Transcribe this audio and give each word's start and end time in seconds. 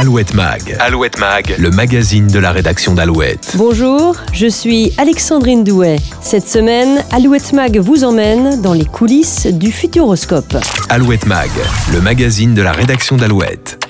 Alouette 0.00 0.32
Mag. 0.32 0.78
Alouette 0.80 1.18
Mag, 1.18 1.56
le 1.58 1.70
magazine 1.70 2.26
de 2.26 2.38
la 2.38 2.52
rédaction 2.52 2.94
d'Alouette. 2.94 3.52
Bonjour, 3.56 4.16
je 4.32 4.46
suis 4.46 4.94
Alexandrine 4.96 5.62
Douet. 5.62 5.96
Cette 6.22 6.48
semaine, 6.48 7.04
Alouette 7.12 7.52
Mag 7.52 7.76
vous 7.76 8.02
emmène 8.02 8.62
dans 8.62 8.72
les 8.72 8.86
coulisses 8.86 9.46
du 9.46 9.70
Futuroscope. 9.70 10.56
Alouette 10.88 11.26
Mag, 11.26 11.50
le 11.92 12.00
magazine 12.00 12.54
de 12.54 12.62
la 12.62 12.72
rédaction 12.72 13.18
d'Alouette. 13.18 13.89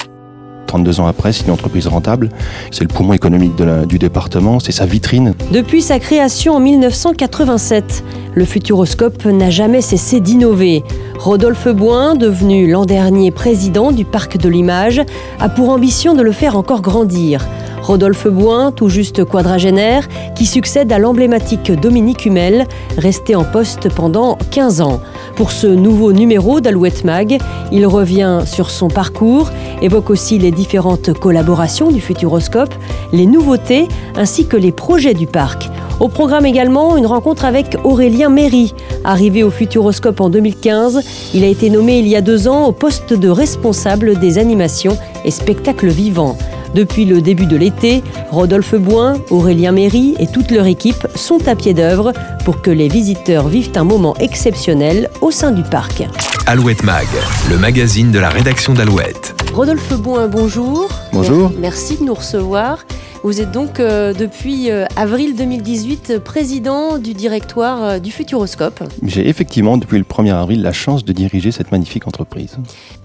32 0.70 1.00
ans 1.00 1.08
après, 1.08 1.32
c'est 1.32 1.46
une 1.46 1.50
entreprise 1.50 1.88
rentable. 1.88 2.28
C'est 2.70 2.84
le 2.84 2.88
poumon 2.88 3.12
économique 3.12 3.54
du 3.88 3.98
département, 3.98 4.60
c'est 4.60 4.70
sa 4.70 4.86
vitrine. 4.86 5.34
Depuis 5.50 5.82
sa 5.82 5.98
création 5.98 6.54
en 6.54 6.60
1987, 6.60 8.04
le 8.36 8.44
Futuroscope 8.44 9.24
n'a 9.24 9.50
jamais 9.50 9.80
cessé 9.80 10.20
d'innover. 10.20 10.84
Rodolphe 11.18 11.66
Boin, 11.66 12.14
devenu 12.14 12.70
l'an 12.70 12.84
dernier 12.84 13.32
président 13.32 13.90
du 13.90 14.04
Parc 14.04 14.38
de 14.38 14.48
l'Image, 14.48 15.02
a 15.40 15.48
pour 15.48 15.70
ambition 15.70 16.14
de 16.14 16.22
le 16.22 16.30
faire 16.30 16.56
encore 16.56 16.82
grandir. 16.82 17.48
Rodolphe 17.82 18.28
Boin, 18.28 18.72
tout 18.72 18.88
juste 18.88 19.24
quadragénaire, 19.24 20.08
qui 20.34 20.46
succède 20.46 20.92
à 20.92 20.98
l'emblématique 20.98 21.72
Dominique 21.72 22.26
Hummel, 22.26 22.66
resté 22.98 23.34
en 23.34 23.44
poste 23.44 23.92
pendant 23.94 24.36
15 24.50 24.80
ans. 24.80 25.00
Pour 25.36 25.52
ce 25.52 25.66
nouveau 25.66 26.12
numéro 26.12 26.60
d'Alouette 26.60 27.04
Mag, 27.04 27.38
il 27.72 27.86
revient 27.86 28.40
sur 28.44 28.70
son 28.70 28.88
parcours, 28.88 29.50
évoque 29.82 30.10
aussi 30.10 30.38
les 30.38 30.50
différentes 30.50 31.12
collaborations 31.14 31.90
du 31.90 32.00
Futuroscope, 32.00 32.74
les 33.12 33.26
nouveautés 33.26 33.88
ainsi 34.16 34.46
que 34.46 34.56
les 34.56 34.72
projets 34.72 35.14
du 35.14 35.26
parc. 35.26 35.70
Au 36.00 36.08
programme 36.08 36.46
également, 36.46 36.96
une 36.96 37.06
rencontre 37.06 37.44
avec 37.44 37.76
Aurélien 37.84 38.30
Méry. 38.30 38.74
Arrivé 39.04 39.42
au 39.42 39.50
Futuroscope 39.50 40.20
en 40.20 40.30
2015, 40.30 41.00
il 41.34 41.44
a 41.44 41.46
été 41.46 41.68
nommé 41.68 41.98
il 41.98 42.08
y 42.08 42.16
a 42.16 42.22
deux 42.22 42.48
ans 42.48 42.66
au 42.66 42.72
poste 42.72 43.12
de 43.12 43.28
responsable 43.28 44.18
des 44.18 44.38
animations 44.38 44.96
et 45.26 45.30
spectacles 45.30 45.88
vivants. 45.88 46.38
Depuis 46.74 47.04
le 47.04 47.20
début 47.20 47.46
de 47.46 47.56
l'été, 47.56 48.02
Rodolphe 48.30 48.76
Boin, 48.76 49.14
Aurélien 49.30 49.72
Méry 49.72 50.14
et 50.18 50.26
toute 50.26 50.50
leur 50.50 50.66
équipe 50.66 51.06
sont 51.14 51.48
à 51.48 51.56
pied 51.56 51.74
d'œuvre 51.74 52.12
pour 52.44 52.62
que 52.62 52.70
les 52.70 52.88
visiteurs 52.88 53.48
vivent 53.48 53.72
un 53.74 53.84
moment 53.84 54.16
exceptionnel 54.18 55.10
au 55.20 55.30
sein 55.30 55.50
du 55.50 55.62
parc. 55.62 56.04
Alouette 56.46 56.84
Mag, 56.84 57.06
le 57.50 57.58
magazine 57.58 58.12
de 58.12 58.18
la 58.18 58.28
rédaction 58.28 58.72
d'Alouette. 58.72 59.34
Rodolphe 59.54 59.94
Boin, 59.94 60.28
bonjour. 60.28 60.88
Bonjour. 61.12 61.50
Merci 61.58 61.96
de 61.98 62.04
nous 62.04 62.14
recevoir. 62.14 62.84
Vous 63.22 63.42
êtes 63.42 63.52
donc 63.52 63.80
euh, 63.80 64.14
depuis 64.14 64.70
euh, 64.70 64.86
avril 64.96 65.36
2018 65.36 66.20
président 66.20 66.96
du 66.96 67.12
directoire 67.12 67.84
euh, 67.84 67.98
du 67.98 68.10
Futuroscope. 68.10 68.82
J'ai 69.02 69.28
effectivement 69.28 69.76
depuis 69.76 69.98
le 69.98 70.04
1er 70.04 70.32
avril 70.32 70.62
la 70.62 70.72
chance 70.72 71.04
de 71.04 71.12
diriger 71.12 71.52
cette 71.52 71.70
magnifique 71.70 72.08
entreprise. 72.08 72.56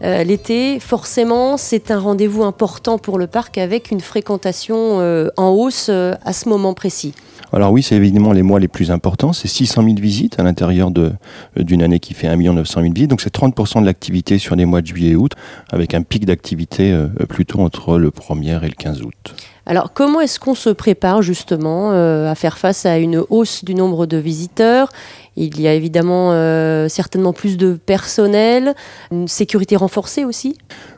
L'été, 0.01 0.79
forcément, 0.79 1.57
c'est 1.57 1.91
un 1.91 1.99
rendez-vous 1.99 2.43
important 2.43 2.97
pour 2.97 3.17
le 3.17 3.27
parc 3.27 3.57
avec 3.57 3.91
une 3.91 3.99
fréquentation 3.99 4.99
en 5.35 5.49
hausse 5.49 5.89
à 5.89 6.33
ce 6.33 6.47
moment 6.47 6.73
précis. 6.73 7.13
Alors 7.55 7.71
oui, 7.71 7.81
c'est 7.81 7.95
évidemment 7.95 8.33
les 8.33 8.43
mois 8.43 8.59
les 8.59 8.67
plus 8.67 8.91
importants. 8.91 9.33
C'est 9.33 9.47
600 9.47 9.83
000 9.83 9.95
visites 9.95 10.39
à 10.39 10.43
l'intérieur 10.43 10.91
d'une 10.91 11.81
année 11.81 11.99
qui 11.99 12.13
fait 12.13 12.27
1 12.27 12.35
900 12.35 12.81
000 12.81 12.93
visites. 12.93 13.09
Donc 13.09 13.21
c'est 13.21 13.33
30% 13.33 13.81
de 13.81 13.85
l'activité 13.85 14.37
sur 14.37 14.55
les 14.55 14.65
mois 14.65 14.81
de 14.81 14.87
juillet 14.87 15.11
et 15.11 15.15
août, 15.15 15.31
avec 15.71 15.93
un 15.93 16.01
pic 16.03 16.25
d'activité 16.25 16.93
plutôt 17.29 17.61
entre 17.61 17.97
le 17.97 18.09
1er 18.09 18.61
et 18.63 18.67
le 18.67 18.75
15 18.75 19.01
août. 19.01 19.35
Alors 19.67 19.93
comment 19.93 20.21
est-ce 20.21 20.39
qu'on 20.39 20.53
se 20.53 20.69
prépare 20.69 21.23
justement 21.23 21.91
euh, 21.91 22.29
à 22.29 22.35
faire 22.35 22.57
face 22.57 22.85
à 22.85 22.99
une 22.99 23.23
hausse 23.29 23.65
du 23.65 23.73
nombre 23.73 24.05
de 24.05 24.17
visiteurs? 24.17 24.89
Il 25.37 25.59
y 25.59 25.67
a 25.67 25.73
évidemment 25.73 26.31
euh, 26.31 26.87
certainement 26.87 27.33
plus 27.33 27.57
de 27.57 27.73
personnel, 27.73 28.75
une 29.11 29.27
sécurité 29.27 29.75
renforcée 29.75 30.23
aussi? 30.23 30.57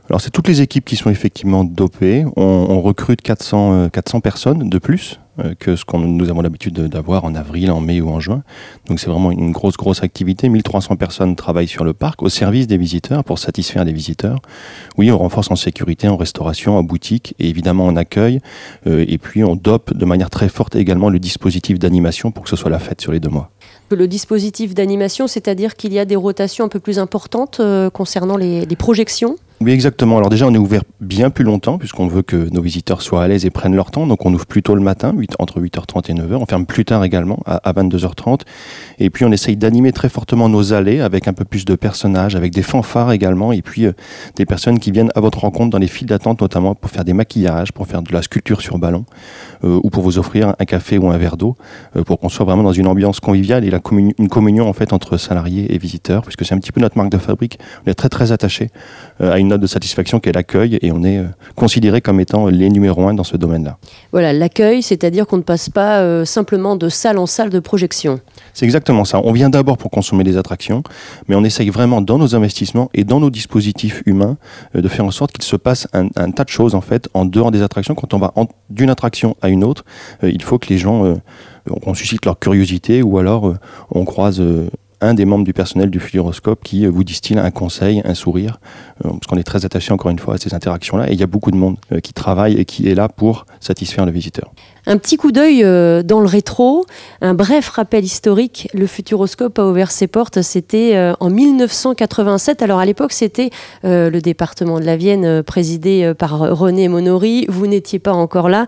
Alors 0.10 0.22
c'est 0.22 0.30
toutes 0.32 0.48
les 0.48 0.62
équipes 0.62 0.86
qui 0.86 0.98
sont 0.98 1.10
effectivement 1.10 1.64
dopées. 1.64 2.26
On, 2.36 2.82
recrute 2.82 3.22
400, 3.22 3.90
400 3.90 4.18
euh, 4.18 4.22
personnes 4.22 4.70
de 4.70 4.78
plus 4.78 5.20
euh, 5.20 5.27
que 5.60 5.76
ce 5.76 5.86
qu'on 5.86 6.00
nous 6.00 6.30
avons 6.30 6.42
l'habitude 6.42 6.74
d'avoir 6.74 7.26
en 7.26 7.36
avril, 7.36 7.72
en 7.72 7.80
mai 7.80 8.02
ou 8.02 8.10
en 8.10 8.20
juin. 8.20 8.44
Donc 8.88 9.00
c'est 9.00 9.10
vraiment 9.10 9.32
une 9.32 9.52
grosse, 9.52 9.78
grosse 9.78 10.04
activité. 10.04 10.50
1300 10.50 10.95
personnes 10.95 11.36
travaillent 11.36 11.67
sur 11.67 11.84
le 11.84 11.94
parc 11.94 12.23
au 12.23 12.30
service 12.30 12.67
des 12.67 12.78
visiteurs 12.78 13.23
pour 13.23 13.39
satisfaire 13.39 13.84
les 13.84 13.94
visiteurs. 13.94 14.39
Oui, 14.98 15.11
on 15.11 15.17
renforce 15.17 15.52
en 15.52 15.56
sécurité, 15.56 16.08
en 16.08 16.17
restauration, 16.17 16.78
en 16.78 16.84
boutique 16.84 17.36
et 17.39 17.50
évidemment 17.50 17.86
en 17.86 17.95
accueil. 17.95 18.39
Euh, 18.88 19.06
et 19.08 19.17
puis 19.17 19.44
on 19.44 19.56
dope 19.56 19.94
de 19.94 20.06
manière 20.06 20.30
très 20.30 20.50
forte 20.50 20.76
également 20.76 21.10
le 21.10 21.20
dispositif 21.20 21.80
d'animation 21.80 22.32
pour 22.32 22.44
que 22.44 22.50
ce 22.50 22.56
soit 22.56 22.70
la 22.70 22.80
fête 22.80 23.02
sur 23.02 23.11
les 23.11 23.20
deux 23.20 23.30
mois. 23.30 23.52
Le 23.90 24.08
dispositif 24.08 24.73
d'animation, 24.73 25.28
c'est-à-dire 25.28 25.76
qu'il 25.76 25.94
y 25.94 26.00
a 26.00 26.06
des 26.06 26.17
rotations 26.17 26.66
un 26.66 26.70
peu 26.70 26.80
plus 26.80 27.00
importantes 27.00 27.61
concernant 27.94 28.36
les 28.36 28.66
projections? 28.78 29.38
Oui, 29.60 29.72
exactement. 29.72 30.18
Alors 30.18 30.30
déjà, 30.30 30.45
on 30.45 30.54
est 30.54 30.60
ouvert 30.60 30.84
bien 31.02 31.32
plus 31.32 31.44
longtemps 31.44 31.80
puisqu'on 31.80 32.06
veut 32.08 32.22
que 32.22 32.48
nos 32.54 32.62
visiteurs 32.62 33.02
soient 33.02 33.23
à 33.23 33.28
l'aise 33.28 33.44
et 33.44 33.50
prennent 33.50 33.76
leur 33.76 33.90
temps. 33.90 34.06
Donc 34.06 34.23
on 34.23 34.32
ouvre 34.32 34.45
plus 34.45 34.62
tôt 34.62 34.76
le 34.76 34.82
matin, 34.82 35.16
entre 35.40 35.60
8h30 35.60 36.12
et 36.12 36.14
9h. 36.14 36.36
On 36.36 36.45
ferme 36.45 36.68
plus 36.68 36.86
tard 36.86 37.04
également, 37.04 37.40
à, 37.48 37.73
22h30. 37.73 38.42
Et 39.00 39.10
puis 39.10 39.26
on 39.26 39.32
essaye 39.32 39.58
d'animer 39.58 39.92
très 39.94 40.10
fortement 40.10 40.48
nos 40.48 40.73
allées 40.73 41.02
avec 41.02 41.28
un 41.28 41.34
peu 41.34 41.44
plus 41.44 41.66
de 41.66 41.73
personnages, 41.73 42.36
avec 42.36 42.54
des 42.54 42.62
fanfares 42.62 43.12
également, 43.12 43.52
et 43.52 43.64
puis 43.64 43.88
euh, 43.88 43.94
des 44.36 44.46
personnes 44.46 44.78
qui 44.78 44.92
viennent 44.92 45.12
à 45.16 45.22
votre 45.22 45.40
rencontre 45.40 45.72
dans 45.72 45.80
les 45.80 45.88
files 45.88 46.08
d'attente, 46.08 46.40
notamment 46.40 46.76
pour 46.76 46.92
faire 46.92 47.04
des 47.04 47.14
maquillages, 47.14 47.72
pour 47.72 47.88
faire 47.88 48.04
de 48.04 48.14
la 48.14 48.22
sculpture 48.22 48.62
sur 48.62 48.78
ballon, 48.78 49.06
euh, 49.64 49.80
ou 49.84 49.90
pour 49.90 50.04
vous 50.04 50.20
offrir 50.20 50.54
un 50.60 50.66
café 50.66 51.00
ou 51.00 51.10
un 51.10 51.17
verre 51.17 51.36
d'eau, 51.36 51.56
euh, 51.96 52.04
pour 52.04 52.20
qu'on 52.20 52.30
soit 52.30 52.46
vraiment 52.46 52.64
dans 52.64 52.73
une 52.73 52.88
ambiance 52.88 53.20
conviviale 53.20 53.66
et 53.66 53.72
la 53.72 53.80
une 53.90 54.30
communion 54.30 54.70
en 54.70 54.73
fait 54.73 54.94
entre 54.94 55.17
salariés 55.17 55.73
et 55.73 55.80
visiteurs, 55.80 56.22
puisque 56.22 56.46
c'est 56.46 56.54
un 56.54 56.60
petit 56.60 56.72
peu 56.72 56.82
notre 56.82 56.98
marque 56.98 57.12
de 57.12 57.17
fabrique. 57.17 57.58
On 57.86 57.90
est 57.90 57.96
très 57.96 58.10
très 58.10 58.32
attaché 58.32 58.70
à 59.20 59.40
une 59.40 59.47
note 59.48 59.62
de 59.62 59.68
satisfaction 59.68 60.20
qui 60.20 60.30
est 60.30 60.34
l'accueil 60.34 60.78
et 60.82 60.92
on 60.92 61.04
est 61.04 61.18
euh, 61.18 61.26
considéré 61.56 62.02
comme 62.02 62.20
étant 62.20 62.48
les 62.48 62.70
numéros 62.70 63.08
un 63.08 63.14
dans 63.14 63.24
ce 63.24 63.38
domaine-là. 63.38 63.78
Voilà, 64.12 64.34
l'accueil, 64.34 64.82
c'est-à-dire 64.82 65.26
qu'on 65.26 65.38
ne 65.38 65.44
passe 65.44 65.70
pas 65.70 66.00
euh, 66.00 66.26
simplement 66.26 66.76
de 66.76 66.90
salle 66.90 67.18
en 67.18 67.26
salle 67.26 67.50
de 67.50 67.60
projection. 67.60 68.20
C'est 68.54 68.66
exactement 68.66 69.06
ça. 69.06 69.22
On 69.24 69.32
vient 69.32 69.50
d'abord 69.50 69.78
pour 69.78 69.92
consommer 69.92 70.24
des 70.24 70.38
attractions, 70.38 70.84
mais 71.28 71.36
on 71.36 71.44
essaye 71.44 71.70
vraiment 71.70 72.02
dans 72.02 72.18
nos 72.18 72.36
investissements 72.36 72.90
et 72.94 73.04
dans 73.04 73.20
nos 73.20 73.30
dispositifs 73.30 74.04
humains 74.06 74.38
euh, 74.76 74.82
de 74.82 74.88
faire 74.88 75.06
en 75.06 75.12
sorte 75.12 75.32
qu'il 75.32 75.44
se 75.44 75.56
passe 75.56 75.88
un, 75.94 76.32
tas 76.32 76.44
de 76.44 76.50
choses 76.50 76.76
en 76.76 76.82
fait 76.82 77.10
en 77.14 77.26
dehors 77.26 77.52
des 77.52 77.62
attractions. 77.62 77.96
Quand 77.96 78.14
on 78.14 78.20
va 78.20 78.34
d'une 78.70 78.90
attraction 78.90 79.36
à 79.42 79.50
une 79.50 79.64
autre, 79.64 79.86
il 80.24 80.42
faut 80.42 80.60
que 80.60 80.68
les 80.70 80.78
gens 80.78 81.16
on 81.86 81.94
suscite 81.94 82.26
leur 82.26 82.38
curiosité 82.40 83.02
ou 83.02 83.18
alors 83.18 83.54
on 83.92 84.06
croise 84.06 84.42
un 85.02 85.14
des 85.14 85.26
membres 85.26 85.46
du 85.46 85.54
personnel 85.54 85.90
du 85.90 86.00
Futuroscope 86.00 86.64
qui 86.64 86.86
vous 86.86 87.04
distille 87.04 87.38
un 87.38 87.52
conseil, 87.52 88.02
un 88.06 88.14
sourire, 88.14 88.60
euh, 89.06 89.10
parce 89.10 89.28
qu'on 89.28 89.38
est 89.38 89.44
très 89.44 89.66
attaché 89.66 89.94
encore 89.94 90.12
une 90.12 90.20
fois 90.20 90.36
à 90.36 90.38
ces 90.38 90.54
interactions-là, 90.54 91.10
et 91.10 91.14
il 91.14 91.20
y 91.20 91.24
a 91.24 91.28
beaucoup 91.28 91.52
de 91.52 91.58
monde 91.58 91.78
euh, 91.92 92.00
qui 92.00 92.14
travaille 92.14 92.56
et 92.56 92.66
qui 92.66 92.90
est 92.90 92.96
là 92.96 93.10
pour 93.10 93.46
satisfaire 93.60 94.06
le 94.06 94.12
visiteur. 94.12 94.52
Un 94.89 94.98
petit 94.98 95.17
coup 95.17 95.33
d'œil 95.33 95.65
euh, 95.65 96.02
dans 96.02 96.21
le 96.21 96.27
rétro, 96.27 96.86
un 97.21 97.33
bref 97.33 97.67
rappel 97.67 98.05
historique, 98.05 98.70
le 98.73 98.87
Futuroscope 98.87 99.59
a 99.59 99.67
ouvert 99.67 99.92
ses 99.92 100.08
portes, 100.08 100.42
c'était 100.42 101.14
en 101.20 101.30
1987, 101.30 102.61
alors 102.61 102.80
à 102.80 102.86
l'époque 102.86 103.11
c'était 103.11 103.49
le 103.83 104.20
département 104.20 104.80
de 104.80 104.86
la 104.86 104.95
Vienne 104.95 105.43
présidé 105.43 106.14
par 106.17 106.39
René 106.58 106.87
Monori, 106.87 107.45
vous 107.49 107.67
n'étiez 107.67 107.99
pas 107.99 108.14
encore 108.14 108.48
là, 108.48 108.65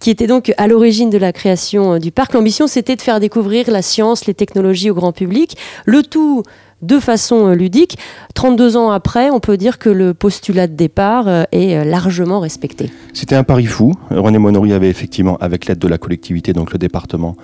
qui 0.00 0.10
était 0.10 0.26
donc 0.26 0.52
à 0.56 0.66
l'origine 0.66 1.08
de 1.08 1.18
la 1.18 1.32
création 1.32 1.98
du 1.98 2.10
parc. 2.10 2.32
L'ambition 2.32 2.66
c'était 2.66 2.96
de 2.96 3.02
faire 3.02 3.20
découvrir 3.20 3.70
la 3.70 3.82
science, 3.82 4.26
les 4.26 4.34
technologies 4.34 4.90
au 4.90 4.94
grand 4.94 5.12
public, 5.12 5.56
le 5.86 6.02
tout 6.02 6.42
de 6.82 6.98
façon 6.98 7.48
euh, 7.48 7.54
ludique. 7.54 7.98
32 8.34 8.76
ans 8.76 8.90
après, 8.90 9.30
on 9.30 9.40
peut 9.40 9.56
dire 9.56 9.78
que 9.78 9.90
le 9.90 10.14
postulat 10.14 10.66
de 10.66 10.74
départ 10.74 11.28
euh, 11.28 11.44
est 11.52 11.76
euh, 11.76 11.84
largement 11.84 12.40
respecté. 12.40 12.90
C'était 13.12 13.36
un 13.36 13.44
pari 13.44 13.66
fou. 13.66 13.94
René 14.10 14.38
Monori 14.38 14.72
avait 14.72 14.88
effectivement, 14.88 15.36
avec 15.38 15.66
l'aide 15.66 15.78
de 15.78 15.88
la 15.88 15.98
collectivité, 15.98 16.52
donc 16.52 16.72
le 16.72 16.78
département, 16.78 17.36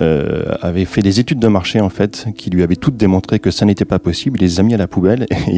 avait 0.00 0.84
fait 0.84 1.02
des 1.02 1.20
études 1.20 1.38
de 1.38 1.48
marché 1.48 1.80
en 1.80 1.90
fait 1.90 2.26
qui 2.36 2.50
lui 2.50 2.62
avaient 2.62 2.76
toutes 2.76 2.96
démontré 2.96 3.38
que 3.38 3.50
ça 3.50 3.66
n'était 3.66 3.84
pas 3.84 3.98
possible. 3.98 4.38
Il 4.40 4.44
les 4.44 4.60
a 4.60 4.62
mis 4.62 4.74
à 4.74 4.76
la 4.76 4.88
poubelle 4.88 5.26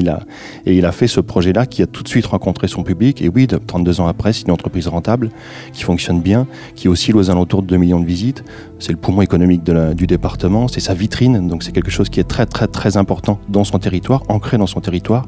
et 0.66 0.76
il 0.76 0.86
a, 0.86 0.92
fait 0.92 1.06
ce 1.06 1.20
projet-là 1.20 1.66
qui 1.66 1.82
a 1.82 1.86
tout 1.86 2.02
de 2.02 2.08
suite 2.08 2.26
rencontré 2.26 2.68
son 2.68 2.82
public. 2.82 3.22
Et 3.22 3.28
oui, 3.28 3.46
32 3.46 4.00
ans 4.00 4.06
après, 4.06 4.32
c'est 4.32 4.42
une 4.42 4.52
entreprise 4.52 4.88
rentable 4.88 5.30
qui 5.72 5.82
fonctionne 5.84 6.20
bien, 6.20 6.46
qui 6.74 6.88
oscille 6.88 7.16
aux 7.16 7.30
alentours 7.30 7.62
de 7.62 7.68
2 7.68 7.76
millions 7.76 8.00
de 8.00 8.06
visites. 8.06 8.44
C'est 8.78 8.92
le 8.92 8.98
poumon 8.98 9.22
économique 9.22 9.62
du 9.64 10.06
département, 10.06 10.66
c'est 10.68 10.80
sa 10.80 10.94
vitrine, 10.94 11.46
donc 11.46 11.62
c'est 11.62 11.72
quelque 11.72 11.90
chose 11.90 12.08
qui 12.08 12.18
est 12.18 12.24
très 12.24 12.46
très 12.46 12.96
important 12.96 13.38
dans 13.48 13.64
son 13.64 13.78
territoire, 13.78 14.22
ancré 14.28 14.58
dans 14.58 14.66
son 14.66 14.80
territoire. 14.80 15.26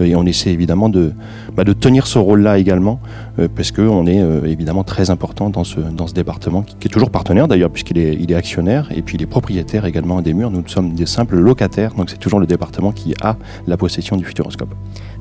Euh, 0.00 0.04
et 0.04 0.16
on 0.16 0.24
essaie 0.26 0.50
évidemment 0.50 0.88
de, 0.88 1.12
bah, 1.54 1.64
tenir 1.64 2.06
ce 2.06 2.18
rôle-là 2.18 2.58
également, 2.58 3.00
euh, 3.38 3.48
parce 3.54 3.72
qu'on 3.72 4.06
est 4.06 4.20
évidemment 4.46 4.84
très 4.84 5.10
important 5.10 5.50
dans 5.50 5.64
ce, 5.64 5.80
dans 5.80 6.06
département, 6.06 6.62
qui, 6.62 6.74
est 6.86 6.90
toujours 6.90 7.10
partenaire 7.10 7.48
d'ailleurs, 7.48 7.70
puisqu'il 7.70 7.98
est, 7.98 8.16
il 8.18 8.30
est 8.32 8.34
actionnaire 8.34 8.88
et 8.94 9.02
puis 9.02 9.16
les 9.16 9.26
propriétaires 9.26 9.84
également 9.84 10.20
des 10.22 10.34
murs. 10.34 10.50
Nous 10.50 10.66
sommes 10.66 10.94
des 10.94 11.06
simples 11.06 11.36
locataires, 11.36 11.94
donc 11.94 12.10
c'est 12.10 12.18
toujours 12.18 12.40
le 12.40 12.46
département 12.46 12.92
qui 12.92 13.14
a 13.22 13.36
la 13.66 13.76
possession 13.76 14.16
du 14.16 14.24
Futuroscope. 14.24 14.74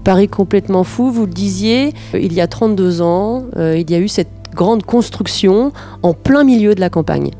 Paris 0.03 0.27
complètement 0.27 0.83
fou, 0.83 1.11
vous 1.11 1.25
le 1.25 1.31
disiez, 1.31 1.93
euh, 2.13 2.19
il 2.19 2.33
y 2.33 2.41
a 2.41 2.47
32 2.47 3.01
ans, 3.01 3.43
euh, 3.57 3.77
il 3.77 3.89
y 3.91 3.95
a 3.95 3.99
eu 3.99 4.07
cette 4.07 4.29
grande 4.55 4.83
construction 4.83 5.71
en 6.01 6.13
plein 6.13 6.43
milieu 6.43 6.73
de 6.73 6.79
la 6.79 6.89
campagne. 6.89 7.31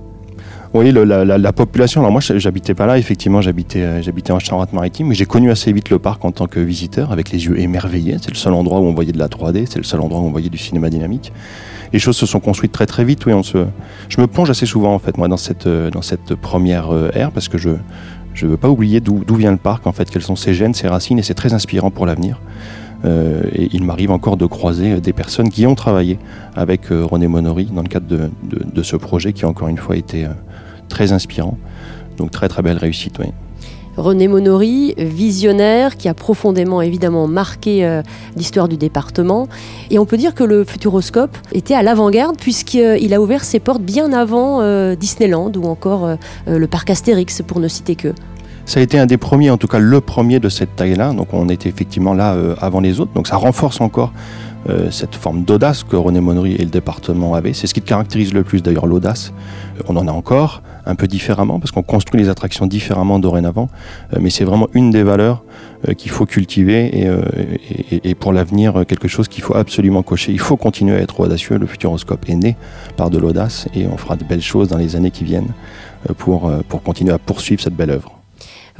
Oui, 0.71 0.92
la, 0.92 1.54
population. 1.54 2.01
Alors 2.01 2.12
moi, 2.12 2.21
j'habitais 2.21 2.75
pas 2.75 2.86
là. 2.86 3.00
Effectivement, 3.00 3.42
j'habitais, 3.42 3.81
euh, 3.81 4.01
j'habitais 4.04 4.31
en 4.31 4.38
Charente-Maritime, 4.38 5.07
mais 5.07 5.16
j'ai 5.16 5.25
connu 5.25 5.50
assez 5.50 5.74
vite 5.74 5.89
le 5.89 5.98
parc 5.98 6.24
en 6.24 6.31
tant 6.31 6.45
que 6.45 6.60
visiteur, 6.60 7.12
avec 7.12 7.31
les 7.31 7.45
yeux 7.45 7.60
émerveillés. 7.60 8.18
C'est 8.21 8.30
le 8.30 8.36
seul 8.36 8.54
endroit 8.54 8.80
où 8.80 8.83
on 8.83 8.94
voyait 8.94 9.12
de 9.12 9.18
la 9.18 9.30
3D. 9.30 9.66
C'est 9.68 9.80
le 9.80 9.83
seul 9.83 10.00
endroit 10.00 10.21
où 10.21 10.25
on 10.25 10.31
voyait 10.31 10.50
du 10.50 10.60
cinéma 10.60 10.92
dynamique. 10.92 11.33
Les 11.92 11.98
choses 11.98 12.18
se 12.18 12.27
sont 12.27 12.39
construites 12.39 12.71
très 12.71 12.86
très 12.86 13.04
vite. 13.04 13.25
Oui, 13.25 13.33
on 13.33 13.42
se. 13.42 13.66
Je 14.10 14.21
me 14.21 14.27
plonge 14.27 14.51
assez 14.51 14.68
souvent 14.68 14.94
en 14.94 15.00
fait, 15.00 15.18
moi, 15.18 15.27
dans 15.27 15.38
cette 15.38 15.66
euh, 15.66 15.89
dans 15.89 16.04
cette 16.04 16.36
première 16.36 16.94
euh, 16.94 17.10
ère, 17.16 17.31
parce 17.31 17.48
que 17.48 17.57
je 17.57 17.71
je 18.36 18.45
veux 18.45 18.57
pas 18.57 18.69
oublier 18.69 19.01
d'où 19.01 19.36
vient 19.36 19.51
le 19.51 19.57
parc 19.57 19.88
en 19.88 19.92
fait, 19.92 20.12
quelles 20.12 20.21
sont 20.21 20.36
ses 20.36 20.54
gènes, 20.54 20.75
ses 20.75 20.88
racines, 20.88 21.18
et 21.18 21.24
c'est 21.24 21.33
très 21.33 21.54
inspirant 21.54 21.89
pour 21.89 22.06
l'avenir. 22.06 22.39
et 23.04 23.69
il 23.74 23.83
m'arrive 23.83 24.12
encore 24.12 24.38
de 24.38 24.45
croiser 24.45 25.01
des 25.01 25.13
personnes 25.13 25.50
qui 25.50 25.66
ont 25.66 25.75
travaillé 25.75 26.19
avec 26.56 26.88
René 26.89 27.27
Monory 27.27 27.66
dans 27.66 27.81
le 27.81 27.88
cadre 27.89 28.07
de, 28.07 28.30
de, 28.44 28.63
de, 28.71 28.83
ce 28.83 28.95
projet 28.95 29.33
qui 29.33 29.44
a 29.44 29.48
encore 29.50 29.68
une 29.68 29.77
fois 29.77 29.98
été 29.98 30.27
très 30.89 31.12
inspirant. 31.13 31.57
Donc 32.18 32.31
très 32.31 32.50
très 32.50 32.62
belle 32.62 32.77
réussite, 32.77 33.18
oui. 33.19 33.27
René 34.00 34.27
Monory, 34.27 34.94
visionnaire, 34.97 35.97
qui 35.97 36.07
a 36.07 36.13
profondément 36.13 36.81
évidemment 36.81 37.27
marqué 37.27 37.86
euh, 37.86 38.01
l'histoire 38.38 38.68
du 38.68 38.77
département. 38.77 39.47
Et 39.89 40.00
on 40.00 40.06
peut 40.06 40.18
dire 40.18 40.33
que 40.33 40.44
le 40.44 40.63
Futuroscope 40.63 41.38
était 41.51 41.74
à 41.74 41.83
l'avant-garde 41.83 42.38
puisqu'il 42.38 43.13
a 43.13 43.21
ouvert 43.21 43.44
ses 43.44 43.59
portes 43.59 43.81
bien 43.81 44.13
avant 44.13 44.62
euh, 44.62 44.95
Disneyland 44.95 45.51
ou 45.57 45.65
encore 45.65 46.06
euh, 46.06 46.15
le 46.47 46.68
parc 46.68 46.89
Astérix, 46.89 47.42
pour 47.45 47.59
ne 47.59 47.68
citer 47.68 47.95
que. 47.95 48.13
Ça 48.65 48.80
a 48.80 48.83
été 48.83 49.00
un 49.00 49.06
des 49.06 49.18
premiers, 49.18 49.50
en 49.50 49.57
tout 49.57 49.68
cas 49.68 49.80
le 49.80 50.00
premier 50.00 50.39
de 50.39 50.47
cette 50.47 50.75
taille-là. 50.75 51.12
Donc 51.13 51.33
on 51.33 51.50
était 51.50 51.68
effectivement 51.68 52.13
là 52.13 52.38
avant 52.62 52.80
les 52.80 53.00
autres. 53.00 53.12
Donc 53.13 53.27
ça 53.27 53.35
renforce 53.35 53.81
encore 53.81 54.13
cette 54.91 55.15
forme 55.15 55.44
d'audace 55.44 55.83
que 55.83 55.95
René 55.95 56.19
Monory 56.19 56.56
et 56.56 56.63
le 56.63 56.69
département 56.69 57.33
avaient. 57.33 57.53
C'est 57.53 57.67
ce 57.67 57.73
qui 57.73 57.81
caractérise 57.81 58.33
le 58.33 58.44
plus 58.44 58.61
d'ailleurs 58.61 58.88
l'audace. 58.88 59.33
On 59.88 59.95
en 59.95 60.07
a 60.07 60.11
encore 60.11 60.61
un 60.89 60.95
peu 60.95 61.07
différemment, 61.07 61.59
parce 61.59 61.71
qu'on 61.71 61.83
construit 61.83 62.19
les 62.19 62.29
attractions 62.29 62.65
différemment 62.65 63.19
dorénavant, 63.19 63.69
euh, 64.13 64.17
mais 64.19 64.29
c'est 64.29 64.44
vraiment 64.44 64.67
une 64.73 64.89
des 64.89 65.03
valeurs 65.03 65.44
euh, 65.88 65.94
qu'il 65.94 66.11
faut 66.11 66.25
cultiver 66.25 66.91
euh, 67.07 67.21
et, 67.91 68.09
et, 68.09 68.15
pour 68.15 68.33
l'avenir 68.33 68.85
quelque 68.88 69.07
chose 69.07 69.27
qu'il 69.27 69.44
faut 69.44 69.56
absolument 69.56 70.01
cocher. 70.01 70.31
Il 70.31 70.39
faut 70.39 70.57
continuer 70.57 70.95
à 70.95 71.00
être 71.00 71.19
audacieux, 71.19 71.57
le 71.57 71.67
Futuroscope 71.67 72.27
est 72.27 72.35
né 72.35 72.56
par 72.97 73.09
de 73.09 73.19
l'audace 73.19 73.67
et 73.75 73.88
on 73.88 73.97
fera 73.97 74.15
de 74.15 74.23
belles 74.23 74.41
choses 74.41 74.69
dans 74.69 74.77
les 74.77 74.95
années 74.95 75.11
qui 75.11 75.23
viennent 75.23 75.53
pour, 76.17 76.51
pour 76.67 76.81
continuer 76.81 77.13
à 77.13 77.19
poursuivre 77.19 77.61
cette 77.61 77.75
belle 77.75 77.91
œuvre. 77.91 78.19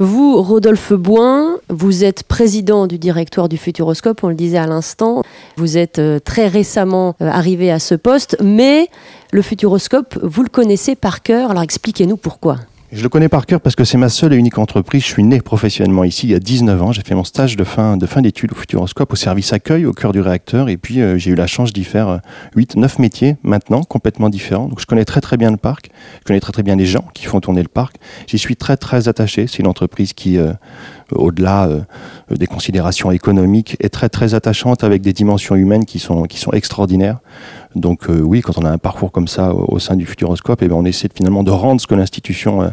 Vous, 0.02 0.40
Rodolphe 0.40 0.94
Boin, 0.94 1.58
vous 1.68 2.04
êtes 2.04 2.22
président 2.22 2.86
du 2.86 2.98
directoire 2.98 3.50
du 3.50 3.58
Futuroscope, 3.58 4.24
on 4.24 4.28
le 4.28 4.34
disait 4.34 4.56
à 4.56 4.66
l'instant. 4.66 5.22
Vous 5.56 5.76
êtes 5.76 6.00
très 6.24 6.48
récemment 6.48 7.14
arrivé 7.20 7.70
à 7.70 7.78
ce 7.78 7.94
poste, 7.94 8.36
mais 8.42 8.88
le 9.32 9.42
Futuroscope, 9.42 10.18
vous 10.22 10.42
le 10.42 10.48
connaissez 10.48 10.94
par 10.94 11.22
cœur, 11.22 11.50
alors 11.50 11.62
expliquez-nous 11.62 12.16
pourquoi. 12.16 12.56
Je 12.92 13.04
le 13.04 13.08
connais 13.08 13.28
par 13.28 13.46
cœur 13.46 13.60
parce 13.60 13.76
que 13.76 13.84
c'est 13.84 13.98
ma 13.98 14.08
seule 14.08 14.32
et 14.32 14.36
unique 14.36 14.58
entreprise. 14.58 15.02
Je 15.04 15.06
suis 15.06 15.22
né 15.22 15.40
professionnellement 15.40 16.02
ici 16.02 16.26
il 16.26 16.30
y 16.30 16.34
a 16.34 16.40
19 16.40 16.82
ans. 16.82 16.90
J'ai 16.90 17.02
fait 17.02 17.14
mon 17.14 17.22
stage 17.22 17.54
de 17.54 17.62
fin 17.62 17.96
de 17.96 18.20
d'études 18.20 18.50
au 18.50 18.56
Futuroscope, 18.56 19.12
au 19.12 19.16
service 19.16 19.52
accueil, 19.52 19.86
au 19.86 19.92
cœur 19.92 20.10
du 20.10 20.20
réacteur. 20.20 20.68
Et 20.68 20.76
puis 20.76 21.00
euh, 21.00 21.16
j'ai 21.16 21.30
eu 21.30 21.36
la 21.36 21.46
chance 21.46 21.72
d'y 21.72 21.84
faire 21.84 22.20
8, 22.56 22.76
euh, 22.76 22.80
9 22.80 22.98
métiers 22.98 23.36
maintenant, 23.44 23.84
complètement 23.84 24.28
différents. 24.28 24.66
Donc 24.66 24.80
je 24.80 24.86
connais 24.86 25.04
très 25.04 25.20
très 25.20 25.36
bien 25.36 25.52
le 25.52 25.56
parc. 25.56 25.90
Je 26.18 26.24
connais 26.24 26.40
très 26.40 26.50
très 26.50 26.64
bien 26.64 26.74
les 26.74 26.84
gens 26.84 27.04
qui 27.14 27.26
font 27.26 27.38
tourner 27.38 27.62
le 27.62 27.68
parc. 27.68 27.94
J'y 28.26 28.38
suis 28.38 28.56
très 28.56 28.76
très 28.76 29.06
attaché. 29.06 29.46
C'est 29.46 29.60
une 29.60 29.68
entreprise 29.68 30.12
qui, 30.12 30.36
euh, 30.36 30.52
au-delà 31.12 31.68
des 32.30 32.46
considérations 32.46 33.10
économiques, 33.10 33.76
est 33.80 33.88
très 33.88 34.08
très 34.08 34.34
attachante 34.34 34.84
avec 34.84 35.02
des 35.02 35.12
dimensions 35.12 35.54
humaines 35.54 35.84
qui 35.84 35.98
sont, 35.98 36.24
qui 36.24 36.38
sont 36.38 36.52
extraordinaires. 36.52 37.18
Donc 37.76 38.08
euh, 38.08 38.20
oui, 38.20 38.40
quand 38.40 38.58
on 38.58 38.64
a 38.64 38.70
un 38.70 38.78
parcours 38.78 39.12
comme 39.12 39.28
ça 39.28 39.54
au, 39.54 39.78
sein 39.78 39.96
du 39.96 40.06
Futuroscope, 40.06 40.62
eh 40.62 40.68
ben, 40.68 40.74
on 40.74 40.84
essaie 40.84 41.08
finalement 41.14 41.44
de 41.44 41.50
rendre 41.50 41.80
ce 41.80 41.86
que 41.86 41.94
l'institution 41.94 42.62
euh, 42.62 42.68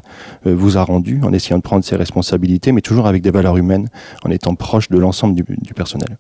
euh, 0.48 0.56
vous 0.56 0.78
a 0.78 0.84
rendu, 0.84 1.22
en 1.24 1.34
essayant 1.34 1.58
de 1.58 1.64
prendre 1.64 1.84
ses 1.84 1.96
responsabilités, 1.96 2.72
mais 2.72 2.82
toujours 2.82 3.08
avec 3.08 3.22
des 3.22 3.32
valeurs 3.32 3.58
humaines, 3.58 3.90
en 4.26 4.32
étant 4.32 4.56
proche 4.56 4.90
de 4.90 4.98
l'ensemble 4.98 5.36
du 5.36 5.74
personnel. 5.76 6.18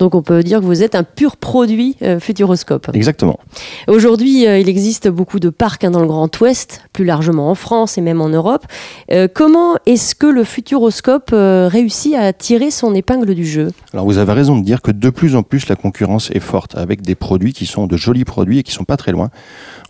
Donc 0.00 0.14
on 0.14 0.22
peut 0.22 0.42
dire 0.42 0.60
que 0.60 0.64
vous 0.64 0.82
êtes 0.82 0.94
un 0.94 1.04
pur 1.04 1.36
produit 1.36 1.94
euh, 2.00 2.18
Futuroscope. 2.18 2.90
Exactement. 2.94 3.38
Aujourd'hui, 3.86 4.46
euh, 4.46 4.58
il 4.58 4.66
existe 4.66 5.08
beaucoup 5.08 5.38
de 5.38 5.50
parcs 5.50 5.84
hein, 5.84 5.90
dans 5.90 6.00
le 6.00 6.06
Grand 6.06 6.40
Ouest, 6.40 6.82
plus 6.94 7.04
largement 7.04 7.50
en 7.50 7.54
France 7.54 7.98
et 7.98 8.00
même 8.00 8.22
en 8.22 8.30
Europe. 8.30 8.64
Euh, 9.12 9.28
comment 9.32 9.74
est-ce 9.84 10.14
que 10.14 10.26
le 10.26 10.42
Futuroscope 10.42 11.32
réussit 11.32 12.14
à 12.14 12.32
tirer 12.32 12.70
son 12.70 12.94
épingle 12.94 13.34
du 13.34 13.44
jeu? 13.44 13.72
Alors 13.92 14.06
vous 14.06 14.16
avez 14.16 14.32
raison 14.32 14.56
de 14.56 14.64
dire 14.64 14.80
que 14.80 14.90
de 14.90 15.10
plus 15.10 15.36
en 15.36 15.42
plus 15.42 15.68
la 15.68 15.76
concurrence 15.76 16.30
est 16.30 16.40
forte 16.40 16.76
avec 16.76 17.02
des 17.02 17.14
produits 17.14 17.52
qui 17.52 17.66
sont 17.66 17.86
de 17.86 17.98
jolis 17.98 18.24
produits 18.24 18.60
et 18.60 18.62
qui 18.62 18.72
sont 18.72 18.84
pas 18.84 18.96
très 18.96 19.12
loin. 19.12 19.28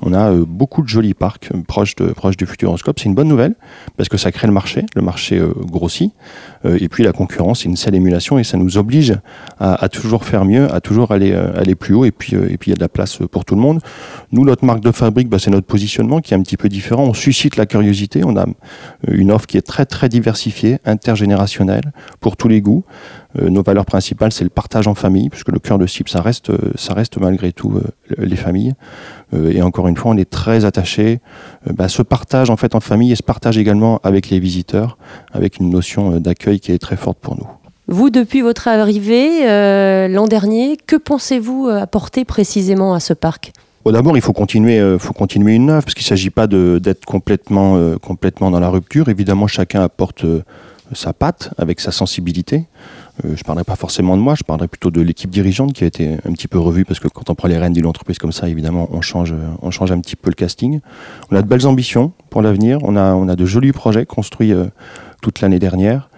On 0.02 0.12
a 0.12 0.32
beaucoup 0.32 0.82
de 0.82 0.88
jolis 0.88 1.14
parcs 1.14 1.50
proches, 1.68 1.94
de, 1.94 2.06
proches 2.06 2.36
du 2.36 2.46
Futuroscope. 2.46 2.98
C'est 2.98 3.04
une 3.04 3.14
bonne 3.14 3.28
nouvelle 3.28 3.54
parce 3.96 4.08
que 4.08 4.16
ça 4.16 4.32
crée 4.32 4.48
le 4.48 4.52
marché. 4.52 4.86
Le 4.96 5.02
marché 5.02 5.40
grossit. 5.66 6.12
et 6.64 6.88
puis 6.88 7.04
la 7.04 7.12
concurrence, 7.12 7.60
c'est 7.60 7.68
une 7.68 7.76
seule 7.76 7.94
émulation 7.94 8.38
et 8.38 8.44
ça 8.44 8.56
nous 8.56 8.76
oblige 8.76 9.14
à, 9.60 9.74
à 9.74 9.88
toujours 10.00 10.24
faire 10.24 10.44
mieux, 10.44 10.72
à 10.72 10.80
toujours 10.80 11.12
aller, 11.12 11.32
euh, 11.32 11.52
aller 11.54 11.74
plus 11.74 11.94
haut. 11.94 12.04
Et 12.04 12.10
puis, 12.10 12.36
euh, 12.36 12.50
et 12.50 12.56
puis, 12.56 12.70
il 12.70 12.72
y 12.72 12.74
a 12.74 12.76
de 12.76 12.80
la 12.80 12.88
place 12.88 13.18
pour 13.30 13.44
tout 13.44 13.54
le 13.54 13.60
monde. 13.60 13.80
Nous, 14.32 14.44
notre 14.44 14.64
marque 14.64 14.80
de 14.80 14.90
fabrique, 14.90 15.28
bah, 15.28 15.38
c'est 15.38 15.50
notre 15.50 15.66
positionnement 15.66 16.20
qui 16.20 16.34
est 16.34 16.36
un 16.36 16.42
petit 16.42 16.56
peu 16.56 16.68
différent. 16.68 17.04
On 17.04 17.14
suscite 17.14 17.56
la 17.56 17.66
curiosité. 17.66 18.24
On 18.24 18.36
a 18.36 18.46
euh, 18.46 18.52
une 19.10 19.30
offre 19.30 19.46
qui 19.46 19.58
est 19.58 19.66
très, 19.66 19.86
très 19.86 20.08
diversifiée, 20.08 20.78
intergénérationnelle, 20.84 21.92
pour 22.20 22.36
tous 22.36 22.48
les 22.48 22.60
goûts. 22.60 22.84
nos 23.40 23.62
valeurs 23.62 23.84
principales, 23.84 24.32
c'est 24.32 24.44
le 24.44 24.50
partage 24.50 24.88
en 24.88 24.94
famille, 24.94 25.28
puisque 25.28 25.52
le 25.52 25.60
cœur 25.60 25.78
de 25.78 25.86
cible, 25.86 26.08
ça 26.08 26.20
reste, 26.20 26.50
ça 26.76 26.94
reste 26.94 27.18
malgré 27.18 27.52
tout 27.52 27.80
les 28.18 28.36
familles. 28.36 28.74
et 29.32 29.62
encore 29.62 29.86
une 29.86 29.96
fois, 29.96 30.10
on 30.10 30.16
est 30.16 30.28
très 30.28 30.64
attaché 30.64 31.20
bah, 31.64 31.88
ce 31.88 32.02
partage 32.02 32.50
en 32.50 32.56
fait 32.56 32.74
en 32.74 32.80
famille 32.80 33.12
et 33.12 33.16
ce 33.16 33.22
partage 33.22 33.56
également 33.56 34.00
avec 34.02 34.30
les 34.30 34.40
visiteurs, 34.40 34.98
avec 35.32 35.58
une 35.58 35.70
notion 35.70 36.18
d'accueil 36.18 36.58
qui 36.58 36.72
est 36.72 36.78
très 36.78 36.96
forte 36.96 37.18
pour 37.20 37.36
nous. 37.36 37.59
Vous, 37.92 38.10
depuis 38.10 38.40
votre 38.40 38.68
arrivée 38.68 39.48
euh, 39.48 40.06
l'an 40.06 40.28
dernier, 40.28 40.76
que 40.76 40.94
pensez-vous 40.94 41.66
euh, 41.66 41.82
apporter 41.82 42.24
précisément 42.24 42.94
à 42.94 43.00
ce 43.00 43.14
parc? 43.14 43.52
D'abord, 43.84 44.16
il 44.16 44.20
faut 44.20 44.32
continuer, 44.32 44.78
euh, 44.78 44.96
faut 44.96 45.12
continuer 45.12 45.56
une 45.56 45.70
œuvre, 45.70 45.82
parce 45.82 45.94
qu'il 45.94 46.04
ne 46.04 46.10
s'agit 46.10 46.30
pas 46.30 46.46
d'être 46.46 47.04
complètement, 47.04 47.96
complètement 47.98 48.52
dans 48.52 48.60
la 48.60 48.68
rupture. 48.68 49.08
Évidemment, 49.08 49.48
chacun 49.48 49.82
apporte 49.82 50.24
sa 50.92 51.12
patte 51.12 51.50
avec 51.58 51.80
sa 51.80 51.90
sensibilité. 51.90 52.66
je 53.24 53.30
ne 53.30 53.44
parlerai 53.44 53.64
pas 53.64 53.74
forcément 53.74 54.16
de 54.16 54.22
moi, 54.22 54.36
je 54.36 54.44
parlerai 54.44 54.68
plutôt 54.68 54.92
de 54.92 55.00
l'équipe 55.00 55.30
dirigeante 55.30 55.72
qui 55.72 55.82
a 55.82 55.88
été 55.88 56.12
un 56.24 56.32
petit 56.32 56.46
peu 56.46 56.60
revue, 56.60 56.84
parce 56.84 57.00
que 57.00 57.08
quand 57.08 57.28
on 57.28 57.34
prend 57.34 57.48
les 57.48 57.58
rênes 57.58 57.72
d'une 57.72 57.86
entreprise 57.86 58.18
comme 58.18 58.32
ça, 58.32 58.48
évidemment, 58.48 58.88
on 58.92 59.00
change, 59.00 59.34
on 59.62 59.72
change 59.72 59.90
un 59.90 59.98
petit 59.98 60.14
peu 60.14 60.30
le 60.30 60.36
casting. 60.36 60.78
On 61.32 61.36
a 61.36 61.42
de 61.42 61.48
belles 61.48 61.66
ambitions 61.66 62.12
pour 62.28 62.42
l'avenir, 62.42 62.78
on 62.82 62.94
a, 62.94 63.14
on 63.14 63.26
a 63.28 63.34
de 63.34 63.46
jolis 63.46 63.72
projets 63.72 64.06
construits 64.06 64.52
toute 65.22 65.40
l'année 65.40 65.58
dernière. 65.58 66.09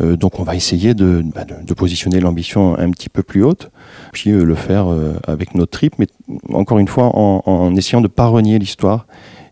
Euh, 0.00 0.16
donc 0.16 0.38
on 0.38 0.44
va 0.44 0.54
essayer 0.54 0.94
de, 0.94 1.24
bah, 1.34 1.44
positionner 1.76 2.20
l'ambition 2.20 2.78
un 2.78 2.90
petit 2.90 3.08
peu 3.08 3.22
plus 3.22 3.42
haute, 3.42 3.70
puis 4.12 4.30
euh, 4.30 4.44
le 4.44 4.54
faire 4.54 4.90
euh, 4.90 5.14
avec 5.26 5.54
notre 5.54 5.72
trip, 5.72 5.94
mais 5.98 6.06
encore 6.52 6.78
une 6.78 6.88
fois 6.88 7.10
en, 7.14 7.74
essayant 7.74 8.00
de 8.00 8.06
ne 8.06 8.12
pas 8.12 8.26
renier 8.26 8.58
l'histoire 8.58 9.06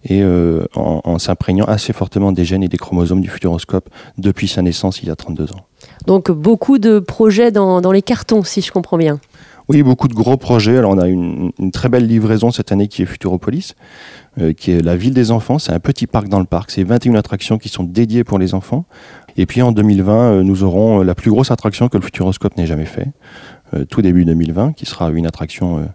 et 0.04 0.22
en, 0.74 1.18
s'imprégnant 1.18 1.64
assez 1.64 1.92
fortement 1.92 2.30
des 2.30 2.44
gènes 2.44 2.62
et 2.62 2.68
des 2.68 2.76
chromosomes 2.76 3.20
du 3.20 3.28
futuroscope 3.28 3.88
depuis 4.16 4.46
sa 4.46 4.62
naissance 4.62 5.02
il 5.02 5.08
y 5.08 5.10
a 5.10 5.16
32 5.16 5.52
ans. 5.52 5.66
Donc 6.06 6.30
beaucoup 6.30 6.78
de 6.78 7.00
projets 7.00 7.50
dans, 7.50 7.92
les 7.92 8.02
cartons, 8.02 8.44
si 8.44 8.60
je 8.60 8.70
comprends 8.70 8.96
bien. 8.96 9.18
Oui, 9.68 9.82
beaucoup 9.82 10.08
de 10.08 10.14
gros 10.14 10.36
projets. 10.36 10.78
Alors 10.78 10.92
on 10.92 10.98
a 10.98 11.08
une, 11.08 11.50
une 11.58 11.72
très 11.72 11.88
belle 11.88 12.06
livraison 12.06 12.52
cette 12.52 12.70
année 12.72 12.86
qui 12.86 13.02
est 13.02 13.06
Futuropolis, 13.06 13.74
qui 14.56 14.70
est 14.70 14.80
la 14.80 14.96
ville 14.96 15.14
des 15.14 15.30
enfants. 15.30 15.58
C'est 15.58 15.72
un 15.72 15.80
petit 15.80 16.06
parc 16.06 16.28
dans 16.28 16.40
le 16.40 16.46
parc. 16.46 16.70
C'est 16.70 16.84
21 16.84 17.16
attractions 17.16 17.58
qui 17.58 17.68
sont 17.68 17.84
dédiées 17.84 18.24
pour 18.24 18.38
les 18.38 18.54
enfants, 18.54 18.86
et 19.38 19.46
puis 19.46 19.62
en 19.62 19.70
2020, 19.70 20.12
euh, 20.12 20.42
nous 20.42 20.64
aurons 20.64 21.00
euh, 21.00 21.04
la 21.04 21.14
plus 21.14 21.30
grosse 21.30 21.52
attraction 21.52 21.88
que 21.88 21.96
le 21.96 22.02
Futuroscope 22.02 22.56
n'ait 22.56 22.66
jamais 22.66 22.84
fait, 22.84 23.06
euh, 23.72 23.84
tout 23.84 24.02
début 24.02 24.24
2020, 24.24 24.72
qui 24.72 24.84
sera 24.84 25.10
une 25.10 25.26
attraction 25.26 25.88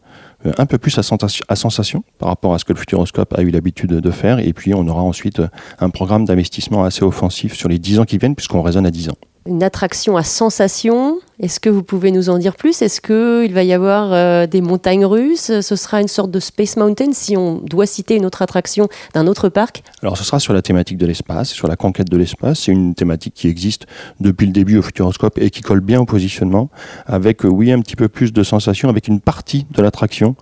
un 0.58 0.66
peu 0.66 0.78
plus 0.78 0.98
à, 0.98 1.56
sensation 1.56 2.04
par 2.20 2.30
rapport 2.30 2.54
à 2.54 2.60
ce 2.60 2.66
que 2.66 2.74
le 2.74 2.80
Futuroscope 2.80 3.34
a 3.38 3.42
eu 3.42 3.50
l'habitude 3.50 3.92
de 3.92 4.12
faire. 4.12 4.40
Et 4.40 4.54
puis 4.54 4.74
on 4.74 4.88
aura 4.88 5.02
ensuite 5.02 5.42
un 5.80 5.90
programme 5.90 6.26
d'investissement 6.26 6.84
assez 6.86 7.04
offensif 7.04 7.54
sur 7.54 7.70
les 7.70 7.80
10 7.80 8.00
ans 8.00 8.06
qui 8.06 8.18
viennent, 8.18 8.36
puisqu'on 8.36 8.62
raisonne 8.62 8.86
à 8.86 8.92
10 8.92 9.10
ans. 9.10 9.18
Une 9.46 9.64
attraction 9.64 10.16
à 10.16 10.24
sensation 10.24 11.18
est-ce 11.40 11.60
que 11.60 11.70
vous 11.70 11.82
pouvez 11.82 12.12
nous 12.12 12.30
en 12.30 12.38
dire 12.38 12.56
plus? 12.56 12.84
Est-ce 12.84 13.02
qu'il 13.02 13.54
va 13.54 13.63
y 13.63 13.74
avoir 13.74 14.13
euh, 14.13 14.46
des 14.46 14.62
montagnes 14.62 15.06
russes? 15.06 15.60
Ce 15.62 15.75
sera 15.75 16.00
une 16.00 16.08
sorte 16.08 16.30
de 16.30 16.40
Space 16.40 16.78
Mountain 16.78 17.12
si 17.12 17.36
on 17.36 17.56
doit 17.58 17.88
citer 17.88 18.16
une 18.16 18.25
autre 18.25 18.44
attraction 18.44 18.88
d'un 19.16 19.25
autre 19.25 19.50
parc? 19.50 19.82
Alors 20.04 20.16
ce 20.16 20.24
sera 20.24 20.40
sur 20.40 20.54
la 20.54 20.62
thématique 20.62 20.98
de 20.98 21.08
l'espace, 21.08 21.50
sur 21.50 21.68
la 21.68 21.75
conquête 21.75 22.10
de 22.10 22.18
l'espace. 22.18 22.62
C'est 22.62 22.72
une 22.72 22.94
thématique 22.94 23.34
qui 23.34 23.48
existe 23.48 23.88
depuis 24.20 24.46
le 24.46 24.52
début 24.52 24.78
au 24.78 24.84
Futuroscope 24.84 25.40
et 25.40 25.50
qui 25.50 25.62
colle 25.62 25.82
bien 25.82 26.00
au 26.00 26.06
positionnement, 26.06 26.70
avec 27.08 27.46
euh, 27.46 27.50
oui 27.50 27.72
un 27.72 27.82
petit 27.82 27.96
peu 27.96 28.10
plus 28.10 28.32
de 28.32 28.44
sensations, 28.44 28.90
avec 28.90 29.08
une 29.08 29.20
partie 29.20 29.66
de 29.72 29.82
l'attraction 29.82 30.36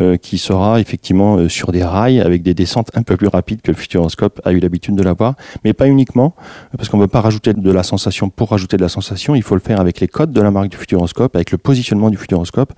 euh, 0.00 0.16
qui 0.16 0.38
sera 0.38 0.78
effectivement 0.78 1.48
sur 1.48 1.72
des 1.72 1.82
rails 1.82 2.20
avec 2.20 2.42
des 2.42 2.54
descentes 2.54 2.90
un 2.94 3.02
peu 3.02 3.16
plus 3.16 3.28
rapides 3.28 3.60
que 3.60 3.72
le 3.72 3.76
Futuroscope 3.76 4.40
a 4.44 4.52
eu 4.52 4.60
l'habitude 4.60 4.94
de 4.94 5.02
l'avoir, 5.02 5.34
mais 5.64 5.72
pas 5.72 5.88
uniquement, 5.88 6.34
parce 6.76 6.88
qu'on 6.88 6.98
ne 6.98 7.02
veut 7.02 7.08
pas 7.08 7.22
rajouter 7.22 7.54
de 7.54 7.70
la 7.72 7.82
sensation. 7.82 8.30
Pour 8.30 8.50
rajouter 8.50 8.76
de 8.76 8.82
la 8.82 8.88
sensation, 8.88 9.34
il 9.34 9.42
faut 9.42 9.56
le 9.56 9.60
faire 9.60 9.80
avec 9.80 9.98
les 9.98 10.06
codes 10.06 10.37
de 10.38 10.44
la 10.44 10.50
marque 10.50 10.68
du 10.68 10.76
Futuroscope, 10.76 11.34
avec 11.34 11.50
le 11.50 11.58
positionnement 11.58 12.10
du 12.10 12.16
Futuroscope. 12.16 12.72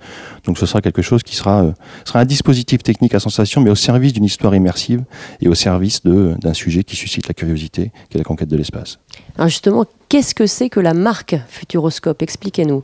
Donc 0.45 0.57
ce 0.57 0.65
sera 0.65 0.81
quelque 0.81 1.01
chose 1.01 1.23
qui 1.23 1.35
sera, 1.35 1.73
sera 2.05 2.19
un 2.19 2.25
dispositif 2.25 2.83
technique 2.83 3.13
à 3.13 3.19
sensation, 3.19 3.61
mais 3.61 3.69
au 3.69 3.75
service 3.75 4.13
d'une 4.13 4.25
histoire 4.25 4.55
immersive 4.55 5.03
et 5.41 5.47
au 5.47 5.55
service 5.55 6.03
d'un 6.03 6.53
sujet 6.53 6.83
qui 6.83 6.95
suscite 6.95 7.27
la 7.27 7.33
curiosité, 7.33 7.91
qui 8.09 8.17
est 8.17 8.19
la 8.19 8.23
conquête 8.23 8.49
de 8.49 8.57
l'espace. 8.57 8.99
Justement, 9.45 9.85
qu'est-ce 10.09 10.33
que 10.33 10.47
c'est 10.47 10.69
que 10.69 10.79
la 10.79 10.93
marque 10.93 11.35
Futuroscope? 11.47 12.21
Expliquez-nous 12.21 12.81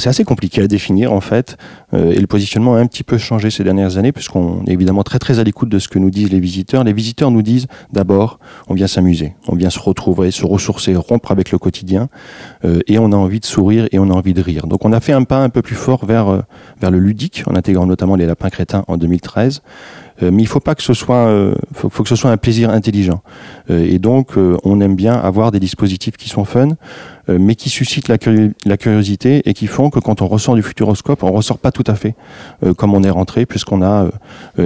c'est 0.00 0.08
assez 0.08 0.24
compliqué 0.24 0.62
à 0.62 0.66
définir 0.66 1.12
en 1.12 1.20
fait, 1.20 1.56
euh, 1.94 2.12
et 2.12 2.18
le 2.18 2.26
positionnement 2.26 2.74
a 2.74 2.78
un 2.78 2.86
petit 2.86 3.02
peu 3.02 3.18
changé 3.18 3.50
ces 3.50 3.64
dernières 3.64 3.98
années, 3.98 4.12
puisqu'on 4.12 4.64
est 4.66 4.72
évidemment 4.72 5.02
très 5.02 5.18
très 5.18 5.38
à 5.38 5.44
l'écoute 5.44 5.68
de 5.68 5.78
ce 5.78 5.88
que 5.88 5.98
nous 5.98 6.10
disent 6.10 6.30
les 6.30 6.40
visiteurs. 6.40 6.84
Les 6.84 6.92
visiteurs 6.92 7.30
nous 7.30 7.42
disent 7.42 7.66
d'abord, 7.92 8.38
on 8.68 8.74
vient 8.74 8.86
s'amuser, 8.86 9.34
on 9.48 9.56
vient 9.56 9.70
se 9.70 9.78
retrouver, 9.78 10.30
se 10.30 10.46
ressourcer, 10.46 10.94
rompre 10.94 11.30
avec 11.30 11.50
le 11.50 11.58
quotidien, 11.58 12.08
euh, 12.64 12.80
et 12.86 12.98
on 12.98 13.12
a 13.12 13.16
envie 13.16 13.40
de 13.40 13.46
sourire 13.46 13.88
et 13.92 13.98
on 13.98 14.10
a 14.10 14.14
envie 14.14 14.34
de 14.34 14.42
rire. 14.42 14.66
Donc 14.66 14.84
on 14.84 14.92
a 14.92 15.00
fait 15.00 15.12
un 15.12 15.24
pas 15.24 15.38
un 15.38 15.48
peu 15.48 15.62
plus 15.62 15.76
fort 15.76 16.06
vers, 16.06 16.28
euh, 16.28 16.40
vers 16.80 16.90
le 16.90 16.98
ludique, 16.98 17.44
en 17.46 17.54
intégrant 17.54 17.86
notamment 17.86 18.16
les 18.16 18.26
lapins 18.26 18.50
crétins 18.50 18.84
en 18.88 18.96
2013. 18.96 19.62
Euh, 20.22 20.30
mais 20.32 20.42
il 20.42 20.46
faut 20.46 20.60
pas 20.60 20.74
que 20.74 20.82
ce 20.82 20.94
soit, 20.94 21.26
euh, 21.26 21.54
faut, 21.74 22.02
que 22.02 22.08
ce 22.08 22.16
soit 22.16 22.30
un 22.30 22.36
plaisir 22.36 22.70
intelligent. 22.70 23.22
Euh, 23.70 23.84
et 23.84 23.98
donc, 23.98 24.32
on 24.36 24.80
aime 24.80 24.96
bien 24.96 25.14
avoir 25.14 25.50
des 25.50 25.60
dispositifs 25.60 26.16
qui 26.16 26.28
sont 26.28 26.44
fun, 26.44 26.68
mais 27.28 27.54
qui 27.54 27.70
suscitent 27.70 28.08
la, 28.08 28.18
curiosité 28.76 29.42
et 29.48 29.54
qui 29.54 29.66
font 29.66 29.90
que 29.90 30.00
quand 30.00 30.22
on 30.22 30.26
ressort 30.26 30.54
du 30.54 30.62
futuroscope, 30.62 31.22
on 31.22 31.30
ressort 31.30 31.58
pas 31.58 31.70
tout 31.70 31.84
à 31.86 31.94
fait 31.94 32.14
comme 32.76 32.94
on 32.94 33.02
est 33.02 33.10
rentré, 33.10 33.46
puisqu'on 33.46 33.82
a 33.82 34.08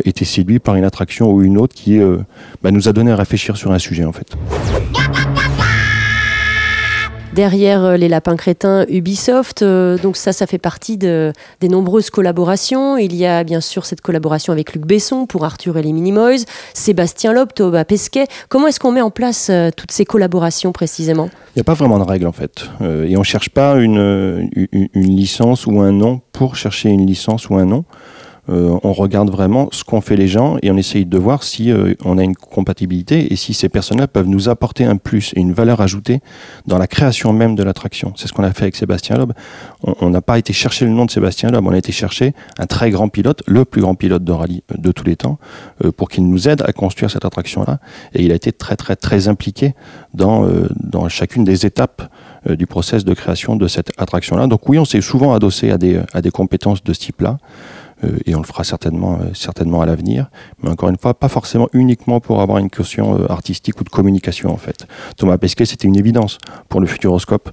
été 0.04 0.24
séduit 0.24 0.58
par 0.58 0.74
une 0.74 0.84
attraction 0.84 1.30
ou 1.30 1.42
une 1.42 1.58
autre 1.58 1.74
qui 1.74 2.00
bah, 2.62 2.70
nous 2.70 2.88
a 2.88 2.92
donné 2.92 3.10
à 3.12 3.16
réfléchir 3.16 3.56
sur 3.56 3.72
un 3.72 3.78
sujet 3.78 4.04
en 4.04 4.12
fait. 4.12 4.36
Derrière 7.36 7.84
euh, 7.84 7.96
les 7.98 8.08
lapins 8.08 8.34
crétins, 8.34 8.86
Ubisoft, 8.88 9.60
euh, 9.60 9.98
donc 9.98 10.16
ça, 10.16 10.32
ça 10.32 10.46
fait 10.46 10.56
partie 10.56 10.96
de, 10.96 11.34
des 11.60 11.68
nombreuses 11.68 12.08
collaborations. 12.08 12.96
Il 12.96 13.14
y 13.14 13.26
a 13.26 13.44
bien 13.44 13.60
sûr 13.60 13.84
cette 13.84 14.00
collaboration 14.00 14.54
avec 14.54 14.72
Luc 14.72 14.86
Besson 14.86 15.26
pour 15.26 15.44
Arthur 15.44 15.76
et 15.76 15.82
les 15.82 15.92
Minimoys, 15.92 16.46
Sébastien 16.72 17.34
Loeb, 17.34 17.50
Thomas 17.54 17.84
Pesquet. 17.84 18.24
Comment 18.48 18.68
est-ce 18.68 18.80
qu'on 18.80 18.90
met 18.90 19.02
en 19.02 19.10
place 19.10 19.48
euh, 19.50 19.68
toutes 19.76 19.92
ces 19.92 20.06
collaborations 20.06 20.72
précisément? 20.72 21.28
Il 21.54 21.58
n'y 21.58 21.60
a 21.60 21.64
pas 21.64 21.74
vraiment 21.74 21.98
de 21.98 22.04
règle 22.04 22.26
en 22.26 22.32
fait. 22.32 22.70
et 22.80 23.16
on 23.16 23.20
ne 23.20 23.24
cherche 23.24 23.50
pas 23.50 23.74
une, 23.74 24.48
licence 24.94 25.66
ou 25.66 25.80
un 25.82 25.92
nom 25.92 26.22
pour 26.32 26.56
chercher 26.56 26.88
une 26.88 27.06
licence 27.06 27.50
ou 27.50 27.56
un 27.56 27.66
nom. 27.66 27.84
Euh, 28.48 28.78
on 28.82 28.92
regarde 28.92 29.30
vraiment 29.30 29.68
ce 29.72 29.82
qu'ont 29.82 30.00
fait 30.00 30.16
les 30.16 30.28
gens 30.28 30.56
et 30.62 30.70
on 30.70 30.76
essaye 30.76 31.04
de 31.04 31.18
voir 31.18 31.42
si 31.42 31.72
euh, 31.72 31.94
on 32.04 32.16
a 32.16 32.22
une 32.22 32.36
compatibilité 32.36 33.32
et 33.32 33.36
si 33.36 33.54
ces 33.54 33.68
personnes-là 33.68 34.06
peuvent 34.06 34.28
nous 34.28 34.48
apporter 34.48 34.84
un 34.84 34.96
plus 34.96 35.32
et 35.34 35.40
une 35.40 35.52
valeur 35.52 35.80
ajoutée 35.80 36.20
dans 36.66 36.78
la 36.78 36.86
création 36.86 37.32
même 37.32 37.56
de 37.56 37.62
l'attraction. 37.64 38.12
C'est 38.16 38.28
ce 38.28 38.32
qu'on 38.32 38.44
a 38.44 38.52
fait 38.52 38.62
avec 38.62 38.76
Sébastien 38.76 39.16
Loeb. 39.16 39.32
On 39.82 40.10
n'a 40.10 40.22
pas 40.22 40.38
été 40.38 40.52
chercher 40.52 40.84
le 40.84 40.92
nom 40.92 41.06
de 41.06 41.10
Sébastien 41.10 41.50
Loeb, 41.50 41.66
on 41.66 41.72
a 41.72 41.78
été 41.78 41.92
chercher 41.92 42.34
un 42.58 42.66
très 42.66 42.90
grand 42.90 43.08
pilote, 43.08 43.42
le 43.46 43.64
plus 43.64 43.80
grand 43.80 43.94
pilote 43.94 44.22
de 44.22 44.32
rallye 44.32 44.62
de 44.76 44.92
tous 44.92 45.04
les 45.04 45.16
temps, 45.16 45.38
euh, 45.84 45.90
pour 45.90 46.08
qu'il 46.08 46.28
nous 46.28 46.48
aide 46.48 46.62
à 46.62 46.72
construire 46.72 47.10
cette 47.10 47.24
attraction-là. 47.24 47.78
Et 48.14 48.24
il 48.24 48.32
a 48.32 48.34
été 48.34 48.52
très 48.52 48.76
très 48.76 48.96
très 48.96 49.28
impliqué 49.28 49.74
dans, 50.14 50.46
dans 50.80 51.08
chacune 51.08 51.44
des 51.44 51.66
étapes 51.66 52.02
du 52.48 52.66
process 52.66 53.04
de 53.04 53.12
création 53.12 53.56
de 53.56 53.66
cette 53.66 53.90
attraction-là. 53.98 54.46
Donc 54.46 54.68
oui, 54.68 54.78
on 54.78 54.84
s'est 54.84 55.00
souvent 55.00 55.34
adossé 55.34 55.70
à 55.70 55.78
des, 55.78 56.00
à 56.12 56.22
des 56.22 56.30
compétences 56.30 56.82
de 56.82 56.92
ce 56.92 57.00
type-là. 57.00 57.38
Euh, 58.04 58.18
et 58.26 58.34
on 58.34 58.40
le 58.40 58.46
fera 58.46 58.64
certainement, 58.64 59.18
euh, 59.20 59.30
certainement 59.32 59.80
à 59.80 59.86
l'avenir. 59.86 60.30
Mais 60.62 60.68
encore 60.68 60.88
une 60.88 60.98
fois, 60.98 61.14
pas 61.14 61.28
forcément 61.28 61.68
uniquement 61.72 62.20
pour 62.20 62.42
avoir 62.42 62.58
une 62.58 62.70
caution 62.70 63.18
euh, 63.18 63.26
artistique 63.30 63.80
ou 63.80 63.84
de 63.84 63.88
communication 63.88 64.50
en 64.50 64.56
fait. 64.56 64.86
Thomas 65.16 65.38
Pesquet, 65.38 65.64
c'était 65.64 65.88
une 65.88 65.96
évidence 65.96 66.38
pour 66.68 66.80
le 66.80 66.86
Futuroscope, 66.86 67.50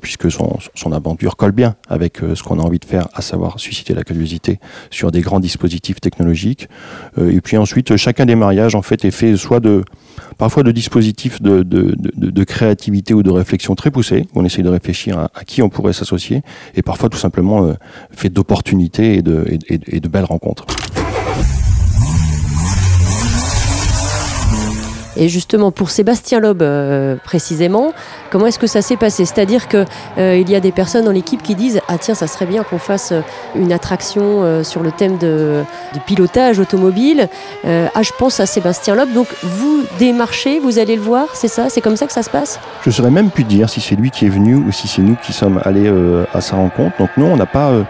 puisque 0.00 0.30
son, 0.30 0.58
son 0.76 0.92
aventure 0.92 1.36
colle 1.36 1.50
bien 1.50 1.74
avec 1.88 2.18
ce 2.18 2.40
qu'on 2.44 2.60
a 2.60 2.62
envie 2.62 2.78
de 2.78 2.84
faire, 2.84 3.08
à 3.14 3.20
savoir 3.20 3.58
susciter 3.58 3.94
la 3.94 4.04
curiosité 4.04 4.60
sur 4.90 5.10
des 5.10 5.22
grands 5.22 5.40
dispositifs 5.40 6.00
technologiques. 6.00 6.68
et 7.20 7.40
puis 7.40 7.56
ensuite, 7.56 7.96
chacun 7.96 8.24
des 8.24 8.36
mariages 8.36 8.76
en 8.76 8.82
fait 8.82 9.04
est 9.04 9.10
fait 9.10 9.36
soit 9.36 9.58
de 9.58 9.84
parfois 10.38 10.62
de 10.62 10.70
dispositifs 10.70 11.42
de, 11.42 11.64
de, 11.64 11.96
de, 11.96 12.44
créativité 12.44 13.12
ou 13.12 13.24
de 13.24 13.30
réflexion 13.30 13.74
très 13.74 13.90
poussés. 13.90 14.26
On 14.34 14.44
essaye 14.44 14.62
de 14.62 14.68
réfléchir 14.68 15.18
à, 15.18 15.44
qui 15.44 15.62
on 15.62 15.68
pourrait 15.68 15.92
s'associer, 15.92 16.42
et 16.76 16.82
parfois 16.82 17.08
tout 17.08 17.18
simplement 17.18 17.74
fait 18.12 18.28
d'opportunités 18.28 19.16
et 19.16 19.22
de, 19.22 19.44
et 19.86 20.00
de 20.00 20.08
belles 20.08 20.24
rencontres. 20.24 20.66
Et 25.16 25.28
justement, 25.28 25.70
pour 25.70 25.90
Sébastien 25.90 26.40
Loeb 26.40 26.62
euh, 26.62 27.16
précisément, 27.22 27.92
comment 28.30 28.46
est-ce 28.46 28.58
que 28.58 28.66
ça 28.66 28.80
s'est 28.80 28.96
passé? 28.96 29.26
C'est-à-dire 29.26 29.68
qu'il 29.68 29.86
euh, 30.18 30.38
y 30.38 30.54
a 30.54 30.60
des 30.60 30.72
personnes 30.72 31.04
dans 31.04 31.12
l'équipe 31.12 31.42
qui 31.42 31.54
disent 31.54 31.80
Ah, 31.86 31.98
tiens, 31.98 32.14
ça 32.14 32.26
serait 32.26 32.46
bien 32.46 32.62
qu'on 32.62 32.78
fasse 32.78 33.12
euh, 33.12 33.20
une 33.54 33.72
attraction 33.72 34.22
euh, 34.42 34.64
sur 34.64 34.82
le 34.82 34.90
thème 34.90 35.18
de, 35.18 35.64
du 35.92 36.00
pilotage 36.00 36.58
automobile. 36.58 37.28
Euh, 37.66 37.88
ah, 37.94 38.02
je 38.02 38.12
pense 38.18 38.40
à 38.40 38.46
Sébastien 38.46 38.94
Loeb. 38.94 39.12
Donc, 39.12 39.28
vous 39.42 39.82
démarchez, 39.98 40.58
vous 40.58 40.78
allez 40.78 40.96
le 40.96 41.02
voir, 41.02 41.28
c'est 41.34 41.48
ça? 41.48 41.66
C'est 41.68 41.82
comme 41.82 41.96
ça 41.96 42.06
que 42.06 42.12
ça 42.12 42.22
se 42.22 42.30
passe? 42.30 42.58
Je 42.82 42.88
ne 42.88 42.94
saurais 42.94 43.10
même 43.10 43.30
plus 43.30 43.44
dire 43.44 43.68
si 43.68 43.82
c'est 43.82 43.96
lui 43.96 44.10
qui 44.10 44.24
est 44.24 44.30
venu 44.30 44.54
ou 44.54 44.72
si 44.72 44.88
c'est 44.88 45.02
nous 45.02 45.16
qui 45.22 45.34
sommes 45.34 45.60
allés 45.64 45.88
euh, 45.88 46.24
à 46.32 46.40
sa 46.40 46.56
rencontre. 46.56 46.96
Donc, 46.98 47.10
non, 47.18 47.34
on 47.34 47.36
n'a 47.36 47.46
pas 47.46 47.68
euh, 47.68 47.82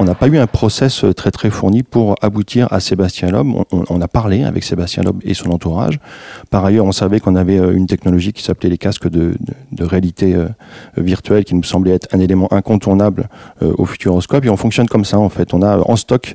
on 0.00 0.04
n'a 0.04 0.14
pas 0.14 0.28
eu 0.28 0.38
un 0.38 0.46
process 0.46 1.04
euh, 1.04 1.12
très 1.12 1.30
très 1.30 1.50
fourni 1.50 1.82
pour 1.82 2.14
aboutir 2.22 2.72
à 2.72 2.80
Sébastien 2.80 3.28
Loeb. 3.28 3.52
On, 3.70 4.00
a 4.00 4.08
parlé 4.08 4.44
avec 4.44 4.64
Sébastien 4.64 5.02
Loeb 5.02 5.20
et 5.24 5.34
son 5.34 5.50
entourage. 5.50 6.00
Par 6.48 6.64
ailleurs, 6.64 6.86
on 6.86 6.92
savait 6.92 7.20
qu'on 7.20 7.36
avait 7.36 7.58
euh, 7.58 7.76
une 7.76 7.86
technologie 7.86 8.32
qui 8.32 8.42
s'appelait 8.42 8.70
les 8.70 8.78
casques 8.78 9.08
de, 9.08 9.34
réalité 9.78 10.34
euh, 10.34 10.48
virtuelle 10.96 11.44
qui 11.44 11.54
nous 11.54 11.62
semblait 11.62 11.92
être 11.92 12.08
un 12.12 12.20
élément 12.20 12.50
incontournable 12.52 13.28
au 13.60 13.84
Futuroscope. 13.84 14.44
Et 14.44 14.50
on 14.50 14.56
fonctionne 14.56 14.88
comme 14.88 15.04
ça 15.04 15.18
en 15.18 15.28
fait. 15.28 15.52
On 15.52 15.62
a 15.62 15.78
en 15.78 15.96
stock 15.96 16.34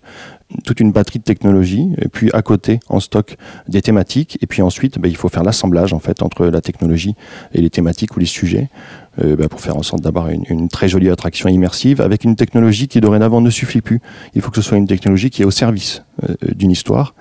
toute 0.63 0.79
une 0.79 0.91
batterie 0.91 1.19
de 1.19 1.24
technologies, 1.24 1.89
et 2.00 2.07
puis 2.07 2.29
à 2.34 2.41
côté, 2.41 2.79
en 2.88 3.00
stock, 3.00 3.36
des 3.67 3.81
thématiques, 3.81 4.38
et 4.41 4.48
puis 4.48 4.62
ensuite, 4.62 5.00
ben, 5.00 5.10
il 5.10 5.17
faut 5.17 5.29
faire 5.29 5.43
l'assemblage 5.43 5.93
en 5.93 6.00
fait 6.00 6.22
entre 6.22 6.45
la 6.45 6.62
technologie 6.62 7.15
et 7.53 7.62
les 7.62 7.69
thématiques 7.69 8.15
ou 8.15 8.19
les 8.19 8.25
sujets, 8.25 8.69
euh, 9.24 9.36
ben, 9.36 9.48
pour 9.48 9.62
faire 9.62 9.77
en 9.77 9.84
sorte 9.84 10.01
d'avoir 10.01 10.29
une, 10.29 10.43
une, 10.50 10.69
très 10.69 10.88
jolie 10.88 11.10
attraction 11.10 11.50
immersive 11.50 12.01
avec 12.01 12.24
une 12.24 12.36
technologie 12.36 12.88
qui 12.88 13.01
dorénavant 13.01 13.41
ne 13.41 13.50
suffit 13.50 13.81
plus. 13.81 14.01
Il 14.34 14.41
faut 14.41 14.50
que 14.50 14.57
ce 14.57 14.62
soit 14.62 14.77
une 14.77 14.88
technologie 14.88 15.29
qui 15.29 15.41
est 15.41 15.45
au 15.45 15.51
service 15.51 16.03
euh, 16.24 16.36
d'une 16.55 16.72
histoire. 16.72 17.15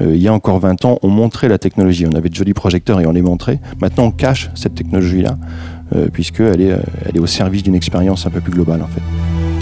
Euh, 0.00 0.14
il 0.14 0.22
y 0.22 0.28
a 0.28 0.32
encore 0.32 0.60
20 0.60 0.84
ans, 0.84 0.98
on 1.02 1.08
montrait 1.08 1.48
la 1.48 1.58
technologie, 1.58 2.06
on 2.06 2.16
avait 2.16 2.28
de 2.28 2.34
jolis 2.34 2.54
projecteurs 2.54 3.00
et 3.00 3.06
on 3.06 3.12
les 3.12 3.22
montrait. 3.22 3.60
Maintenant, 3.80 4.04
on 4.04 4.12
cache 4.12 4.50
cette 4.54 4.74
technologie-là, 4.74 5.36
euh, 5.94 6.08
puisqu'elle 6.12 6.60
est, 6.60 6.76
elle 7.06 7.16
est 7.16 7.20
au 7.20 7.26
service 7.26 7.62
d'une 7.62 7.74
expérience 7.74 8.26
un 8.26 8.30
peu 8.30 8.40
plus 8.40 8.52
globale 8.52 8.82
en 8.82 8.86
fait. 8.86 9.02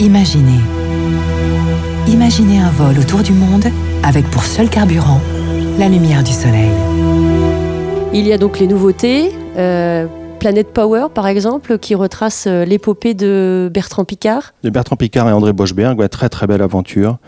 Imaginez 0.05 0.61
Imaginez 2.09 2.59
un 2.59 2.71
vol 2.71 2.99
autour 2.99 3.23
du 3.23 3.33
monde 3.33 3.67
avec 4.03 4.31
pour 4.31 4.43
seul 4.43 4.71
carburant 4.71 5.21
la 5.79 5.89
lumière 5.89 6.25
du 6.25 6.33
soleil. 6.33 6.71
Il 8.15 8.27
y 8.27 8.33
a 8.33 8.39
donc 8.39 8.59
les 8.59 8.67
nouveautés. 8.67 9.31
Euh, 9.59 10.07
Planet 10.39 10.69
Power, 10.69 11.07
par 11.13 11.27
exemple, 11.27 11.79
qui 11.79 11.97
retrace 11.97 12.47
euh, 12.47 12.65
l'épopée 12.65 13.15
de 13.15 13.69
Bertrand 13.75 14.05
Piccard. 14.05 14.55
De 14.63 14.71
Bertrand 14.71 14.95
Piccard 14.95 15.29
et 15.29 15.33
André 15.33 15.53
Boschberg, 15.53 15.99
ouais, 15.99 16.09
très 16.09 16.29
très 16.29 16.47
belle 16.47 16.63
aventure, 16.63 17.19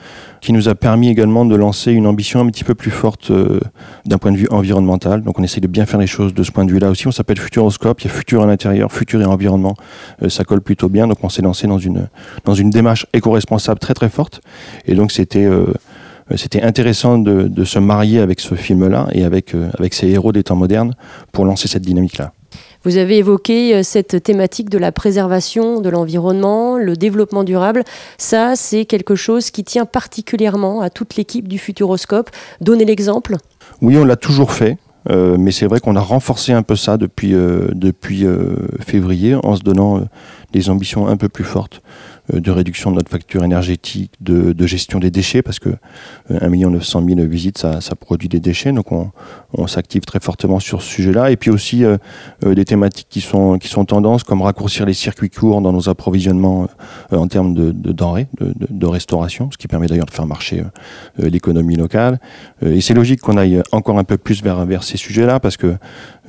qui 0.40 0.52
nous 0.52 0.68
a 0.68 0.76
permis 0.76 1.08
également 1.08 1.44
de 1.44 1.56
lancer 1.56 1.90
une 1.90 2.06
ambition 2.06 2.40
un 2.40 2.46
petit 2.46 2.62
peu 2.62 2.76
plus 2.76 2.92
forte 2.92 3.32
euh, 3.32 3.58
d'un 4.06 4.18
point 4.18 4.30
de 4.30 4.36
vue 4.36 4.46
environnemental. 4.50 5.22
Donc 5.22 5.40
on 5.40 5.42
essaie 5.42 5.60
de 5.60 5.66
bien 5.66 5.86
faire 5.86 5.98
les 5.98 6.06
choses 6.06 6.34
de 6.34 6.42
ce 6.44 6.52
point 6.52 6.64
de 6.64 6.70
vue-là 6.70 6.88
aussi. 6.88 7.08
On 7.08 7.10
s'appelle 7.10 7.40
Futuroscope, 7.40 8.00
il 8.00 8.04
y 8.04 8.10
a 8.10 8.12
futur 8.12 8.42
à 8.42 8.46
l'intérieur, 8.46 8.92
futur 8.92 9.20
et 9.20 9.24
environnement, 9.24 9.74
euh, 10.22 10.28
ça 10.28 10.44
colle 10.44 10.60
plutôt 10.60 10.88
bien. 10.88 11.08
Donc 11.08 11.18
on 11.24 11.28
s'est 11.28 11.42
lancé 11.42 11.66
dans 11.66 11.78
une, 11.78 12.08
dans 12.44 12.54
une 12.54 12.70
démarche 12.70 13.06
éco-responsable 13.12 13.80
très 13.80 13.94
très 13.94 14.08
forte. 14.08 14.40
Et 14.86 14.94
donc 14.94 15.12
c'était... 15.12 15.48
C'était 16.36 16.62
intéressant 16.62 17.18
de, 17.18 17.64
se 17.64 17.80
marier 17.80 18.20
avec 18.20 18.38
ce 18.38 18.54
film-là 18.54 19.08
et 19.10 19.24
avec, 19.24 19.52
avec 19.76 19.94
ces 19.94 20.06
héros 20.10 20.30
des 20.30 20.44
temps 20.44 20.54
modernes 20.54 20.94
pour 21.32 21.44
lancer 21.44 21.66
cette 21.66 21.82
dynamique-là. 21.82 22.30
Vous 22.84 22.96
avez 22.96 23.18
évoqué 23.18 23.74
euh, 23.74 23.82
cette 23.82 24.22
thématique 24.22 24.70
de 24.70 24.78
la 24.78 24.90
préservation 24.92 25.80
de 25.80 25.90
l'environnement, 25.90 26.78
le 26.78 26.96
développement 26.96 27.44
durable. 27.44 27.84
Ça, 28.16 28.56
c'est 28.56 28.86
quelque 28.86 29.14
chose 29.14 29.50
qui 29.50 29.64
tient 29.64 29.84
particulièrement 29.84 30.80
à 30.80 30.88
toute 30.88 31.16
l'équipe 31.16 31.46
du 31.46 31.58
Futuroscope. 31.58 32.30
Donnez 32.60 32.86
l'exemple. 32.86 33.36
Oui, 33.82 33.96
on 33.98 34.04
l'a 34.04 34.16
toujours 34.16 34.52
fait. 34.52 34.78
Euh, 35.08 35.36
mais 35.38 35.50
c'est 35.50 35.66
vrai 35.66 35.80
qu'on 35.80 35.96
a 35.96 36.00
renforcé 36.00 36.52
un 36.52 36.62
peu 36.62 36.76
ça 36.76 36.98
depuis, 36.98 37.34
euh, 37.34 37.72
février 38.80 39.34
en 39.34 39.56
se 39.56 39.62
donnant 39.62 40.02
des 40.52 40.68
ambitions 40.68 41.06
un 41.06 41.16
peu 41.16 41.30
plus 41.30 41.44
fortes 41.44 41.80
de 42.32 42.50
réduction 42.50 42.90
de 42.90 42.96
notre 42.96 43.10
facture 43.10 43.44
énergétique, 43.44 44.12
de, 44.20 44.66
gestion 44.66 44.98
des 44.98 45.10
déchets, 45.10 45.42
parce 45.42 45.58
que 45.58 45.70
1 46.30 46.48
900 46.48 47.04
000 47.06 47.20
visites, 47.28 47.58
ça, 47.58 47.80
produit 47.98 48.28
des 48.28 48.40
déchets, 48.40 48.72
donc 48.72 48.92
on, 48.92 49.10
s'active 49.66 50.02
très 50.02 50.20
fortement 50.20 50.58
sur 50.60 50.82
ce 50.82 50.88
sujet-là. 50.88 51.30
Et 51.30 51.36
puis 51.36 51.50
aussi 51.50 51.84
des 52.42 52.64
thématiques 52.64 53.08
qui 53.08 53.20
sont, 53.20 53.58
qui 53.58 53.68
sont 53.68 53.84
tendances, 53.84 54.24
comme 54.24 54.42
raccourcir 54.42 54.86
les 54.86 54.94
circuits 54.94 55.30
courts 55.30 55.60
dans 55.60 55.72
nos 55.72 55.88
approvisionnements 55.88 56.68
en 57.10 57.26
termes 57.28 57.54
de, 57.54 57.72
denrées, 57.72 58.28
de, 58.40 58.54
de, 58.68 58.86
restauration, 58.86 59.50
ce 59.50 59.58
qui 59.58 59.68
permet 59.68 59.86
d'ailleurs 59.86 60.06
de 60.06 60.10
faire 60.10 60.26
marcher 60.26 60.62
l'économie 61.18 61.76
locale. 61.76 62.20
et 62.62 62.80
c'est 62.80 62.94
logique 62.94 63.20
qu'on 63.20 63.36
aille 63.36 63.62
encore 63.72 63.98
un 63.98 64.04
peu 64.04 64.16
plus 64.16 64.42
vers, 64.42 64.64
vers 64.66 64.82
ces 64.82 64.96
sujets-là, 64.96 65.40
parce 65.40 65.56
que 65.56 65.76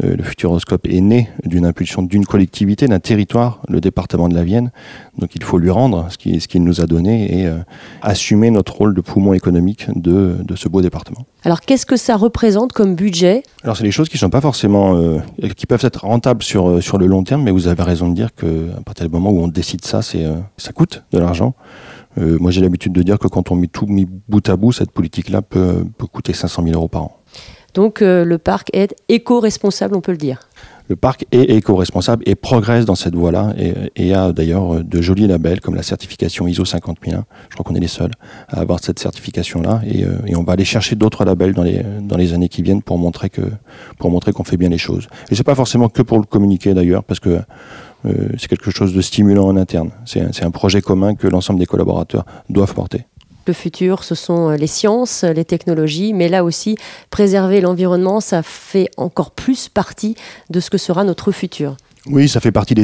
le 0.03 0.24
Futuroscope 0.24 0.88
est 0.88 1.01
né 1.01 1.29
d'une 1.46 1.65
impulsion 1.65 2.01
d'une 2.01 2.25
collectivité, 2.25 2.88
d'un 2.88 3.00
territoire, 3.00 3.62
le 3.67 3.81
département 3.81 4.29
de 4.29 4.36
la 4.36 4.43
Vienne. 4.43 4.72
Donc 5.17 5.36
il 5.36 5.43
faut 5.43 5.58
lui 5.58 5.70
rendre 5.70 5.91
ce 6.10 6.48
qu'il 6.48 6.64
nous 6.64 6.82
a 6.82 6.86
donné 6.86 7.40
et 7.40 7.48
euh, 7.48 7.58
assumer 8.02 8.52
notre 8.52 8.76
rôle 8.76 8.94
de 8.94 9.02
poumon 9.02 9.34
économique 9.34 9.88
de, 9.96 10.38
de 10.44 10.56
ce 10.56 10.68
beau 10.70 10.82
département. 10.82 11.26
Alors 11.44 11.62
qu'est-ce 11.62 11.86
que 11.86 11.98
ça 11.98 12.16
représente 12.16 12.74
comme 12.74 12.96
budget? 12.96 13.44
Alors 13.64 13.78
c'est 13.78 13.84
des 13.84 13.92
choses 13.92 14.10
qui 14.10 14.18
sont 14.18 14.30
pas 14.30 14.42
forcément, 14.42 14.96
euh, 14.96 15.20
qui 15.56 15.66
peuvent 15.66 15.84
être 15.84 16.06
rentables 16.06 16.44
sur, 16.44 16.68
euh, 16.70 16.82
sur 16.82 16.98
le 16.98 17.06
long 17.06 17.24
terme, 17.24 17.44
mais 17.44 17.52
vous 17.52 17.68
avez 17.68 17.84
raison 17.84 18.10
de 18.10 18.16
dire 18.16 18.34
qu'à 18.36 18.82
partir 18.86 19.08
du 19.08 19.12
moment 19.12 19.32
où 19.32 19.42
on 19.42 19.48
décide 19.48 19.84
ça, 19.86 20.02
c'est 20.02 20.26
ça 20.58 20.72
coûte 20.72 21.04
de 21.12 21.20
l'argent. 21.20 21.54
moi 22.18 22.52
j'ai 22.52 22.62
l'habitude 22.62 22.94
de 22.94 23.02
dire 23.02 23.18
que 23.20 23.28
quand 23.28 23.52
on 23.52 23.56
met 23.56 23.68
tout 23.68 23.88
mis 23.88 24.06
bout 24.06 24.48
à 24.50 24.56
bout, 24.56 24.72
cette 24.72 24.92
politique-là 24.92 25.42
peut, 25.42 25.86
peut 25.98 26.08
coûter 26.08 26.34
500 26.34 26.64
000 26.64 26.76
euros 26.76 26.88
par 26.88 27.04
an. 27.04 27.21
Donc 27.74 28.01
le 28.01 28.38
parc 28.38 28.70
est 28.74 28.96
éco-responsable, 29.10 29.96
on 29.96 30.01
peut 30.01 30.12
le 30.12 30.18
dire 30.18 30.40
le 30.92 30.98
parc 30.98 31.25
est 31.32 31.44
éco-responsable 31.44 32.22
et 32.25 32.36
progresse 32.36 32.84
dans 32.84 32.96
cette 32.96 33.16
voie-là 33.16 33.54
et, 33.96 34.13
a 34.13 34.34
d'ailleurs 34.34 34.84
de 34.84 35.01
jolis 35.01 35.25
labels 35.25 35.62
comme 35.62 35.75
la 35.75 35.84
certification 35.84 36.48
ISO 36.48 36.66
50001. 36.66 37.24
Je 37.48 37.54
crois 37.56 37.63
qu'on 37.63 37.75
est 37.75 37.80
les 37.80 37.88
seuls 37.88 38.12
à 38.50 38.60
avoir 38.60 38.84
cette 38.84 39.00
certification-là 39.00 39.80
et, 39.88 40.04
euh, 40.04 40.18
et, 40.28 40.36
on 40.36 40.44
va 40.44 40.51
aller 40.51 40.66
chercher 40.66 40.98
d'autres 40.98 41.24
labels 41.24 41.54
dans 41.54 41.63
les, 41.63 42.34
années 42.34 42.50
qui 42.50 42.62
viennent 42.62 42.82
pour 42.82 42.98
montrer 42.98 43.30
qu'on 43.30 44.44
fait 44.44 44.58
bien 44.58 44.68
les 44.68 44.78
choses. 44.78 45.08
Et 45.30 45.36
c'est 45.36 45.46
pas 45.46 45.56
forcément 45.56 45.88
que 45.88 46.01
pour 46.01 46.18
le 46.18 46.25
communiquer 46.25 46.74
d'ailleurs 46.74 47.06
parce 47.06 47.22
que 47.22 47.40
euh, 48.06 48.28
c'est 48.38 48.50
quelque 48.50 48.70
chose 48.70 48.94
de 48.94 49.00
stimulant 49.00 49.48
en 49.48 49.56
interne. 49.56 49.92
C'est 50.04 50.44
un 50.44 50.51
projet 50.51 50.82
commun 50.82 51.16
que 51.16 51.28
l'ensemble 51.28 51.60
des 51.60 51.68
collaborateurs 51.68 52.25
doivent 52.50 52.74
porter. 52.74 53.06
Le 53.48 53.54
futur, 53.54 54.04
ce 54.04 54.16
sont 54.16 54.50
euh, 54.50 54.56
les 54.56 54.68
sciences, 54.68 55.24
les 55.24 55.46
technologies, 55.46 56.14
mais 56.14 56.30
là 56.30 56.44
aussi, 56.44 56.78
préserver 57.10 57.62
l'environnement, 57.62 58.20
ça 58.20 58.44
fait 58.44 58.90
encore 58.98 59.32
plus 59.32 59.68
partie 59.68 60.16
de 60.50 60.60
ce 60.60 60.70
que 60.70 60.78
sera 60.78 61.04
notre 61.04 61.32
futur. 61.32 61.76
Oui, 62.08 62.27
ça 62.27 62.39
fait 62.39 62.51
partie 62.51 62.74
des, 62.74 62.84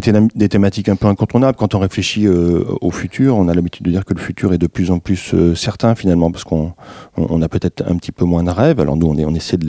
thématiques 0.50 0.90
un 0.90 0.96
peu 0.96 1.08
incontournables. 1.08 1.58
Quand 1.58 1.74
on 1.74 1.80
réfléchit 1.80 2.28
euh, 2.28 2.64
au 2.82 2.92
futur, 2.92 3.36
on 3.36 3.48
a 3.48 3.54
l'habitude 3.54 3.84
de 3.86 3.90
dire 3.90 4.06
que 4.06 4.14
le 4.14 4.20
futur 4.20 4.54
est 4.54 4.60
de 4.60 4.68
plus 4.68 4.92
en 4.92 5.00
plus 5.00 5.34
euh, 5.34 5.56
certain 5.56 5.96
finalement, 5.96 6.32
parce 6.32 6.44
qu'on 6.44 6.74
on, 7.16 7.42
a 7.42 7.50
peut-être 7.50 7.84
un 7.88 7.96
petit 7.96 8.12
peu 8.12 8.26
moins 8.26 8.44
de 8.44 8.52
rêves. 8.52 8.80
Alors 8.80 8.96
nous, 8.96 9.08
on, 9.08 9.34
essaie 9.34 9.58
de 9.58 9.66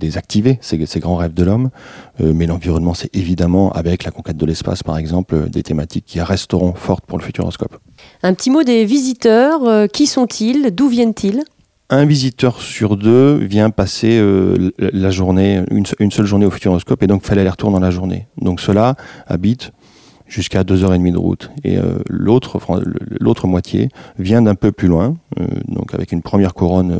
les, 0.00 0.16
activer, 0.16 0.58
ces, 0.62 0.78
grands 1.00 1.16
rêves 1.16 1.34
de 1.34 1.44
l'homme. 1.44 1.70
mais 2.20 2.46
l'environnement, 2.46 2.94
c'est 2.94 3.14
évidemment, 3.14 3.70
avec 3.72 4.04
la 4.04 4.10
conquête 4.10 4.38
de 4.38 4.46
l'espace 4.46 4.82
par 4.82 4.96
exemple, 4.96 5.50
des 5.50 5.62
thématiques 5.62 6.06
qui 6.06 6.20
resteront 6.20 6.72
fortes 6.72 7.04
pour 7.04 7.18
le 7.18 7.24
futuroscope. 7.24 7.76
Un 8.22 8.34
petit 8.34 8.50
mot 8.50 8.62
des 8.62 8.84
visiteurs. 8.84 9.64
Euh, 9.64 9.86
qui 9.86 10.06
sont-ils? 10.06 10.70
D'où 10.74 10.88
viennent-ils? 10.88 11.44
Un 11.90 12.04
visiteur 12.04 12.60
sur 12.60 12.96
deux 12.96 13.36
vient 13.36 13.70
passer 13.70 14.18
euh, 14.18 14.70
la 14.78 15.10
journée, 15.10 15.62
une, 15.70 16.10
seule 16.10 16.26
journée 16.26 16.46
au 16.46 16.50
Futuroscope, 16.50 17.02
et 17.02 17.06
donc 17.06 17.24
fait 17.24 17.34
l'aller-retour 17.34 17.70
dans 17.70 17.80
la 17.80 17.90
journée. 17.90 18.26
Donc 18.40 18.60
cela 18.60 18.96
habite 19.26 19.72
jusqu'à 20.26 20.62
2h30 20.62 21.12
de 21.12 21.18
route. 21.18 21.50
Et 21.62 21.78
euh, 21.78 21.98
l'autre, 22.08 23.46
moitié 23.46 23.88
vient 24.18 24.42
d'un 24.42 24.56
peu 24.56 24.72
plus 24.72 24.88
loin, 24.88 25.16
donc 25.68 25.94
avec 25.94 26.10
une 26.10 26.22
première 26.22 26.54
couronne 26.54 26.98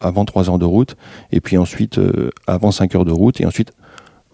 avant 0.00 0.24
3 0.24 0.48
heures 0.48 0.58
de 0.58 0.64
route, 0.64 0.96
et 1.30 1.40
puis 1.40 1.58
ensuite 1.58 2.00
avant 2.46 2.70
5 2.70 2.94
heures 2.94 3.04
de 3.04 3.12
route, 3.12 3.40
et 3.42 3.46
ensuite 3.46 3.72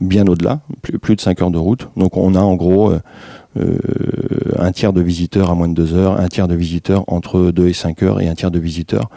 bien 0.01 0.27
au-delà, 0.27 0.61
plus, 0.83 1.17
de 1.17 1.21
5 1.21 1.43
heures 1.43 1.51
de 1.51 1.59
route. 1.59 1.89
Donc 1.97 2.17
on 2.17 2.35
a 2.35 2.41
en 2.41 2.55
gros 2.55 2.93
euh, 3.57 3.79
un 4.59 4.73
tiers 4.73 4.93
de 4.93 5.01
visiteurs 5.01 5.51
à 5.51 5.55
moins 5.55 5.69
de 5.69 5.75
2 5.75 5.95
heures, 5.95 6.21
un 6.21 6.29
tiers 6.29 6.49
de 6.49 6.55
visiteurs 6.55 7.05
entre 7.07 7.51
2 7.51 7.69
et 7.69 7.73
5 7.73 8.03
heures 8.03 8.21
et 8.21 8.29
un 8.29 8.35
tiers 8.35 8.51
de 8.51 8.59
visiteurs 8.59 9.11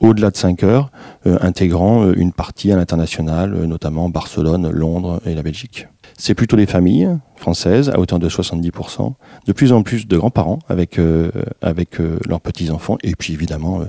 au-delà 0.00 0.30
de 0.30 0.36
5 0.36 0.62
heures, 0.62 0.90
euh, 1.26 1.38
intégrant 1.40 2.04
euh, 2.04 2.14
une 2.16 2.32
partie 2.32 2.72
à 2.72 2.76
l'international, 2.76 3.54
notamment 3.66 4.08
Barcelone, 4.08 4.70
Londres 4.70 5.20
et 5.26 5.34
la 5.34 5.42
Belgique. 5.42 5.86
C'est 6.16 6.34
plutôt 6.34 6.56
les 6.56 6.66
familles 6.66 7.08
françaises, 7.40 7.90
à 7.90 7.98
hauteur 7.98 8.18
de 8.18 8.28
70%, 8.28 9.14
de 9.46 9.52
plus 9.52 9.72
en 9.72 9.82
plus 9.82 10.06
de 10.06 10.16
grands-parents 10.16 10.60
avec, 10.68 11.00
avec 11.62 11.98
leurs 11.98 12.40
petits-enfants, 12.40 12.98
et 13.02 13.14
puis 13.16 13.32
évidemment 13.32 13.80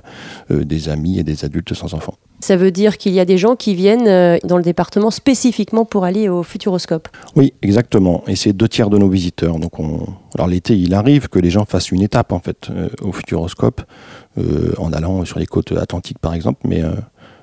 des 0.49 0.89
amis 0.89 1.19
et 1.19 1.23
des 1.23 1.45
adultes 1.45 1.73
sans 1.73 1.93
enfants. 1.93 2.15
Ça 2.41 2.57
veut 2.57 2.71
dire 2.71 2.97
qu'il 2.97 3.13
y 3.13 3.19
a 3.19 3.25
des 3.25 3.37
gens 3.37 3.55
qui 3.55 3.75
viennent 3.75 4.07
euh, 4.07 4.37
dans 4.43 4.57
le 4.57 4.63
département 4.63 5.11
spécifiquement 5.11 5.85
pour 5.85 6.05
aller 6.05 6.27
au 6.27 6.41
Futuroscope. 6.41 7.07
Oui, 7.35 7.53
exactement. 7.61 8.23
Et 8.25 8.35
c'est 8.35 8.51
deux 8.51 8.67
tiers 8.67 8.89
de 8.89 8.97
nos 8.97 9.09
visiteurs. 9.09 9.59
Donc 9.59 9.79
on... 9.79 10.07
Alors 10.35 10.47
l'été, 10.47 10.75
il 10.75 10.95
arrive 10.95 11.29
que 11.29 11.37
les 11.37 11.51
gens 11.51 11.65
fassent 11.65 11.91
une 11.91 12.01
étape 12.01 12.31
en 12.31 12.39
fait 12.39 12.69
euh, 12.71 12.89
au 13.03 13.11
Futuroscope, 13.11 13.81
euh, 14.39 14.73
en 14.79 14.91
allant 14.91 15.23
sur 15.23 15.37
les 15.37 15.45
côtes 15.45 15.71
atlantiques 15.73 16.17
par 16.17 16.33
exemple, 16.33 16.61
mais 16.67 16.81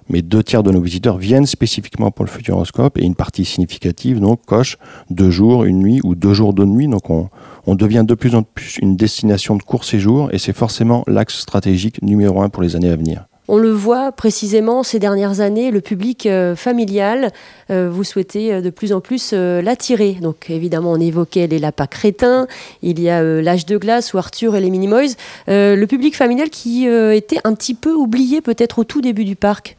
mais 0.09 0.23
deux 0.23 0.43
tiers 0.43 0.63
de 0.63 0.71
nos 0.71 0.81
visiteurs 0.81 1.19
viennent 1.19 1.47
spécifiquement 1.47 2.11
pour 2.11 2.25
le 2.25 2.31
Futuroscope 2.31 2.99
et 2.99 3.03
une 3.05 3.15
partie 3.15 3.45
significative 3.45 4.21
donc 4.21 4.45
coche 4.47 4.79
deux 5.11 5.31
jours, 5.31 5.65
une 5.65 5.81
nuit 5.81 6.01
ou 6.05 6.15
deux 6.15 6.35
jours 6.35 6.55
de 6.55 6.65
nuit. 6.65 6.89
Donc 6.89 7.11
on, 7.11 7.29
on 7.67 7.75
devient 7.75 8.05
de 8.07 8.15
plus 8.15 8.35
en 8.35 8.43
plus 8.43 8.79
une 8.81 8.97
destination 8.97 9.57
de 9.57 9.63
court 9.63 9.85
séjour 9.85 10.31
et 10.33 10.39
c'est 10.39 10.53
forcément 10.53 11.05
l'axe 11.07 11.39
stratégique 11.39 12.03
numéro 12.03 12.43
un 12.43 12.49
pour 12.49 12.63
les 12.63 12.77
années 12.77 12.91
à 12.91 12.97
venir. 12.97 13.27
On 13.51 13.57
le 13.57 13.71
voit 13.71 14.13
précisément 14.13 14.83
ces 14.83 14.99
dernières 14.99 15.41
années, 15.41 15.71
le 15.71 15.81
public 15.81 16.27
euh, 16.27 16.55
familial, 16.55 17.33
euh, 17.71 17.89
vous 17.91 18.05
souhaitez 18.05 18.53
euh, 18.53 18.61
de 18.61 18.69
plus 18.69 18.93
en 18.93 19.01
plus 19.01 19.33
l'attirer. 19.33 20.19
Donc 20.21 20.51
évidemment, 20.51 20.93
on 20.93 21.01
évoquait 21.01 21.47
les 21.47 21.59
lapins 21.59 21.87
crétins, 21.87 22.47
il 22.83 23.01
y 23.01 23.09
a 23.09 23.23
l'âge 23.23 23.65
de 23.65 23.79
glace 23.79 24.13
ou 24.13 24.19
Arthur 24.19 24.55
et 24.55 24.61
les 24.61 24.69
Minimoys. 24.69 25.15
le 25.47 25.85
public 25.87 26.15
familial 26.15 26.51
qui 26.51 26.87
était 26.87 27.41
un 27.45 27.55
petit 27.55 27.75
peu 27.75 27.95
oublié 27.95 28.43
peut-être 28.43 28.81
au 28.81 28.85
tout 28.85 29.01
début 29.01 29.25
du 29.25 29.35
parc. 29.35 29.78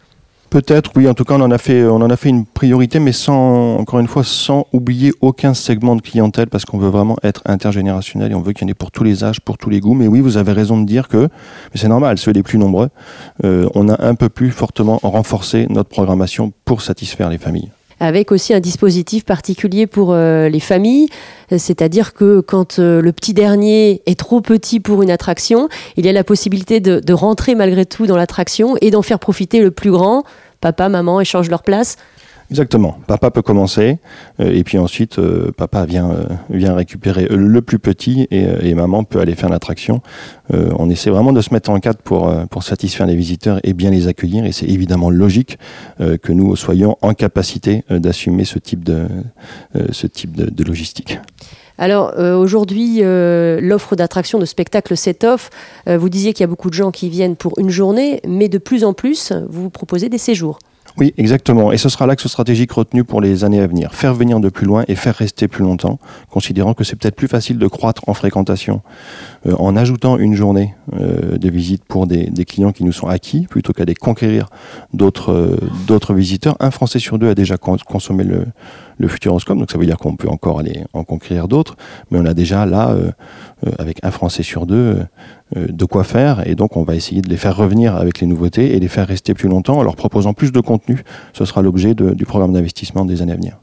Peut-être, 0.50 0.92
oui. 0.96 1.08
En 1.08 1.14
tout 1.14 1.26
cas, 1.26 1.36
on 1.36 1.42
en 1.42 1.52
a 1.52 1.60
fait, 1.60 1.84
on 1.84 1.98
en 1.98 2.10
a 2.10 2.18
fait 2.18 2.30
une 2.30 2.46
priorité, 2.46 3.00
mais 3.00 3.12
sans, 3.12 3.78
encore 3.78 4.00
une 4.00 4.08
fois, 4.08 4.24
sans 4.24 4.66
oublier 4.74 5.12
aucun 5.22 5.54
segment 5.54 5.96
de 5.96 6.02
clientèle, 6.02 6.48
parce 6.48 6.66
qu'on 6.66 6.80
veut 6.80 6.90
vraiment 6.90 7.18
être 7.22 7.44
intergénérationnel 7.46 8.32
et 8.32 8.36
on 8.36 8.42
veut 8.42 8.54
qu'il 8.54 8.68
y 8.68 8.70
en 8.70 8.72
ait 8.72 8.74
pour 8.74 8.90
tous 8.90 9.04
les 9.04 9.24
âges, 9.24 9.42
pour 9.42 9.60
tous 9.60 9.70
les 9.70 9.80
goûts. 9.80 9.94
Mais 9.94 10.08
oui, 10.08 10.22
vous 10.22 10.38
avez 10.38 10.54
raison 10.54 10.82
de 10.82 10.88
dire 10.88 11.08
que, 11.08 11.18
mais 11.28 11.76
c'est 11.76 11.88
normal, 11.88 12.18
ceux 12.18 12.32
les 12.32 12.42
plus 12.42 12.58
nombreux, 12.58 12.90
euh, 13.44 13.70
on 13.76 13.90
a 13.90 14.04
un 14.04 14.16
peu 14.16 14.30
plus 14.30 14.50
fortement 14.50 15.00
renforcé 15.04 15.68
notre 15.70 15.90
programmation 15.90 16.52
pour 16.66 16.82
satisfaire 16.82 17.30
les 17.30 17.38
familles 17.38 17.70
avec 18.00 18.32
aussi 18.32 18.54
un 18.54 18.60
dispositif 18.60 19.26
particulier 19.26 19.88
pour 19.88 20.14
euh, 20.14 20.50
les 20.50 20.60
familles, 20.60 21.10
c'est-à-dire 21.58 22.14
que 22.14 22.40
quand 22.42 22.80
euh, 22.80 23.02
le 23.02 23.12
petit 23.12 23.34
dernier 23.34 24.02
est 24.06 24.20
trop 24.20 24.42
petit 24.42 24.80
pour 24.80 25.02
une 25.02 25.12
attraction, 25.12 25.70
il 25.98 26.06
y 26.06 26.10
a 26.10 26.12
la 26.12 26.24
possibilité 26.24 26.80
de, 26.80 27.14
rentrer 27.14 27.56
malgré 27.56 27.86
tout 27.86 28.06
dans 28.06 28.16
l'attraction 28.16 28.76
et 28.82 28.92
d'en 28.92 29.02
faire 29.02 29.20
profiter 29.20 29.62
le 29.62 29.72
plus 29.72 29.92
grand. 29.92 30.24
Papa, 30.62 30.90
maman 30.90 31.20
échangent 31.20 31.50
leur 31.50 31.64
place. 31.64 31.98
Exactement. 32.52 32.98
Papa 33.06 33.30
peut 33.30 33.44
commencer 33.44 34.00
euh, 34.40 34.52
et 34.52 34.64
puis 34.64 34.80
ensuite 34.80 35.20
euh, 35.20 35.52
papa 35.56 35.86
vient 35.86 36.10
euh, 36.10 36.24
vient 36.50 36.74
récupérer 36.74 37.28
le 37.30 37.62
plus 37.62 37.78
petit 37.78 38.28
et, 38.32 38.74
maman 38.74 39.04
peut 39.04 39.20
aller 39.20 39.36
faire 39.36 39.50
l'attraction. 39.50 40.02
on 40.52 40.90
essaie 40.90 41.10
vraiment 41.10 41.34
de 41.34 41.42
se 41.42 41.54
mettre 41.54 41.70
en 41.70 41.80
cadre 41.80 42.00
pour 42.00 42.32
pour 42.50 42.64
satisfaire 42.64 43.06
les 43.08 43.16
visiteurs 43.16 43.60
et 43.64 43.74
bien 43.74 43.92
les 43.92 44.08
accueillir 44.08 44.46
et 44.46 44.52
c'est 44.52 44.68
évidemment 44.68 45.10
logique 45.10 45.60
que 46.00 46.32
nous 46.32 46.56
soyons 46.56 46.98
en 47.02 47.14
capacité 47.14 47.84
d'assumer 47.90 48.46
ce 48.46 48.58
type 48.58 48.86
de 48.86 49.08
ce 49.92 50.08
type 50.08 50.36
de, 50.36 50.64
logistique. 50.64 51.20
Alors 51.78 52.18
aujourd'hui, 52.18 53.02
l'offre 53.02 53.96
d'attraction 53.96 54.40
de 54.40 54.46
spectacle 54.46 54.96
set-off, 54.96 55.50
vous 55.88 56.10
disiez 56.10 56.34
qu'il 56.34 56.44
y 56.44 56.46
a 56.46 56.48
beaucoup 56.48 56.70
de 56.70 56.76
gens 56.76 56.92
qui 56.92 57.10
viennent 57.10 57.36
pour 57.36 57.60
une 57.60 57.70
journée, 57.70 58.22
mais 58.26 58.48
de 58.48 58.60
plus 58.60 58.86
en 58.86 58.94
plus, 58.94 59.34
vous 59.50 59.70
proposez 59.70 60.08
des 60.08 60.20
séjours. 60.20 60.60
Oui, 60.98 61.14
exactement. 61.18 61.72
Et 61.72 61.78
ce 61.78 61.90
sera 61.90 62.06
l'axe 62.06 62.28
stratégique 62.28 62.72
retenu 62.72 63.04
pour 63.04 63.22
les 63.22 63.44
années 63.44 63.62
à 63.62 63.68
venir. 63.68 63.94
Faire 63.94 64.14
venir 64.14 64.40
de 64.40 64.50
plus 64.50 64.66
loin 64.66 64.84
et 64.88 64.96
faire 64.96 65.16
rester 65.16 65.48
plus 65.48 65.64
longtemps, 65.64 66.00
considérant 66.30 66.74
que 66.74 66.84
c'est 66.84 66.96
peut-être 66.96 67.16
plus 67.16 67.28
facile 67.28 67.58
de 67.58 67.68
croître 67.68 68.04
en 68.08 68.14
fréquentation 68.14 68.82
euh, 69.46 69.56
en 69.58 69.76
ajoutant 69.76 70.18
une 70.18 70.34
journée 70.34 70.76
euh, 71.00 71.38
de 71.38 71.50
visite 71.50 71.84
pour 71.86 72.08
des, 72.08 72.30
clients 72.46 72.72
qui 72.72 72.84
nous 72.84 72.92
sont 72.92 73.08
acquis, 73.08 73.48
plutôt 73.48 73.74
qu'à 73.74 73.86
les 73.86 73.96
conquérir 73.96 74.50
d'autres 74.94 75.32
euh, 75.32 76.14
visiteurs. 76.14 76.58
Un 76.60 76.72
Français 76.72 77.00
sur 77.00 77.20
deux 77.20 77.30
a 77.30 77.36
déjà 77.36 77.58
consommé 77.58 78.24
le, 78.24 78.46
le 78.98 79.08
Futuroscope, 79.08 79.58
donc 79.58 79.72
ça 79.72 79.78
veut 79.78 79.86
dire 79.86 79.98
qu'on 79.98 80.16
peut 80.16 80.28
encore 80.28 80.60
aller 80.60 80.84
en 80.94 81.04
conquérir 81.04 81.48
d'autres, 81.48 81.78
mais 82.12 82.20
on 82.20 82.26
a 82.26 82.34
déjà 82.34 82.66
là, 82.66 82.96
avec 83.78 84.00
un 84.04 84.12
Français 84.12 84.44
sur 84.44 84.66
deux, 84.66 85.00
de 85.56 85.86
quoi 85.86 86.04
faire, 86.04 86.48
et 86.48 86.56
donc 86.56 86.76
on 86.76 86.84
va 86.84 86.96
essayer 86.96 87.22
de 87.22 87.30
les 87.30 87.38
faire 87.38 87.56
revenir 87.56 87.96
avec 87.96 88.20
les 88.20 88.28
nouveautés 88.28 88.76
et 88.76 88.80
les 88.80 88.88
faire 88.88 89.08
rester 89.08 89.34
plus 89.34 89.48
longtemps 89.48 89.78
en 89.78 89.84
leur 89.84 89.96
proposant 89.96 90.34
plus 90.34 90.52
de 90.52 90.60
contenu. 90.60 91.04
Ce 91.34 91.46
sera 91.46 91.62
l'objet 91.62 91.94
du 91.94 92.26
programme 92.26 92.54
d'investissement 92.54 93.06
des 93.06 93.22
années 93.22 93.34
à 93.34 93.36
venir. 93.36 93.58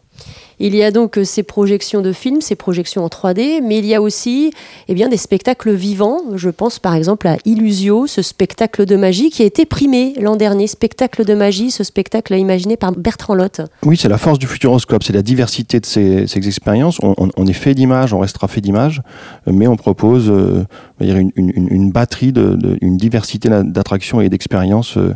Il 0.59 0.75
y 0.75 0.83
a 0.83 0.91
donc 0.91 1.19
euh, 1.19 1.25
ces 1.25 1.43
projections 1.43 2.01
de 2.01 2.13
films, 2.13 2.41
ces 2.41 2.55
projections 2.55 3.05
en 3.05 3.09
3D, 3.09 3.61
mais 3.63 3.79
il 3.79 3.87
y 3.87 3.95
a 3.95 4.01
aussi 4.01 4.53
eh 4.89 4.95
bien, 4.95 5.09
des 5.09 5.17
spectacles 5.17 5.73
vivants. 5.73 6.19
Je 6.35 6.49
pense 6.49 6.79
par 6.79 6.95
exemple 6.95 7.29
à 7.29 7.37
Illusio, 7.45 8.07
ce 8.07 8.23
spectacle 8.23 8.87
de 8.87 8.97
magie 8.97 9.31
qui 9.31 9.43
a 9.43 9.47
été 9.47 9.67
primé 9.67 10.15
l'an 10.21 10.37
dernier. 10.37 10.67
Spectacle 10.67 11.25
de 11.25 11.35
magie, 11.35 11.71
ce 11.71 11.85
spectacle 11.85 12.35
imaginé 12.35 12.77
par 12.77 12.93
Bertrand 12.93 13.35
Lotte. 13.35 13.61
Oui, 13.85 13.97
c'est 13.97 14.09
la 14.09 14.19
force 14.19 14.39
du 14.39 14.47
futuroscope, 14.47 15.03
c'est 15.03 15.13
la 15.13 15.23
diversité 15.23 15.81
de 15.81 15.87
ces, 15.87 16.25
expériences. 16.37 16.99
On, 17.03 17.47
est 17.47 17.53
fait 17.53 17.75
d'images, 17.75 18.13
on 18.13 18.19
restera 18.19 18.49
fait 18.49 18.61
d'images, 18.61 19.03
mais 19.47 19.67
on 19.67 19.77
propose 19.77 20.31
euh, 20.31 20.65
une, 21.01 21.91
batterie, 21.91 22.33
de, 22.33 22.79
une 22.81 22.97
diversité 22.97 23.49
d'attractions 23.49 24.21
et 24.21 24.29
d'expériences 24.29 24.97
euh, 24.97 25.15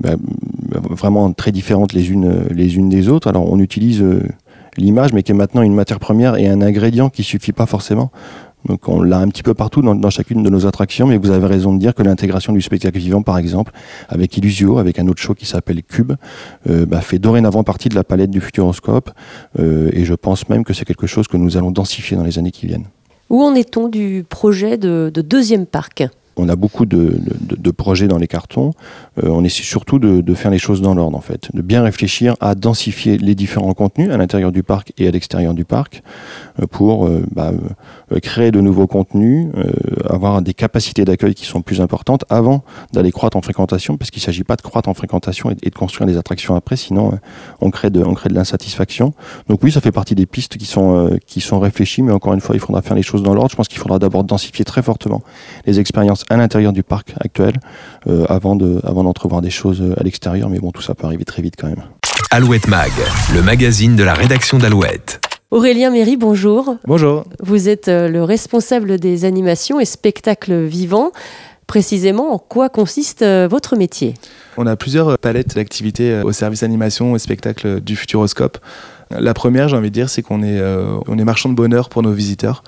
bah, 0.00 0.16
vraiment 0.90 1.32
très 1.32 1.52
différentes 1.52 1.92
les 1.92 2.10
unes, 2.10 2.46
les 2.50 2.76
unes 2.76 2.88
des 2.88 3.08
autres. 3.08 3.28
Alors 3.28 3.50
on 3.50 3.58
utilise 3.58 4.02
euh, 4.02 4.22
l'image, 4.76 5.12
mais 5.12 5.22
qui 5.22 5.32
est 5.32 5.34
maintenant 5.34 5.62
une 5.62 5.74
matière 5.74 6.00
première 6.00 6.36
et 6.36 6.48
un 6.48 6.60
ingrédient 6.62 7.10
qui 7.10 7.22
suffit 7.22 7.52
pas 7.52 7.66
forcément. 7.66 8.10
Donc 8.66 8.88
on 8.88 9.02
l'a 9.02 9.18
un 9.18 9.28
petit 9.28 9.42
peu 9.42 9.52
partout 9.52 9.82
dans, 9.82 10.10
chacune 10.10 10.42
de 10.42 10.48
nos 10.48 10.66
attractions, 10.66 11.06
mais 11.06 11.18
vous 11.18 11.30
avez 11.30 11.46
raison 11.46 11.74
de 11.74 11.78
dire 11.78 11.94
que 11.94 12.02
l'intégration 12.02 12.54
du 12.54 12.62
spectacle 12.62 12.98
vivant, 12.98 13.20
par 13.20 13.36
exemple, 13.36 13.72
avec 14.08 14.36
Illusio, 14.38 14.78
avec 14.78 14.98
un 14.98 15.06
autre 15.06 15.20
show 15.20 15.34
qui 15.34 15.44
s'appelle 15.44 15.82
Cube, 15.82 16.14
euh, 16.70 16.86
bah, 16.86 17.02
fait 17.02 17.18
dorénavant 17.18 17.62
partie 17.62 17.90
de 17.90 17.94
la 17.94 18.04
palette 18.04 18.30
du 18.30 18.40
Futuroscope, 18.40 19.10
et 19.58 20.04
je 20.06 20.14
pense 20.14 20.48
même 20.48 20.64
que 20.64 20.72
c'est 20.72 20.86
quelque 20.86 21.06
chose 21.06 21.28
que 21.28 21.36
nous 21.36 21.58
allons 21.58 21.70
densifier 21.72 22.16
dans 22.16 22.24
les 22.24 22.38
années 22.38 22.52
qui 22.52 22.66
viennent. 22.66 22.86
Où 23.28 23.42
en 23.42 23.54
est-on 23.54 23.88
du 23.88 24.24
projet 24.26 24.78
de 24.78 25.10
deuxième 25.10 25.66
parc? 25.66 26.04
On 26.36 26.48
a 26.48 26.56
beaucoup 26.56 26.84
de, 26.84 27.70
projets 27.70 28.08
dans 28.08 28.18
les 28.18 28.26
cartons. 28.26 28.72
Euh, 29.22 29.28
on 29.28 29.44
essaie 29.44 29.62
surtout 29.62 29.98
de, 29.98 30.34
faire 30.34 30.50
les 30.50 30.58
choses 30.58 30.82
dans 30.82 30.94
l'ordre, 30.94 31.16
en 31.16 31.20
fait, 31.20 31.48
de 31.54 31.62
bien 31.62 31.82
réfléchir 31.82 32.34
à 32.40 32.54
densifier 32.54 33.18
les 33.18 33.34
différents 33.34 33.72
contenus 33.72 34.10
à 34.10 34.16
l'intérieur 34.16 34.50
du 34.50 34.62
parc 34.62 34.92
et 34.98 35.06
à 35.06 35.10
l'extérieur 35.10 35.54
du 35.54 35.64
parc 35.64 36.02
euh, 36.60 36.66
pour 36.66 37.06
euh, 37.06 37.24
bah, 37.30 37.52
créer 38.20 38.50
de 38.50 38.60
nouveaux 38.60 38.86
contenus, 38.86 39.48
avoir 40.08 40.42
des 40.42 40.54
capacités 40.54 41.04
d'accueil 41.04 41.34
qui 41.34 41.46
sont 41.46 41.62
plus 41.62 41.80
importantes 41.80 42.24
avant 42.28 42.64
d'aller 42.92 43.12
croître 43.12 43.36
en 43.36 43.42
fréquentation, 43.42 43.96
parce 43.96 44.10
qu'il 44.10 44.20
ne 44.20 44.24
s'agit 44.24 44.44
pas 44.44 44.56
de 44.56 44.62
croître 44.62 44.88
en 44.88 44.94
fréquentation 44.94 45.50
et, 45.50 45.54
de 45.54 45.74
construire 45.74 46.06
des 46.06 46.16
attractions 46.16 46.54
après, 46.54 46.76
sinon 46.76 47.18
on 47.60 47.70
crée 47.70 47.90
de, 47.90 48.02
on 48.02 48.14
crée 48.14 48.28
de 48.28 48.34
l'insatisfaction. 48.34 49.14
Donc 49.48 49.62
oui, 49.62 49.72
ça 49.72 49.80
fait 49.80 49.92
partie 49.92 50.14
des 50.14 50.26
pistes 50.26 50.56
qui 50.56 50.66
sont, 50.66 51.10
qui 51.26 51.40
sont 51.40 51.60
réfléchies, 51.60 52.02
mais 52.02 52.12
encore 52.12 52.34
une 52.34 52.40
fois, 52.40 52.54
il 52.54 52.60
faudra 52.60 52.82
faire 52.82 52.94
les 52.94 53.02
choses 53.02 53.22
dans 53.22 53.34
l'ordre. 53.34 53.50
Je 53.50 53.56
pense 53.56 53.68
qu'il 53.68 53.78
faudra 53.78 53.98
d'abord 53.98 54.24
densifier 54.24 54.64
très 54.64 54.82
fortement 54.82 55.22
les 55.66 55.80
expériences 55.80 56.24
à 56.30 56.36
l'intérieur 56.36 56.72
du 56.72 56.82
parc 56.82 57.14
actuel 57.20 57.54
euh, 58.06 58.26
avant 58.28 58.56
d'entrevoir 59.04 59.40
des 59.40 59.50
choses 59.50 59.80
euh, 59.80 59.98
à 59.98 60.02
l'extérieur. 60.02 60.48
Mais 60.50 60.58
bon, 60.58 60.72
tout 60.72 60.82
ça 60.82 60.94
peut 60.94 61.06
arriver 61.06 61.24
très 61.24 61.42
vite 61.42 61.54
quand 61.58 61.68
même. 61.68 61.82
Alouette 62.30 62.66
Mag, 62.68 62.90
le 63.32 63.42
magazine 63.42 63.94
de 63.96 64.02
la 64.02 64.14
rédaction 64.14 64.58
d'Alouette. 64.58 65.20
Aurélien 65.50 65.90
Méry, 65.90 66.16
bonjour. 66.16 66.76
Bonjour. 66.86 67.24
Vous 67.40 67.68
êtes 67.68 67.88
euh, 67.88 68.08
le 68.08 68.24
responsable 68.24 68.98
des 68.98 69.24
animations 69.24 69.78
et 69.78 69.84
spectacles 69.84 70.64
vivants. 70.64 71.12
Précisément, 71.66 72.32
en 72.34 72.38
quoi 72.38 72.68
consiste 72.68 73.24
votre 73.24 73.74
métier? 73.74 74.12
On 74.58 74.66
a 74.66 74.76
plusieurs 74.76 75.18
palettes 75.18 75.54
d'activités 75.54 76.20
au 76.22 76.30
service 76.30 76.62
animation 76.62 77.16
et 77.16 77.18
spectacle 77.18 77.80
du 77.80 77.96
Futuroscope. 77.96 78.58
La 79.10 79.32
première, 79.32 79.68
j'ai 79.68 79.76
envie 79.76 79.88
de 79.88 79.94
dire, 79.94 80.10
c'est 80.10 80.20
qu'on 80.20 80.42
est, 80.42 80.62
on 81.08 81.18
est 81.18 81.24
marchand 81.24 81.48
de 81.48 81.54
bonheur 81.54 81.88
pour 81.88 82.02
nos 82.02 82.12
visiteurs. 82.12 82.64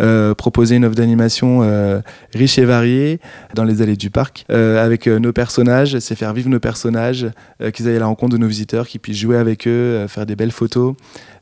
Euh, 0.00 0.34
proposer 0.34 0.76
une 0.76 0.84
offre 0.84 0.94
d'animation 0.94 1.60
euh, 1.62 2.00
riche 2.34 2.58
et 2.58 2.64
variée 2.64 3.18
dans 3.54 3.64
les 3.64 3.80
allées 3.80 3.96
du 3.96 4.10
parc 4.10 4.44
euh, 4.50 4.84
avec 4.84 5.06
nos 5.06 5.32
personnages, 5.32 5.98
c'est 6.00 6.14
faire 6.14 6.34
vivre 6.34 6.50
nos 6.50 6.60
personnages, 6.60 7.26
qu'ils 7.72 7.88
aillent 7.88 7.96
à 7.96 8.00
la 8.00 8.06
rencontre 8.06 8.34
de 8.34 8.38
nos 8.38 8.46
visiteurs, 8.46 8.86
qu'ils 8.86 9.00
puissent 9.00 9.18
jouer 9.18 9.36
avec 9.36 9.66
eux, 9.66 10.06
faire 10.08 10.26
des 10.26 10.36
belles 10.36 10.52
photos 10.52 10.94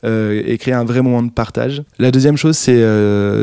et 0.04 0.58
créer 0.58 0.74
un 0.74 0.84
vrai 0.84 1.00
moment 1.00 1.22
de 1.22 1.30
partage. 1.30 1.82
La 1.98 2.10
deuxième 2.10 2.36
chose, 2.36 2.56
c'est 2.56 2.82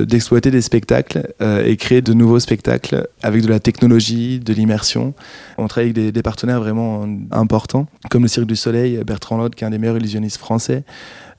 d'exploiter 0.06 0.52
des 0.52 0.62
spectacles 0.62 1.34
et 1.66 1.76
créer 1.76 2.02
de 2.02 2.14
nouveaux 2.14 2.40
spectacles 2.40 3.08
avec 3.24 3.42
de 3.42 3.48
la 3.48 3.60
technologie, 3.60 4.40
de 4.40 4.54
l'immersion. 4.54 5.14
On 5.58 5.68
travaille 5.68 5.92
avec 5.92 6.14
des, 6.14 6.22
partenaires 6.22 6.60
vraiment 6.60 7.08
importants, 7.32 7.88
comme 8.10 8.22
le 8.22 8.28
Cirque 8.28 8.48
du 8.48 8.56
Soleil, 8.56 9.02
Bertrand 9.06 9.38
Lode, 9.38 9.56
qui 9.56 9.64
est 9.64 9.68
un 9.68 9.72
des 9.72 9.80
meilleurs 9.80 9.98
illusionnistes 9.98 10.38
français. 10.38 10.84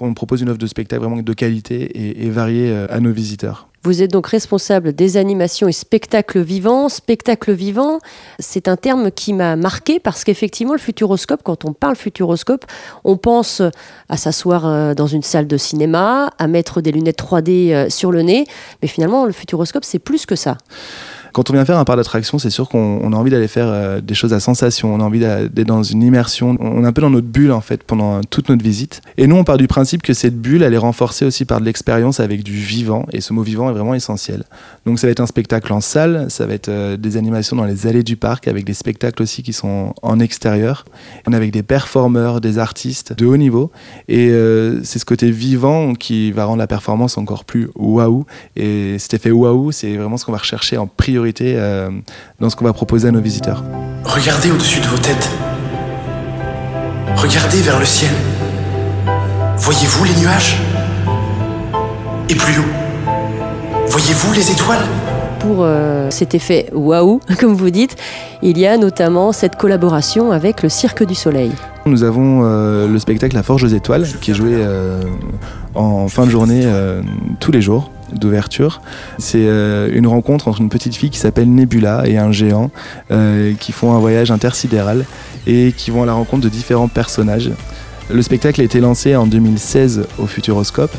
On 0.04 0.14
propose 0.14 0.42
une 0.42 0.48
offre 0.48 0.58
de 0.58 0.66
spectacle 0.66 1.02
vraiment 1.02 1.22
de 1.22 1.32
qualité 1.32 2.24
et, 2.24 2.30
variée 2.30 2.74
à 2.90 3.00
nos 3.00 3.12
visiteurs. 3.12 3.68
Vous 3.84 4.00
êtes 4.00 4.12
donc 4.12 4.28
responsable 4.28 4.92
des 4.92 5.16
animations 5.16 5.66
et 5.66 5.72
spectacles 5.72 6.40
vivants. 6.40 6.88
Spectacle 6.88 7.50
vivant, 7.52 7.98
c'est 8.38 8.68
un 8.68 8.76
terme 8.76 9.10
qui 9.10 9.32
m'a 9.32 9.56
marqué 9.56 9.98
parce 9.98 10.22
qu'effectivement, 10.22 10.72
le 10.72 10.78
futuroscope, 10.78 11.42
quand 11.42 11.64
on 11.64 11.72
parle 11.72 11.96
futuroscope, 11.96 12.64
on 13.02 13.16
pense 13.16 13.60
à 14.08 14.16
s'asseoir 14.16 14.66
euh, 14.66 14.94
dans 14.94 15.08
une 15.08 15.24
salle 15.24 15.48
de 15.48 15.56
cinéma, 15.56 16.30
à 16.38 16.46
mettre 16.46 16.80
des 16.80 16.92
lunettes 16.92 17.18
3D 17.18 17.72
euh, 17.72 17.90
sur 17.90 18.12
le 18.12 18.22
nez. 18.22 18.44
Mais 18.82 18.88
finalement, 18.88 19.26
le 19.26 19.32
futuroscope, 19.32 19.84
c'est 19.84 19.98
plus 19.98 20.26
que 20.26 20.36
ça. 20.36 20.58
Quand 21.32 21.48
on 21.48 21.54
vient 21.54 21.64
faire 21.64 21.78
un 21.78 21.84
parc 21.86 21.96
d'attraction, 21.96 22.38
c'est 22.38 22.50
sûr 22.50 22.68
qu'on 22.68 23.10
a 23.10 23.16
envie 23.16 23.30
d'aller 23.30 23.48
faire 23.48 23.68
euh, 23.68 24.02
des 24.02 24.12
choses 24.12 24.34
à 24.34 24.40
sensation, 24.40 24.94
on 24.94 25.00
a 25.00 25.02
envie 25.02 25.20
d'être 25.20 25.66
dans 25.66 25.82
une 25.82 26.02
immersion, 26.02 26.58
on 26.60 26.84
est 26.84 26.86
un 26.86 26.92
peu 26.92 27.00
dans 27.00 27.08
notre 27.08 27.26
bulle 27.26 27.52
en 27.52 27.62
fait 27.62 27.82
pendant 27.84 28.20
toute 28.22 28.50
notre 28.50 28.62
visite. 28.62 29.00
Et 29.16 29.26
nous, 29.26 29.36
on 29.36 29.44
part 29.44 29.56
du 29.56 29.66
principe 29.66 30.02
que 30.02 30.12
cette 30.12 30.38
bulle, 30.38 30.62
elle 30.62 30.74
est 30.74 30.78
renforcée 30.78 31.24
aussi 31.24 31.46
par 31.46 31.60
de 31.60 31.64
l'expérience 31.64 32.20
avec 32.20 32.42
du 32.42 32.52
vivant, 32.52 33.06
et 33.12 33.22
ce 33.22 33.32
mot 33.32 33.42
vivant 33.42 33.70
est 33.70 33.72
vraiment 33.72 33.94
essentiel. 33.94 34.44
Donc 34.84 34.98
ça 34.98 35.06
va 35.06 35.10
être 35.12 35.20
un 35.20 35.26
spectacle 35.26 35.72
en 35.72 35.80
salle, 35.80 36.26
ça 36.28 36.44
va 36.44 36.52
être 36.52 36.68
euh, 36.68 36.98
des 36.98 37.16
animations 37.16 37.56
dans 37.56 37.64
les 37.64 37.86
allées 37.86 38.02
du 38.02 38.16
parc, 38.16 38.46
avec 38.46 38.64
des 38.66 38.74
spectacles 38.74 39.22
aussi 39.22 39.42
qui 39.42 39.54
sont 39.54 39.94
en 40.02 40.20
extérieur. 40.20 40.84
On 41.26 41.32
est 41.32 41.36
avec 41.36 41.50
des 41.50 41.62
performeurs, 41.62 42.42
des 42.42 42.58
artistes 42.58 43.14
de 43.16 43.24
haut 43.24 43.38
niveau, 43.38 43.70
et 44.06 44.28
euh, 44.28 44.82
c'est 44.84 44.98
ce 44.98 45.06
côté 45.06 45.30
vivant 45.30 45.94
qui 45.94 46.30
va 46.30 46.44
rendre 46.44 46.58
la 46.58 46.66
performance 46.66 47.16
encore 47.16 47.46
plus 47.46 47.70
waouh. 47.74 48.26
Et 48.54 48.98
cet 48.98 49.14
effet 49.14 49.30
waouh, 49.30 49.72
c'est 49.72 49.96
vraiment 49.96 50.18
ce 50.18 50.26
qu'on 50.26 50.32
va 50.32 50.38
rechercher 50.38 50.76
en 50.76 50.86
priorité 50.86 51.21
euh, 51.40 51.90
dans 52.40 52.50
ce 52.50 52.56
qu'on 52.56 52.64
va 52.64 52.72
proposer 52.72 53.08
à 53.08 53.10
nos 53.10 53.20
visiteurs. 53.20 53.62
Regardez 54.04 54.50
au-dessus 54.50 54.80
de 54.80 54.86
vos 54.86 54.98
têtes. 54.98 55.30
Regardez 57.16 57.60
vers 57.60 57.78
le 57.78 57.84
ciel. 57.84 58.10
Voyez-vous 59.56 60.04
les 60.04 60.14
nuages? 60.20 60.58
Et 62.28 62.34
plus 62.34 62.58
haut, 62.58 62.64
voyez-vous 63.88 64.32
les 64.32 64.50
étoiles? 64.50 64.84
Pour 65.38 65.58
euh, 65.60 66.08
cet 66.10 66.34
effet 66.34 66.68
waouh, 66.72 67.20
comme 67.40 67.54
vous 67.54 67.70
dites, 67.70 67.96
il 68.42 68.58
y 68.58 68.66
a 68.66 68.76
notamment 68.76 69.32
cette 69.32 69.56
collaboration 69.56 70.32
avec 70.32 70.62
le 70.62 70.68
Cirque 70.68 71.04
du 71.04 71.14
Soleil. 71.14 71.52
Nous 71.84 72.04
avons 72.04 72.42
euh, 72.44 72.88
le 72.88 72.98
spectacle 72.98 73.34
La 73.34 73.42
Forge 73.42 73.64
aux 73.64 73.68
Étoiles 73.68 74.06
qui 74.20 74.30
est 74.30 74.34
joué 74.34 74.56
en 75.74 76.08
fin 76.08 76.26
de 76.26 76.30
journée 76.30 76.66
tous 77.40 77.52
les 77.52 77.60
jours 77.60 77.90
d'ouverture. 78.14 78.80
C'est 79.18 79.46
euh, 79.46 79.90
une 79.92 80.06
rencontre 80.06 80.48
entre 80.48 80.60
une 80.60 80.68
petite 80.68 80.94
fille 80.94 81.10
qui 81.10 81.18
s'appelle 81.18 81.52
Nebula 81.52 82.02
et 82.06 82.18
un 82.18 82.32
géant 82.32 82.70
euh, 83.10 83.54
qui 83.58 83.72
font 83.72 83.94
un 83.94 83.98
voyage 83.98 84.30
intersidéral 84.30 85.04
et 85.46 85.72
qui 85.76 85.90
vont 85.90 86.02
à 86.02 86.06
la 86.06 86.12
rencontre 86.12 86.42
de 86.42 86.48
différents 86.48 86.88
personnages. 86.88 87.50
Le 88.10 88.22
spectacle 88.22 88.60
a 88.60 88.64
été 88.64 88.80
lancé 88.80 89.16
en 89.16 89.26
2016 89.26 90.06
au 90.18 90.26
Futuroscope 90.26 90.94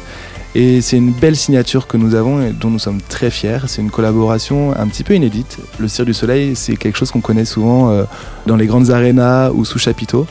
et 0.55 0.81
c'est 0.81 0.97
une 0.97 1.11
belle 1.11 1.35
signature 1.35 1.87
que 1.87 1.97
nous 1.97 2.13
avons 2.13 2.41
et 2.41 2.51
dont 2.51 2.69
nous 2.69 2.79
sommes 2.79 3.01
très 3.01 3.31
fiers. 3.31 3.59
C'est 3.67 3.81
une 3.81 3.89
collaboration 3.89 4.73
un 4.77 4.87
petit 4.87 5.03
peu 5.03 5.15
inédite. 5.15 5.57
Le 5.79 5.87
Cirque 5.87 6.07
du 6.07 6.13
Soleil, 6.13 6.55
c'est 6.55 6.75
quelque 6.75 6.97
chose 6.97 7.11
qu'on 7.11 7.21
connaît 7.21 7.45
souvent 7.45 7.89
euh, 7.89 8.03
dans 8.45 8.55
les 8.55 8.67
grandes 8.67 8.91
arénas 8.91 9.49
ou 9.51 9.65
sous 9.65 9.79
chapiteaux. 9.79 10.27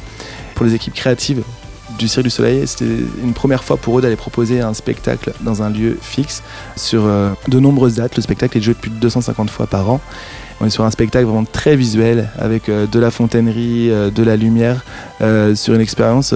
Pour 0.54 0.64
les 0.64 0.74
équipes 0.74 0.94
créatives, 0.94 1.42
du 1.98 2.08
Cirque 2.08 2.24
du 2.24 2.30
Soleil. 2.30 2.66
C'était 2.66 3.04
une 3.22 3.32
première 3.32 3.64
fois 3.64 3.76
pour 3.76 3.98
eux 3.98 4.02
d'aller 4.02 4.16
proposer 4.16 4.60
un 4.60 4.74
spectacle 4.74 5.32
dans 5.40 5.62
un 5.62 5.70
lieu 5.70 5.98
fixe 6.00 6.42
sur 6.76 7.02
euh, 7.04 7.30
de 7.48 7.58
nombreuses 7.58 7.96
dates. 7.96 8.16
Le 8.16 8.22
spectacle 8.22 8.58
est 8.58 8.60
joué 8.60 8.74
plus 8.74 8.90
de 8.90 8.96
250 8.96 9.50
fois 9.50 9.66
par 9.66 9.90
an. 9.90 10.00
On 10.60 10.66
est 10.66 10.70
sur 10.70 10.84
un 10.84 10.90
spectacle 10.90 11.26
vraiment 11.26 11.44
très 11.44 11.76
visuel 11.76 12.30
avec 12.38 12.68
euh, 12.68 12.86
de 12.86 12.98
la 12.98 13.10
fontainerie, 13.10 13.90
euh, 13.90 14.10
de 14.10 14.22
la 14.22 14.36
lumière, 14.36 14.84
sur 15.54 15.74
une 15.74 15.80
expérience 15.80 16.34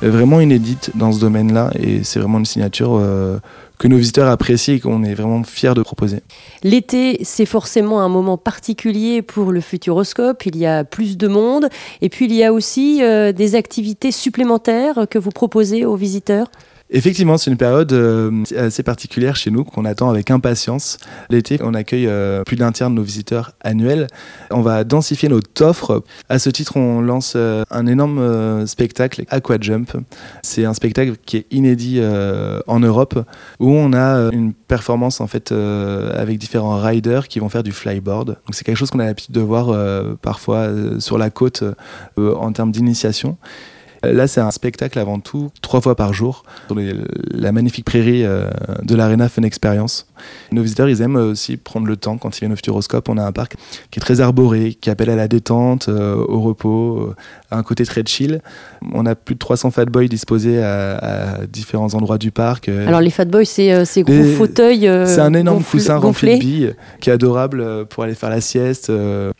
vraiment 0.00 0.40
inédite 0.40 0.90
dans 0.94 1.12
ce 1.12 1.20
domaine-là 1.20 1.70
et 1.78 2.02
c'est 2.02 2.18
vraiment 2.18 2.38
une 2.38 2.46
signature 2.46 2.98
que 3.80 3.88
nos 3.88 3.96
visiteurs 3.96 4.28
apprécient 4.28 4.74
et 4.74 4.78
qu'on 4.78 5.02
est 5.04 5.14
vraiment 5.14 5.42
fiers 5.42 5.72
de 5.72 5.80
proposer. 5.80 6.20
L'été, 6.62 7.18
c'est 7.24 7.46
forcément 7.46 8.02
un 8.02 8.10
moment 8.10 8.36
particulier 8.36 9.22
pour 9.22 9.52
le 9.52 9.62
Futuroscope. 9.62 10.44
Il 10.44 10.58
y 10.58 10.66
a 10.66 10.84
plus 10.84 11.16
de 11.16 11.26
monde 11.28 11.70
et 12.02 12.10
puis 12.10 12.26
il 12.26 12.34
y 12.34 12.44
a 12.44 12.52
aussi 12.52 13.02
euh, 13.02 13.32
des 13.32 13.54
activités 13.54 14.12
supplémentaires 14.12 15.06
que 15.10 15.18
vous 15.18 15.30
proposez 15.30 15.86
aux 15.86 15.96
visiteurs? 15.96 16.50
Effectivement, 16.92 17.38
c'est 17.38 17.52
une 17.52 17.56
période 17.56 17.92
euh, 17.92 18.42
assez 18.56 18.82
particulière 18.82 19.36
chez 19.36 19.52
nous 19.52 19.62
qu'on 19.62 19.84
attend 19.84 20.10
avec 20.10 20.30
impatience. 20.32 20.98
L'été, 21.28 21.58
on 21.62 21.72
accueille 21.72 22.08
euh, 22.08 22.42
plus 22.42 22.56
d'un 22.56 22.72
tiers 22.72 22.90
de 22.90 22.96
nos 22.96 23.02
visiteurs 23.02 23.52
annuels. 23.60 24.08
On 24.50 24.60
va 24.60 24.82
densifier 24.82 25.28
notre 25.28 25.64
offre. 25.64 26.02
À 26.28 26.40
ce 26.40 26.50
titre, 26.50 26.76
on 26.76 27.00
lance 27.00 27.34
euh, 27.36 27.62
un 27.70 27.86
énorme 27.86 28.66
spectacle, 28.66 29.24
Aqua 29.28 29.56
Jump. 29.60 29.92
C'est 30.42 30.64
un 30.64 30.74
spectacle 30.74 31.12
qui 31.24 31.36
est 31.36 31.46
inédit 31.52 32.00
en 32.66 32.80
Europe 32.80 33.18
où 33.60 33.70
on 33.70 33.92
a 33.92 34.30
une 34.32 34.52
performance 34.52 35.20
en 35.20 35.26
fait 35.26 35.52
avec 35.52 36.38
différents 36.38 36.80
riders 36.80 37.28
qui 37.28 37.38
vont 37.38 37.48
faire 37.48 37.62
du 37.62 37.72
flyboard. 37.72 38.26
Donc 38.26 38.52
c'est 38.52 38.64
quelque 38.64 38.76
chose 38.76 38.90
qu'on 38.90 38.98
a 38.98 39.04
l'habitude 39.04 39.34
de 39.34 39.40
voir 39.40 39.76
parfois 40.22 40.68
sur 40.98 41.18
la 41.18 41.30
côte 41.30 41.62
en 42.16 42.52
termes 42.52 42.72
d'initiation. 42.72 43.36
Là, 44.02 44.26
c'est 44.26 44.40
un 44.40 44.50
spectacle 44.50 44.98
avant 44.98 45.20
tout, 45.20 45.50
trois 45.62 45.80
fois 45.80 45.94
par 45.94 46.12
jour, 46.12 46.44
sur 46.68 46.76
la 47.30 47.52
magnifique 47.52 47.84
prairie 47.84 48.22
de 48.22 48.94
l'Arena 48.94 49.28
Fun 49.28 49.42
Experience. 49.42 50.06
Nos 50.52 50.62
visiteurs, 50.62 50.88
ils 50.88 51.00
aiment 51.02 51.16
aussi 51.16 51.56
prendre 51.56 51.86
le 51.86 51.96
temps 51.96 52.18
quand 52.18 52.36
ils 52.36 52.40
viennent 52.40 52.52
au 52.52 52.56
Futuroscope. 52.56 53.08
On 53.08 53.16
a 53.18 53.24
un 53.24 53.32
parc 53.32 53.56
qui 53.90 53.98
est 53.98 54.02
très 54.02 54.20
arboré, 54.20 54.74
qui 54.74 54.90
appelle 54.90 55.10
à 55.10 55.16
la 55.16 55.28
détente, 55.28 55.88
au 55.88 56.40
repos, 56.40 57.14
à 57.50 57.58
un 57.58 57.62
côté 57.62 57.84
très 57.84 58.02
chill. 58.04 58.40
On 58.92 59.06
a 59.06 59.14
plus 59.14 59.34
de 59.34 59.38
300 59.38 59.70
fat 59.70 59.86
boys 59.86 60.06
disposés 60.06 60.62
à, 60.62 61.40
différents 61.50 61.94
endroits 61.94 62.18
du 62.18 62.30
parc. 62.30 62.68
Alors 62.68 63.00
les 63.00 63.10
fat 63.10 63.24
boys, 63.24 63.44
c'est 63.44 63.84
ces 63.84 64.02
gros 64.02 64.24
fauteuils. 64.36 64.90
c'est 65.06 65.20
un 65.20 65.34
énorme 65.34 65.62
coussin 65.62 65.96
rempli 65.96 66.34
de 66.34 66.40
billes 66.40 66.74
qui 67.00 67.10
est 67.10 67.12
adorable 67.12 67.86
pour 67.86 68.04
aller 68.04 68.14
faire 68.14 68.30
la 68.30 68.40
sieste 68.40 68.90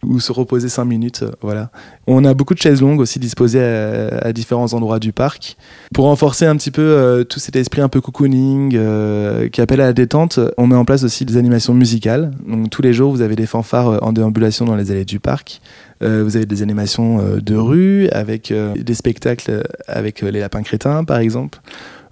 ou 0.03 0.21
se 0.21 0.33
reposer 0.33 0.69
5 0.69 0.85
minutes. 0.85 1.25
voilà. 1.41 1.71
On 2.07 2.25
a 2.25 2.35
beaucoup 2.35 2.55
de 2.55 2.59
chaises 2.59 2.81
longues 2.81 3.01
aussi 3.01 3.19
disposées 3.19 3.63
à, 3.63 4.33
différents 4.33 4.50
endroits 4.55 4.99
du 4.99 5.13
parc. 5.13 5.57
Pour 5.95 6.05
renforcer 6.05 6.47
un 6.47 6.57
petit 6.57 6.71
peu 6.71 6.83
euh, 6.83 7.25
tout 7.25 7.41
cet 7.41 7.57
esprit 7.57 7.81
un 7.81 7.89
peu 7.89 8.01
cocooning 8.01 8.75
euh, 8.75 9.49
qui 9.49 9.61
appelle 9.61 9.81
à 9.81 9.87
la 9.87 9.93
détente, 9.93 10.39
on 10.57 10.67
met 10.67 10.77
en 10.77 10.85
place 10.85 11.05
aussi 11.05 11.25
des 11.25 11.37
animations 11.37 11.75
musicales. 11.75 12.33
Donc 12.47 12.71
tous 12.71 12.83
les 12.83 12.93
jours, 12.93 13.11
vous 13.11 13.23
avez 13.23 13.37
des 13.37 13.47
fanfares 13.47 13.89
euh, 13.89 13.99
en 14.03 14.13
déambulation 14.13 14.65
dans 14.65 14.77
les 14.77 14.91
allées 14.91 15.05
du 15.05 15.21
parc. 15.21 15.61
vous 16.01 16.37
avez 16.37 16.47
des 16.47 16.63
animations 16.63 17.19
de 17.37 17.57
rue 17.57 18.09
avec 18.09 18.53
des 18.53 18.95
spectacles 18.95 19.63
avec 19.87 20.23
les 20.23 20.41
lapins 20.41 20.63
crétins, 20.63 21.05
par 21.05 21.19
exemple. 21.19 21.61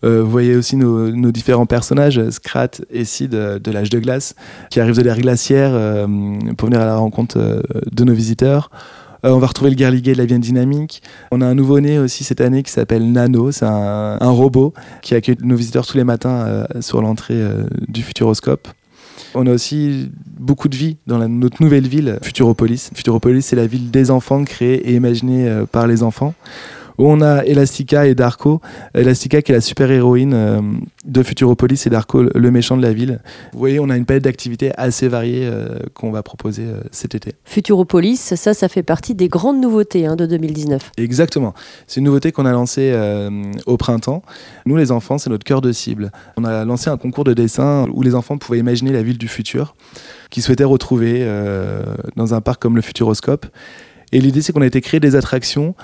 vous 0.03 0.31
voyez 0.31 0.57
aussi 0.57 0.77
nos, 0.77 1.33
différents 1.33 1.64
personnages, 1.64 2.20
Scrat 2.29 2.83
et 2.90 3.07
Sid 3.07 3.31
de 3.31 3.70
l'âge 3.70 3.88
de 3.88 3.98
glace, 3.98 4.35
qui 4.68 4.81
arrivent 4.81 4.96
de 4.96 5.03
l'air 5.03 5.18
glaciaire 5.18 5.72
pour 6.59 6.68
venir 6.68 6.83
à 6.83 6.85
la 6.85 6.96
rencontre 6.96 7.38
de 7.90 8.05
nos 8.05 8.12
visiteurs. 8.12 8.70
Euh, 9.24 9.31
on 9.31 9.38
va 9.38 9.46
retrouver 9.46 9.70
le 9.70 9.76
guerliguet 9.76 10.12
de 10.12 10.18
la 10.18 10.26
Vienne 10.26 10.40
Dynamique. 10.40 11.02
On 11.33 11.40
a 11.40 11.46
un 11.46 11.54
nouveau-né 11.54 11.98
aussi 11.98 12.24
cette 12.24 12.40
année 12.40 12.62
qui 12.62 12.70
s'appelle 12.70 13.11
Nano. 13.11 13.50
C'est 13.50 13.64
un, 13.64 14.18
robot 14.28 14.74
qui 15.02 15.14
accueille 15.14 15.37
nos 15.42 15.57
visiteurs 15.57 15.87
tous 15.87 15.96
les 15.96 16.04
matins 16.04 16.46
euh, 16.46 16.66
sur 16.81 17.02
l'entrée 17.02 17.35
euh, 17.35 17.64
du 17.88 18.02
Futuroscope. 18.02 18.68
On 19.35 19.46
a 19.46 19.52
aussi 19.52 20.11
beaucoup 20.38 20.68
de 20.68 20.76
vie 20.76 20.96
dans 21.07 21.18
notre 21.28 21.62
nouvelle 21.62 21.87
ville, 21.87 22.18
Futuropolis. 22.22 22.90
Futuropolis, 22.94 23.42
c'est 23.42 23.57
la 23.57 23.66
ville 23.66 23.90
des 23.90 24.11
enfants 24.11 24.42
créée 24.44 24.88
et 24.88 24.94
imaginée 24.94 25.64
par 25.70 25.87
les 25.87 26.02
enfants 26.02 26.35
on 27.06 27.20
a 27.20 27.44
Elastica 27.44 28.06
et 28.06 28.14
Darko. 28.14 28.61
Elastica 28.94 29.42
qui 29.42 29.52
est 29.52 29.54
la 29.54 29.61
super-héroïne 29.61 30.34
euh, 30.34 30.61
de 31.04 31.22
Futuropolis 31.22 31.87
et 31.87 31.90
Darko 31.90 32.24
le 32.34 32.50
méchant 32.50 32.76
de 32.76 32.82
la 32.82 32.92
ville. 32.92 33.20
Vous 33.52 33.58
voyez, 33.58 33.78
on 33.80 33.88
a 33.88 33.96
une 33.96 34.04
palette 34.04 34.24
d'activités 34.24 34.72
assez 34.76 35.08
variées 35.08 35.46
euh, 35.46 35.78
qu'on 35.94 36.11
va 36.11 36.22
proposer 36.22 36.64
euh, 36.64 36.80
cet 36.90 37.14
été. 37.14 37.34
Futuropolis, 37.44 38.34
ça, 38.34 38.54
ça 38.54 38.68
fait 38.68 38.82
partie 38.82 39.14
des 39.14 39.28
grandes 39.28 39.61
nouveautés 39.61 40.06
hein, 40.06 40.16
de 40.16 40.26
2019. 40.26 40.92
Exactement. 40.96 41.54
C'est 41.87 42.00
une 42.00 42.06
nouveauté 42.06 42.32
qu'on 42.32 42.46
a 42.46 42.52
lancée 42.52 42.94
au 43.66 43.76
printemps. 43.76 44.22
Nous, 44.66 44.76
les 44.76 44.90
enfants, 44.92 45.18
c'est 45.18 45.30
notre 45.30 45.44
cœur 45.44 45.61
de 45.61 45.72
cible. 45.72 46.11
On 46.37 46.44
a 46.44 46.64
lancé 46.64 46.90
un 46.90 46.96
concours 46.96 47.24
de 47.24 47.34
dessin 47.34 47.87
où 47.92 48.02
les 48.02 48.14
enfants 48.14 48.38
pouvaient 48.38 48.58
imaginer 48.58 48.92
la 48.92 49.02
ville 49.02 49.18
du 49.18 49.28
futur 49.28 49.74
qu'ils 50.30 50.42
souhaitaient 50.42 50.64
retrouver 50.64 51.26
dans 52.16 52.34
un 52.34 52.40
parc 52.40 52.61
comme 52.61 52.76
le 52.76 52.82
Futuroscope. 52.82 53.46
Et 54.12 54.20
l'idée, 54.20 54.42
c'est 54.42 54.52
qu'on 54.52 54.62
a 54.62 54.66
été 54.66 54.80
créer 54.80 55.00
des 55.00 55.16
attractions 55.16 55.74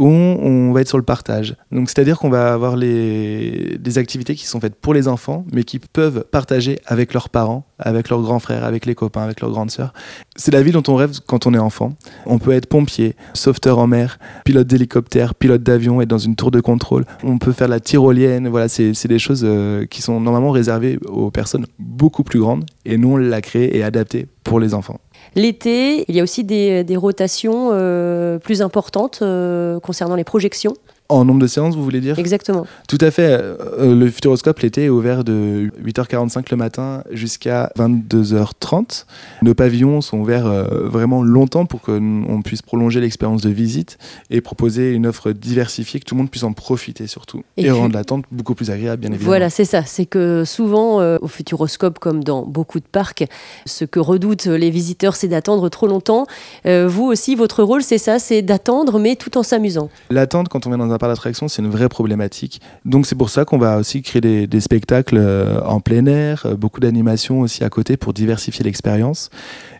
où 0.00 0.06
on 0.06 0.72
va 0.72 0.80
être 0.80 0.88
sur 0.88 0.96
le 0.96 1.04
partage. 1.04 1.54
Donc 1.70 1.90
c'est-à-dire 1.90 2.18
qu'on 2.18 2.30
va 2.30 2.54
avoir 2.54 2.76
des 2.78 3.98
activités 3.98 4.34
qui 4.34 4.46
sont 4.46 4.58
faites 4.58 4.74
pour 4.74 4.94
les 4.94 5.08
enfants, 5.08 5.44
mais 5.52 5.62
qui 5.62 5.78
peuvent 5.78 6.24
partager 6.30 6.80
avec 6.86 7.12
leurs 7.12 7.28
parents, 7.28 7.66
avec 7.78 8.08
leurs 8.08 8.22
grands 8.22 8.38
frères, 8.38 8.64
avec 8.64 8.86
les 8.86 8.94
copains, 8.94 9.20
avec 9.20 9.42
leurs 9.42 9.50
grandes 9.50 9.70
sœurs. 9.70 9.92
C'est 10.36 10.52
la 10.52 10.62
vie 10.62 10.72
dont 10.72 10.82
on 10.88 10.94
rêve 10.94 11.12
quand 11.26 11.46
on 11.46 11.52
est 11.52 11.58
enfant. 11.58 11.92
On 12.24 12.38
peut 12.38 12.52
être 12.52 12.64
pompier, 12.66 13.14
sauveteur 13.34 13.78
en 13.78 13.86
mer, 13.86 14.18
pilote 14.46 14.66
d'hélicoptère, 14.66 15.34
pilote 15.34 15.62
d'avion, 15.62 16.00
être 16.00 16.08
dans 16.08 16.16
une 16.16 16.34
tour 16.34 16.50
de 16.50 16.60
contrôle. 16.60 17.04
On 17.22 17.36
peut 17.36 17.52
faire 17.52 17.68
la 17.68 17.78
tyrolienne. 17.78 18.48
Voilà, 18.48 18.68
c'est 18.68 19.06
des 19.06 19.18
choses 19.18 19.42
euh, 19.44 19.84
qui 19.84 20.00
sont 20.00 20.18
normalement 20.18 20.50
réservées 20.50 20.98
aux 21.08 21.30
personnes 21.30 21.66
beaucoup 21.78 22.24
plus 22.24 22.40
grandes, 22.40 22.64
et 22.86 22.96
nous 22.96 23.10
on 23.12 23.16
l'a 23.18 23.42
créé 23.42 23.76
et 23.76 23.82
adapté 23.82 24.26
pour 24.44 24.60
les 24.60 24.72
enfants. 24.72 24.98
L'été, 25.36 26.04
il 26.08 26.16
y 26.16 26.20
a 26.20 26.22
aussi 26.22 26.44
des, 26.44 26.96
rotations 26.96 27.70
euh, 27.72 28.38
plus 28.38 28.62
importantes 28.62 29.20
euh, 29.22 29.78
concernant 29.80 30.16
les 30.16 30.24
projections. 30.24 30.74
En 31.10 31.24
nombre 31.24 31.40
de 31.40 31.48
séances, 31.48 31.74
vous 31.74 31.82
voulez 31.82 32.00
dire 32.00 32.16
Exactement. 32.20 32.66
Tout 32.88 32.98
à 33.00 33.10
fait. 33.10 33.32
Euh, 33.32 33.96
le 33.96 34.08
Futuroscope, 34.08 34.60
l'été, 34.60 34.84
est 34.84 34.88
ouvert 34.88 35.24
de 35.24 35.72
8h45 35.84 36.44
le 36.52 36.56
matin 36.56 37.02
jusqu'à 37.10 37.72
22h30. 37.76 39.06
Nos 39.42 39.54
pavillons 39.54 40.02
sont 40.02 40.18
ouverts 40.18 40.46
euh, 40.46 40.88
vraiment 40.88 41.24
longtemps 41.24 41.66
pour 41.66 41.80
qu'on 41.80 42.42
puisse 42.44 42.62
prolonger 42.62 43.00
l'expérience 43.00 43.42
de 43.42 43.50
visite 43.50 43.98
et 44.30 44.40
proposer 44.40 44.92
une 44.92 45.04
offre 45.04 45.32
diversifiée, 45.32 45.98
que 45.98 46.04
tout 46.04 46.14
le 46.14 46.20
monde 46.20 46.30
puisse 46.30 46.44
en 46.44 46.52
profiter 46.52 47.08
surtout. 47.08 47.42
Et, 47.56 47.68
rendre 47.72 47.94
l'attente 47.94 48.24
beaucoup 48.30 48.54
plus 48.54 48.70
agréable, 48.70 49.00
bien 49.00 49.10
évidemment. 49.10 49.30
Voilà, 49.30 49.50
c'est 49.50 49.64
ça. 49.64 49.82
C'est 49.84 50.06
que 50.06 50.44
souvent, 50.44 51.00
euh, 51.00 51.18
au 51.22 51.26
Futuroscope, 51.26 51.98
comme 51.98 52.22
dans 52.22 52.46
beaucoup 52.46 52.78
de 52.78 52.86
parcs, 52.90 53.24
ce 53.66 53.84
que 53.84 53.98
redoutent 53.98 54.46
les 54.46 54.70
visiteurs, 54.70 55.16
c'est 55.16 55.28
d'attendre 55.28 55.68
trop 55.70 55.88
longtemps. 55.88 56.26
vous 56.64 57.04
aussi, 57.04 57.34
votre 57.34 57.64
rôle, 57.64 57.82
c'est 57.82 57.98
ça, 57.98 58.20
c'est 58.20 58.42
d'attendre, 58.42 59.00
mais 59.00 59.16
tout 59.16 59.36
en 59.36 59.42
s'amusant. 59.42 59.90
L'attente, 60.10 60.48
quand 60.48 60.66
on 60.66 60.70
vient 60.70 60.78
dans 60.78 60.92
un 60.92 60.99
par 61.00 61.08
l'attraction, 61.08 61.48
c'est 61.48 61.62
une 61.62 61.70
vraie 61.70 61.88
problématique. 61.88 62.60
Donc 62.84 63.06
c'est 63.06 63.16
pour 63.16 63.30
ça 63.30 63.44
qu'on 63.44 63.58
va 63.58 63.78
aussi 63.78 64.02
créer 64.02 64.46
des, 64.46 64.60
spectacles 64.60 65.16
euh, 65.18 65.60
en 65.62 65.80
plein 65.80 66.06
air, 66.06 66.44
euh, 66.46 66.54
beaucoup 66.54 66.78
d'animation 66.78 67.40
aussi 67.40 67.64
à 67.64 67.70
côté 67.70 67.96
pour 67.96 68.12
diversifier 68.12 68.64
l'expérience. 68.64 69.30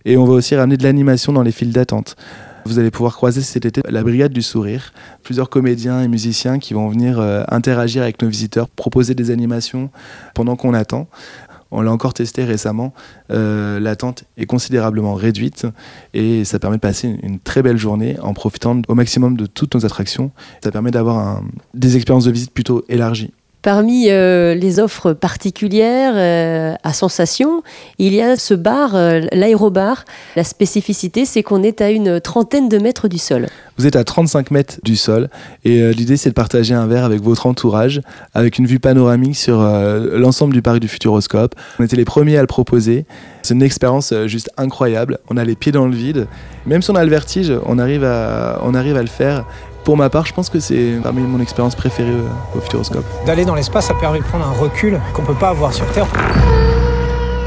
Et 0.04 0.16
on 0.16 0.24
va 0.24 0.32
aussi 0.32 0.56
ramener 0.56 0.76
de 0.76 0.82
l'animation 0.82 1.32
dans 1.32 1.42
les 1.42 1.52
files 1.52 1.72
d'attente. 1.72 2.16
Vous 2.64 2.78
allez 2.78 2.90
pouvoir 2.90 3.14
croiser 3.14 3.40
cet 3.40 3.64
été 3.64 3.80
la 3.88 4.02
Brigade 4.02 4.32
du 4.32 4.42
Sourire, 4.42 4.92
plusieurs 5.22 5.48
comédiens 5.48 6.02
et 6.02 6.08
musiciens 6.08 6.58
qui 6.58 6.74
vont 6.74 6.88
venir 6.88 7.18
euh, 7.20 7.42
interagir 7.48 8.02
avec 8.02 8.20
nos 8.22 8.28
visiteurs, 8.28 8.68
proposer 8.68 9.14
des 9.14 9.30
animations 9.30 9.90
pendant 10.34 10.56
qu'on 10.56 10.74
attend. 10.74 11.08
On 11.70 11.82
l'a 11.82 11.92
encore 11.92 12.14
testé 12.14 12.44
récemment. 12.44 12.92
Euh, 13.30 13.78
l'attente 13.80 14.24
est 14.36 14.46
considérablement 14.46 15.14
réduite 15.14 15.66
et 16.14 16.44
ça 16.44 16.58
permet 16.58 16.76
de 16.76 16.80
passer 16.80 17.18
une, 17.22 17.38
très 17.38 17.62
belle 17.62 17.76
journée 17.76 18.18
en 18.20 18.34
profitant 18.34 18.80
au 18.88 18.94
maximum 18.94 19.36
de 19.36 19.46
toutes 19.46 19.74
nos 19.74 19.86
attractions. 19.86 20.30
Ça 20.62 20.70
permet 20.70 20.90
d'avoir 20.90 21.42
des 21.74 21.96
expériences 21.96 22.24
de 22.24 22.32
visite 22.32 22.52
plutôt 22.52 22.84
élargies. 22.88 23.32
Parmi 23.62 24.06
euh, 24.08 24.54
les 24.54 24.80
offres 24.80 25.12
particulières 25.12 26.14
euh, 26.16 26.74
à 26.82 26.92
sensation, 26.92 27.62
il 27.98 28.14
y 28.14 28.22
a 28.22 28.36
ce 28.36 28.54
bar, 28.54 28.94
l'aérobar. 29.32 30.04
La 30.36 30.44
spécificité, 30.44 31.24
c'est 31.24 31.42
qu'on 31.42 31.62
est 31.62 31.80
à 31.80 31.90
une 31.90 32.20
trentaine 32.20 32.68
de 32.68 32.78
mètres 32.78 33.08
du 33.08 33.18
sol. 33.18 33.48
Vous 33.80 33.86
êtes 33.86 33.96
à 33.96 34.04
35 34.04 34.50
mètres 34.50 34.78
du 34.84 34.94
sol 34.94 35.30
et 35.64 35.80
euh, 35.80 35.92
l'idée 35.92 36.18
c'est 36.18 36.28
de 36.28 36.34
partager 36.34 36.74
un 36.74 36.86
verre 36.86 37.04
avec 37.04 37.22
votre 37.22 37.46
entourage, 37.46 38.02
avec 38.34 38.58
une 38.58 38.66
vue 38.66 38.78
panoramique 38.78 39.36
sur 39.36 39.58
euh, 39.62 40.18
l'ensemble 40.18 40.52
du 40.52 40.60
parc 40.60 40.80
du 40.80 40.86
Futuroscope. 40.86 41.54
On 41.78 41.84
était 41.84 41.96
les 41.96 42.04
premiers 42.04 42.36
à 42.36 42.42
le 42.42 42.46
proposer. 42.46 43.06
C'est 43.40 43.54
une 43.54 43.62
expérience 43.62 44.12
euh, 44.12 44.26
juste 44.26 44.50
incroyable. 44.58 45.16
On 45.30 45.38
a 45.38 45.44
les 45.46 45.54
pieds 45.54 45.72
dans 45.72 45.86
le 45.86 45.96
vide. 45.96 46.26
Même 46.66 46.82
si 46.82 46.90
on 46.90 46.94
a 46.94 47.02
le 47.02 47.08
vertige, 47.08 47.50
on 47.64 47.78
arrive 47.78 48.04
à 48.04 48.58
le 48.62 49.06
faire. 49.06 49.46
Pour 49.90 49.96
ma 49.96 50.08
part, 50.08 50.24
je 50.24 50.32
pense 50.32 50.48
que 50.48 50.60
c'est 50.60 51.00
parmi 51.02 51.20
mon 51.20 51.40
expérience 51.40 51.74
préférée 51.74 52.14
au 52.54 52.60
Futuroscope. 52.60 53.04
D'aller 53.26 53.44
dans 53.44 53.56
l'espace, 53.56 53.86
ça 53.86 53.94
permet 53.94 54.20
de 54.20 54.24
prendre 54.24 54.46
un 54.46 54.52
recul 54.52 55.00
qu'on 55.12 55.22
ne 55.22 55.26
peut 55.26 55.34
pas 55.34 55.48
avoir 55.48 55.72
sur 55.72 55.84
Terre. 55.90 56.06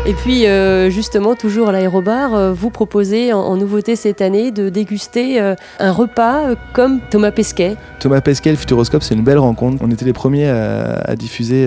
Et 0.05 0.11
puis, 0.11 0.45
euh, 0.45 0.89
justement, 0.89 1.35
toujours 1.35 1.69
à 1.69 1.71
l'aérobar, 1.71 2.33
euh, 2.33 2.51
vous 2.51 2.69
proposez 2.69 3.31
en, 3.31 3.55
nouveauté 3.55 3.95
cette 3.95 4.19
année 4.19 4.51
de 4.51 4.67
déguster 4.67 5.39
euh, 5.39 5.55
un 5.79 5.93
repas 5.93 6.55
comme 6.73 6.99
Thomas 7.09 7.31
Pesquet. 7.31 7.77
Thomas 8.01 8.19
Pesquet, 8.19 8.51
le 8.51 8.57
Futuroscope, 8.57 9.03
c'est 9.03 9.15
une 9.15 9.23
belle 9.23 9.39
rencontre. 9.39 9.81
On 9.81 9.89
était 9.89 10.03
les 10.03 10.11
premiers 10.11 10.49
à, 10.49 11.15
diffuser 11.15 11.65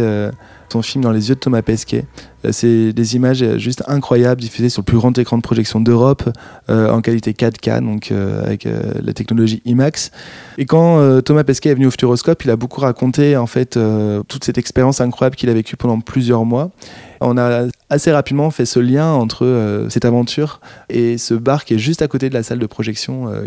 son 0.77 0.83
film 0.83 1.05
dans 1.05 1.11
les 1.11 1.29
yeux 1.29 1.35
de 1.35 1.41
Thomas 1.41 1.62
Pesquet. 1.62 2.05
C'est 2.51 2.93
des 2.93 3.17
images 3.17 3.45
juste 3.59 3.83
incroyables 3.89 4.41
diffusées 4.41 4.69
sur 4.69 4.83
le 4.83 4.85
plus 4.85 4.99
grand 4.99 5.17
écran 5.19 5.37
de 5.37 5.43
projection 5.43 5.81
d'Europe 5.81 6.29
en 6.69 7.01
qualité 7.01 7.33
4K, 7.33 7.81
donc 7.81 8.12
avec 8.12 8.69
la 9.03 9.12
technologie 9.12 9.62
IMAX. 9.65 10.12
Et 10.57 10.65
quand 10.65 11.23
Thomas 11.23 11.43
Pesquet 11.43 11.71
est 11.71 11.75
venu 11.75 11.87
au 11.87 11.91
Futuroscope, 11.91 12.45
il 12.45 12.51
a 12.51 12.57
beaucoup 12.57 12.81
raconté 12.81 13.37
en 13.37 13.47
fait 13.47 13.77
toute 14.29 14.45
cette 14.45 14.59
expérience 14.59 15.01
incroyable 15.01 15.35
qu'il 15.35 15.51
a 15.51 15.55
vécue 15.55 15.77
pendant 15.77 15.99
plusieurs 15.99 16.45
mois. 16.45 16.71
On 17.21 17.39
a 17.39 17.67
assez 17.91 18.12
rapidement 18.12 18.51
fait 18.51 18.67
ce 18.67 18.79
lien 18.79 19.12
entre 19.12 19.45
euh, 19.45 19.89
cette 19.89 20.05
aventure 20.05 20.61
et 20.89 21.19
ce 21.19 21.35
bar 21.35 21.65
qui 21.65 21.75
est 21.75 21.79
juste 21.79 22.03
à 22.03 22.09
côté 22.09 22.29
de 22.29 22.35
la 22.35 22.43
salle 22.43 22.59
de 22.59 22.67
projection. 22.67 23.29
Euh. 23.29 23.45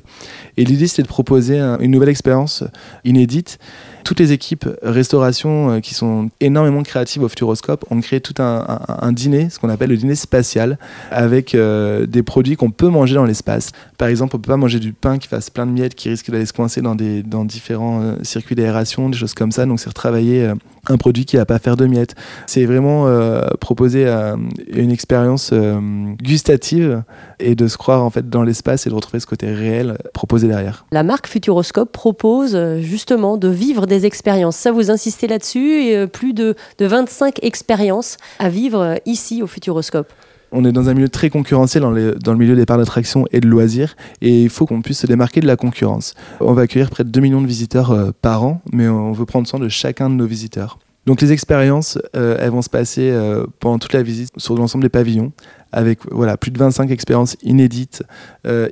Et 0.58 0.64
l'idée, 0.64 0.88
c'était 0.88 1.04
de 1.04 1.08
proposer 1.08 1.60
une 1.60 1.92
nouvelle 1.92 2.10
expérience 2.10 2.64
inédite. 3.04 3.60
Toutes 4.04 4.20
les 4.20 4.32
équipes 4.32 4.68
restauration 4.82 5.72
euh, 5.72 5.80
qui 5.80 5.94
sont 5.94 6.30
énormément 6.40 6.84
créatives 6.84 7.24
au 7.24 7.30
Futuroscope 7.30 7.86
ont 7.90 8.02
créé 8.02 8.22
tout 8.22 8.34
un, 8.40 9.12
dîner, 9.12 9.50
ce 9.50 9.60
qu'on 9.60 9.70
appelle 9.70 9.90
le 9.90 9.98
dîner 9.98 10.16
spatial, 10.16 10.78
avec 11.12 11.56
des 11.56 12.24
produits 12.24 12.56
qu'on 12.56 12.72
peut 12.72 12.90
manger 12.90 13.16
dans 13.16 13.26
l'espace. 13.26 13.72
Par 13.98 14.08
exemple, 14.08 14.36
on 14.36 14.40
peut 14.40 14.50
pas 14.50 14.58
manger 14.58 14.80
du 14.80 14.94
pain 14.94 15.18
qui 15.18 15.28
fasse 15.28 15.50
plein 15.50 15.66
de 15.66 15.72
miettes, 15.72 15.96
qui 15.96 16.10
risque 16.10 16.30
d'aller 16.32 16.46
se 16.46 16.54
coincer 16.54 16.82
dans, 16.82 16.96
des, 16.96 17.24
dans 17.24 17.46
différents 17.46 18.16
circuits 18.24 18.56
d'aération, 18.56 19.10
des 19.10 19.18
choses 19.18 19.34
comme 19.34 19.52
ça. 19.52 19.66
Donc 19.66 19.80
c'est 19.80 19.90
retravailler 19.90 20.52
un 20.88 20.98
produit 20.98 21.26
qui 21.26 21.38
va 21.38 21.46
pas 21.46 21.60
faire 21.60 21.76
de 21.76 21.86
miettes. 21.86 22.16
C'est 22.48 22.66
vraiment 22.66 23.08
euh, 23.08 23.48
proposer 23.60 24.06
euh, 24.08 24.36
une 24.72 24.92
expérience 24.92 25.52
euh, 25.54 25.80
gustative 26.22 27.04
et 27.40 27.56
de 27.56 27.68
se 27.68 27.78
croire 27.78 28.04
en 28.04 28.10
fait 28.10 28.30
dans 28.30 28.44
l'espace 28.44 28.88
et 28.88 28.90
de 28.90 28.96
retrouver 28.96 29.20
ce 29.20 29.26
côté 29.26 29.52
réel 29.52 29.98
proposé 30.14 30.48
derrière. 30.48 30.86
La 30.92 31.04
marque 31.04 31.28
Futuroscope 31.28 31.92
propose 31.92 32.58
justement 32.80 33.38
de 33.38 33.48
vivre 33.48 33.86
des 33.86 34.06
expériences. 34.06 34.56
Ça, 34.56 34.72
vous 34.72 34.92
insistez 34.92 35.28
là-dessus 35.28 35.84
et 35.84 36.08
plus 36.08 36.34
de, 36.34 36.56
de 36.78 36.86
25 36.86 37.44
expériences 37.44 38.18
à 38.40 38.50
vivre 38.50 38.96
ici 39.06 39.42
au 39.42 39.48
Futuroscope. 39.48 40.12
On 40.52 40.66
est 40.66 40.72
dans 40.72 40.90
un 40.90 40.94
milieu 40.94 41.10
très 41.10 41.30
concurrentiel 41.30 41.84
dans, 41.84 41.92
dans 41.92 42.32
le 42.32 42.38
milieu 42.38 42.56
des 42.56 42.66
parcs 42.66 42.80
d'attractions 42.80 43.26
et 43.32 43.40
de 43.40 43.48
loisirs 43.48 43.96
et 44.22 44.44
il 44.44 44.50
faut 44.50 44.66
qu'on 44.66 44.82
puisse 44.82 45.00
se 45.00 45.08
démarquer 45.08 45.42
de 45.42 45.48
la 45.48 45.56
concurrence. 45.56 46.16
On 46.40 46.54
va 46.54 46.64
accueillir 46.64 46.90
près 46.90 47.04
de 47.04 47.10
2 47.10 47.22
millions 47.22 47.42
de 47.42 47.48
visiteurs 47.48 47.92
euh, 47.92 48.12
par 48.22 48.44
an, 48.44 48.62
mais 48.72 48.88
on 48.88 49.12
veut 49.12 49.26
prendre 49.26 49.48
soin 49.48 49.60
de 49.60 49.70
chacun 49.70 50.10
de 50.10 50.16
nos 50.16 50.26
visiteurs. 50.26 50.80
Donc 51.06 51.22
les 51.22 51.32
expériences, 51.32 51.98
euh, 52.16 52.38
elles 52.40 52.52
vont 52.52 52.62
se 52.62 52.70
passer 52.70 53.10
euh, 53.10 53.46
pendant 53.60 53.80
toute 53.80 53.94
la 53.94 54.04
visite 54.04 54.32
sur 54.38 54.56
l'ensemble 54.56 54.84
des 54.84 54.90
pavillons, 54.90 55.32
avec 55.72 56.00
voilà, 56.12 56.38
plus 56.38 56.52
de 56.52 56.58
25 56.58 56.92
expériences 56.92 57.38
inédites, 57.44 58.04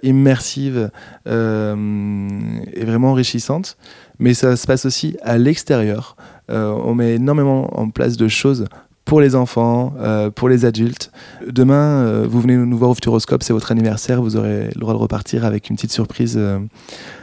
immersives 0.02 0.90
et 1.28 2.86
vraiment 2.86 3.12
enrichissantes. 3.12 3.78
Mais 4.18 4.34
ça 4.34 4.56
se 4.56 4.66
passe 4.66 4.86
aussi 4.88 5.16
à 5.22 5.38
l'extérieur. 5.38 6.16
on 6.50 6.96
met 6.96 7.14
énormément 7.14 7.80
en 7.80 7.92
place 7.92 8.18
de 8.18 8.28
choses 8.28 8.66
pour 9.08 9.22
les 9.22 9.36
enfants, 9.36 9.94
euh, 10.02 10.30
pour 10.30 10.50
les 10.50 10.66
adultes. 10.66 11.12
Demain, 11.48 12.04
euh, 12.04 12.28
vous 12.30 12.42
venez 12.42 12.58
nous 12.58 12.78
voir 12.78 12.92
au 12.92 12.94
Futuroscope, 12.94 13.42
c'est 13.42 13.54
votre 13.54 13.72
anniversaire, 13.72 14.22
vous 14.22 14.36
aurez 14.36 14.66
le 14.66 14.80
droit 14.80 14.94
de 14.94 15.00
repartir 15.00 15.46
avec 15.46 15.70
une 15.70 15.78
petite 15.78 15.94
surprise. 15.94 16.36
Euh, 16.38 16.60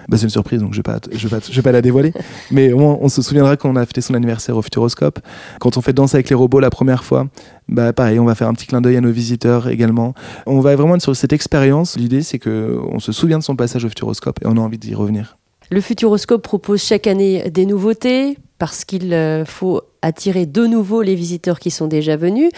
bah, 0.09 0.16
c'est 0.16 0.25
une 0.25 0.31
surprise, 0.31 0.61
donc 0.61 0.73
je 0.73 0.79
ne 0.79 0.83
vais, 0.83 0.83
pas, 0.83 0.99
je 1.12 1.29
vais, 1.29 1.37
je 1.47 1.55
vais 1.55 1.62
pas 1.62 1.73
la 1.73 1.83
dévoiler. 1.83 2.14
Mais 2.51 2.73
on 2.73 3.09
se 3.11 3.20
souviendra 3.20 3.59
qu'on 3.59 3.77
a 3.77 3.85
fêté 3.85 4.01
son 4.01 4.14
anniversaire 4.14 4.57
au 4.57 4.62
Futuroscope. 4.62 5.20
Quand 5.61 5.77
on 5.77 5.83
fait 5.83 5.92
Danse 5.92 6.14
avec 6.14 6.31
les 6.31 6.35
robots 6.35 6.59
la 6.59 6.70
première 6.70 7.05
fois, 7.05 7.27
bah, 7.68 7.92
pareil, 7.92 8.18
on 8.18 8.25
va 8.25 8.35
faire 8.35 8.49
un 8.49 8.55
petit 8.55 8.66
clin 8.66 8.81
d'œil 8.81 8.97
à 8.97 9.03
nos 9.03 9.12
visiteurs 9.12 9.68
également. 9.68 10.14
On 10.47 10.61
va 10.61 10.75
vraiment 10.77 10.94
être 10.94 11.03
sur 11.03 11.14
cette 11.14 11.35
expérience. 11.35 11.99
L'idée, 11.99 12.23
c'est 12.23 12.38
qu'on 12.38 12.99
se 12.99 13.12
souvient 13.12 13.38
de 13.38 13.44
son 13.44 13.57
passage 13.57 13.85
au 13.85 13.90
Futuroscope 13.90 14.38
et 14.42 14.47
on 14.47 14.57
a 14.57 14.61
envie 14.61 14.79
d'y 14.79 14.94
revenir. 14.94 15.37
Le 15.70 15.83
Futuroscope 15.83 16.42
propose 16.42 16.83
chaque 16.83 17.07
année 17.07 17.51
des 17.51 17.66
nouveautés 17.66 18.38
parce 18.59 18.87
qu'il 18.87 19.14
faut 19.47 19.83
attirer 20.05 20.47
de 20.47 20.67
nouveau 20.67 21.03
les 21.03 21.14
visiteurs 21.14 21.59
qui 21.59 21.71
sont 21.71 21.87
déjà 21.87 22.17
venus. 22.17 22.51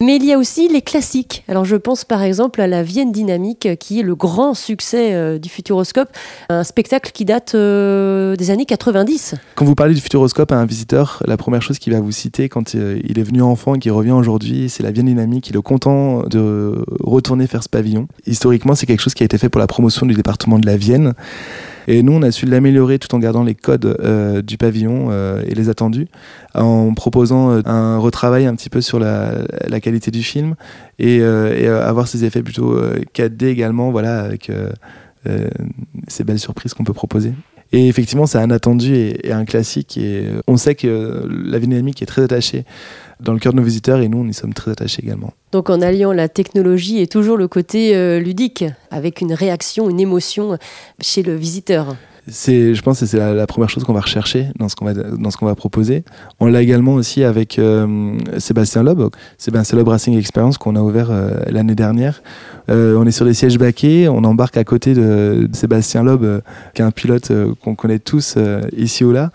Mais 0.00 0.16
il 0.16 0.26
y 0.26 0.32
a 0.32 0.38
aussi 0.38 0.68
les 0.68 0.82
classiques. 0.82 1.42
Alors 1.48 1.64
je 1.64 1.76
pense 1.76 2.04
par 2.04 2.22
exemple 2.22 2.60
à 2.60 2.66
la 2.66 2.82
Vienne 2.82 3.12
Dynamique, 3.12 3.68
qui 3.80 4.00
est 4.00 4.02
le 4.02 4.14
grand 4.14 4.52
succès 4.52 5.14
euh, 5.14 5.38
du 5.38 5.48
Futuroscope, 5.48 6.10
un 6.50 6.64
spectacle 6.64 7.12
qui 7.12 7.24
date 7.24 7.54
euh, 7.54 8.36
des 8.36 8.50
années 8.50 8.66
90. 8.66 9.36
Quand 9.54 9.64
vous 9.64 9.74
parlez 9.74 9.94
du 9.94 10.00
Futuroscope 10.02 10.52
à 10.52 10.56
un 10.56 10.66
visiteur, 10.66 11.22
la 11.26 11.38
première 11.38 11.62
chose 11.62 11.78
qu'il 11.78 11.94
va 11.94 12.00
vous 12.00 12.12
citer 12.12 12.50
quand 12.50 12.74
euh, 12.74 13.00
il 13.04 13.18
est 13.18 13.22
venu 13.22 13.40
enfant 13.40 13.74
et 13.74 13.78
qu'il 13.78 13.92
revient 13.92 14.12
aujourd'hui, 14.12 14.68
c'est 14.68 14.82
la 14.82 14.90
Vienne 14.90 15.06
Dynamique. 15.06 15.48
Il 15.48 15.56
est 15.56 15.62
content 15.62 16.24
de 16.24 16.84
retourner 17.00 17.46
faire 17.46 17.62
ce 17.62 17.70
pavillon. 17.70 18.06
Historiquement, 18.26 18.74
c'est 18.74 18.84
quelque 18.84 19.00
chose 19.00 19.14
qui 19.14 19.22
a 19.22 19.26
été 19.26 19.38
fait 19.38 19.48
pour 19.48 19.60
la 19.60 19.66
promotion 19.66 20.04
du 20.04 20.12
département 20.12 20.58
de 20.58 20.66
la 20.66 20.76
Vienne. 20.76 21.14
Et 21.86 22.02
nous, 22.02 22.12
on 22.12 22.22
a 22.22 22.30
su 22.30 22.46
l'améliorer 22.46 22.98
tout 22.98 23.14
en 23.14 23.18
gardant 23.18 23.44
les 23.44 23.54
codes 23.54 23.96
euh, 24.00 24.42
du 24.42 24.58
pavillon 24.58 25.08
euh, 25.10 25.42
et 25.46 25.54
les 25.54 25.68
attendus, 25.68 26.08
en 26.54 26.94
proposant 26.94 27.50
euh, 27.50 27.60
un 27.64 27.98
retravail 27.98 28.46
un 28.46 28.54
petit 28.54 28.70
peu 28.70 28.80
sur 28.80 28.98
la, 28.98 29.44
qualité 29.80 30.10
du 30.10 30.22
film 30.22 30.54
et, 30.98 31.16
et, 31.18 31.68
avoir 31.68 32.08
ces 32.08 32.24
effets 32.24 32.42
plutôt 32.42 32.80
4D 33.14 33.46
également, 33.46 33.90
voilà, 33.90 34.20
avec 34.20 34.50
ces 36.08 36.24
belles 36.24 36.38
surprises 36.38 36.74
qu'on 36.74 36.84
peut 36.84 36.94
proposer. 36.94 37.32
Et 37.72 37.88
effectivement, 37.88 38.26
c'est 38.26 38.38
un 38.38 38.50
attendu 38.50 38.94
et, 38.94 39.32
un 39.32 39.44
classique. 39.44 39.98
Et 39.98 40.28
on 40.46 40.56
sait 40.56 40.74
que 40.74 41.28
la 41.28 41.58
dynamique 41.58 42.02
est 42.02 42.06
très 42.06 42.22
attachée 42.22 42.64
dans 43.20 43.32
le 43.32 43.38
cœur 43.38 43.52
de 43.52 43.58
nos 43.58 43.64
visiteurs 43.64 44.00
et 44.00 44.08
nous, 44.08 44.18
on 44.18 44.28
y 44.28 44.34
sommes 44.34 44.54
très 44.54 44.70
attachés 44.70 45.02
également. 45.02 45.32
Donc 45.52 45.70
en 45.70 45.80
alliant 45.80 46.12
la 46.12 46.28
technologie 46.28 47.00
et 47.00 47.06
toujours 47.06 47.36
le 47.36 47.48
côté 47.48 47.96
euh, 47.96 48.18
ludique, 48.18 48.64
avec 48.90 49.20
une 49.20 49.32
réaction, 49.32 49.88
une 49.88 50.00
émotion 50.00 50.58
chez 51.00 51.22
le 51.22 51.34
visiteur 51.34 51.96
c'est, 52.28 52.74
je 52.74 52.82
pense 52.82 52.98
que 52.98 53.06
c'est 53.06 53.18
la, 53.18 53.46
première 53.46 53.70
chose 53.70 53.84
qu'on 53.84 53.92
va 53.92 54.00
rechercher 54.00 54.48
dans 54.58 54.68
ce 54.68 54.74
qu'on 54.74 54.86
va, 54.86 54.94
dans 54.94 55.30
ce 55.30 55.36
qu'on 55.36 55.46
va 55.46 55.54
proposer. 55.54 56.02
On 56.40 56.46
l'a 56.46 56.60
également 56.60 56.94
aussi 56.94 57.22
avec 57.22 57.56
euh, 57.60 58.18
Sébastien 58.38 58.82
Loeb, 58.82 59.00
Sébastien 59.38 59.78
Loeb 59.78 59.86
Racing 59.86 60.18
Experience 60.18 60.58
qu'on 60.58 60.74
a 60.74 60.80
ouvert 60.80 61.12
euh, 61.12 61.30
l'année 61.46 61.76
dernière. 61.76 62.22
on 62.68 63.06
est 63.06 63.12
sur 63.12 63.26
des 63.26 63.34
sièges 63.34 63.58
baquets, 63.58 64.08
on 64.08 64.24
embarque 64.24 64.56
à 64.56 64.64
côté 64.64 64.94
de, 64.94 65.46
de 65.48 65.54
Sébastien 65.54 66.02
Loeb, 66.02 66.24
qui 66.74 66.82
est 66.82 66.84
un 66.84 66.90
pilote 66.90 67.30
qu'on 67.62 67.76
connaît 67.76 68.00
tous 68.00 68.36
ici 68.76 69.04
ou 69.04 69.12
là 69.12 69.30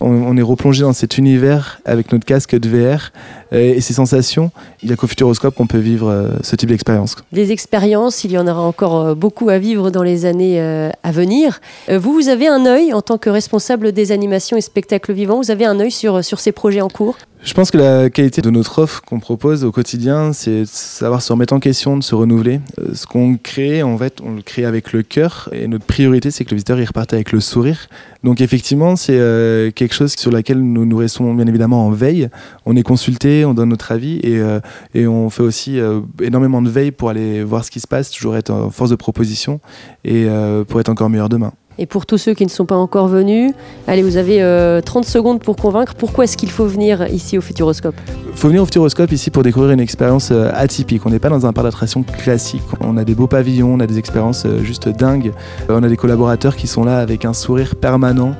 on, 0.00 0.36
est 0.36 0.42
replongé 0.42 0.82
dans 0.82 0.92
cet 0.92 1.18
univers 1.18 1.80
avec 1.84 2.12
notre 2.12 2.24
casque 2.24 2.56
de 2.56 2.68
VR 2.68 3.12
et, 3.52 3.80
ces 3.80 3.94
sensations. 3.94 4.50
Il 4.82 4.88
n'y 4.88 4.92
a 4.92 4.96
qu'au 4.96 5.06
Futuroscope 5.06 5.54
qu'on 5.54 5.66
peut 5.66 5.78
vivre 5.78 6.08
euh, 6.08 6.28
ce 6.42 6.56
type 6.56 6.68
d'expérience. 6.68 7.16
Des 7.32 7.52
expériences, 7.52 8.24
il 8.24 8.32
y 8.32 8.38
en 8.38 8.46
aura 8.46 8.62
encore 8.62 9.00
euh, 9.00 9.14
beaucoup 9.14 9.48
à 9.48 9.58
vivre 9.58 9.90
dans 9.90 10.02
les 10.02 10.26
années 10.26 10.60
euh, 10.60 10.90
à 11.02 11.12
venir. 11.12 11.60
vous, 11.88 12.12
vous 12.12 12.28
avez 12.28 12.48
un 12.48 12.66
œil 12.66 12.92
en 12.92 13.02
tant 13.02 13.18
que 13.18 13.30
responsable 13.30 13.92
des 13.92 14.12
animations 14.12 14.56
et 14.56 14.60
spectacles 14.60 15.12
vivants, 15.12 15.38
vous 15.38 15.50
avez 15.50 15.64
un 15.64 15.78
œil 15.80 15.90
sur 15.90 16.22
ces 16.22 16.52
projets 16.52 16.80
en 16.80 16.88
cours? 16.88 17.16
Je 17.44 17.52
pense 17.52 17.70
que 17.70 17.76
la 17.76 18.08
qualité 18.08 18.40
de 18.40 18.48
notre 18.48 18.78
offre 18.78 19.02
qu'on 19.02 19.20
propose 19.20 19.64
au 19.64 19.70
quotidien, 19.70 20.32
c'est 20.32 20.62
de 20.62 20.64
savoir 20.66 21.20
se 21.20 21.30
remettre 21.30 21.52
en 21.52 21.60
question, 21.60 21.98
de 21.98 22.02
se 22.02 22.14
renouveler. 22.14 22.60
Euh, 22.78 22.94
ce 22.94 23.06
qu'on 23.06 23.36
crée, 23.36 23.82
en 23.82 23.98
fait, 23.98 24.20
on 24.24 24.32
le 24.32 24.40
crée 24.40 24.64
avec 24.64 24.94
le 24.94 25.02
cœur 25.02 25.50
et 25.52 25.68
notre 25.68 25.84
priorité, 25.84 26.30
c'est 26.30 26.44
que 26.44 26.50
le 26.50 26.56
visiteur 26.56 26.80
y 26.80 26.84
reparte 26.86 27.12
avec 27.12 27.32
le 27.32 27.40
sourire. 27.40 27.88
Donc 28.22 28.40
effectivement, 28.40 28.96
c'est 28.96 29.18
euh, 29.18 29.70
quelque 29.70 29.94
chose 29.94 30.14
sur 30.16 30.30
laquelle 30.30 30.60
nous 30.60 30.86
nous 30.86 30.96
restons 30.96 31.34
bien 31.34 31.46
évidemment 31.46 31.86
en 31.86 31.90
veille. 31.90 32.30
On 32.64 32.76
est 32.76 32.82
consulté, 32.82 33.44
on 33.44 33.52
donne 33.52 33.68
notre 33.68 33.92
avis 33.92 34.20
et, 34.22 34.38
euh, 34.38 34.60
et 34.94 35.06
on 35.06 35.28
fait 35.28 35.42
aussi 35.42 35.78
énormément 36.22 36.62
de 36.62 36.70
veille 36.70 36.92
pour 36.92 37.10
aller 37.10 37.44
voir 37.44 37.62
ce 37.62 37.70
qui 37.70 37.80
se 37.80 37.86
passe, 37.86 38.10
toujours 38.10 38.36
être 38.36 38.50
en 38.50 38.70
force 38.70 38.88
de 38.88 38.96
proposition 38.96 39.60
et 40.04 40.26
pour 40.66 40.80
être 40.80 40.88
encore 40.88 41.10
meilleur 41.10 41.28
demain. 41.28 41.52
Et 41.78 41.86
pour 41.86 42.06
tous 42.06 42.18
ceux 42.18 42.34
qui 42.34 42.44
ne 42.44 42.50
sont 42.50 42.66
pas 42.66 42.76
encore 42.76 43.08
venus, 43.08 43.52
allez, 43.88 44.02
vous 44.02 44.16
avez 44.16 44.36
30 44.84 45.04
euh, 45.04 45.08
secondes 45.08 45.40
pour 45.40 45.56
convaincre. 45.56 45.94
Pourquoi 45.94 46.24
est-ce 46.24 46.36
qu'il 46.36 46.50
faut 46.50 46.66
venir 46.66 47.06
ici 47.12 47.36
au 47.36 47.40
Futuroscope 47.40 47.96
Il 48.32 48.38
faut 48.38 48.48
venir 48.48 48.62
au 48.62 48.66
Futuroscope 48.66 49.10
ici 49.10 49.30
pour 49.30 49.42
découvrir 49.42 49.72
une 49.72 49.80
expérience 49.80 50.30
euh, 50.30 50.50
atypique. 50.54 51.04
On 51.04 51.10
n'est 51.10 51.18
pas 51.18 51.30
dans 51.30 51.46
un 51.46 51.52
parc 51.52 51.66
d'attraction 51.66 52.04
classique. 52.04 52.62
On 52.80 52.96
a 52.96 53.04
des 53.04 53.16
beaux 53.16 53.26
pavillons, 53.26 53.74
on 53.74 53.80
a 53.80 53.86
des 53.88 53.98
expériences 53.98 54.44
euh, 54.46 54.62
juste 54.62 54.88
dingues. 54.88 55.32
On 55.68 55.82
a 55.82 55.88
des 55.88 55.96
collaborateurs 55.96 56.54
qui 56.54 56.68
sont 56.68 56.84
là 56.84 56.98
avec 56.98 57.24
un 57.24 57.32
sourire 57.32 57.74
permanent. 57.74 58.34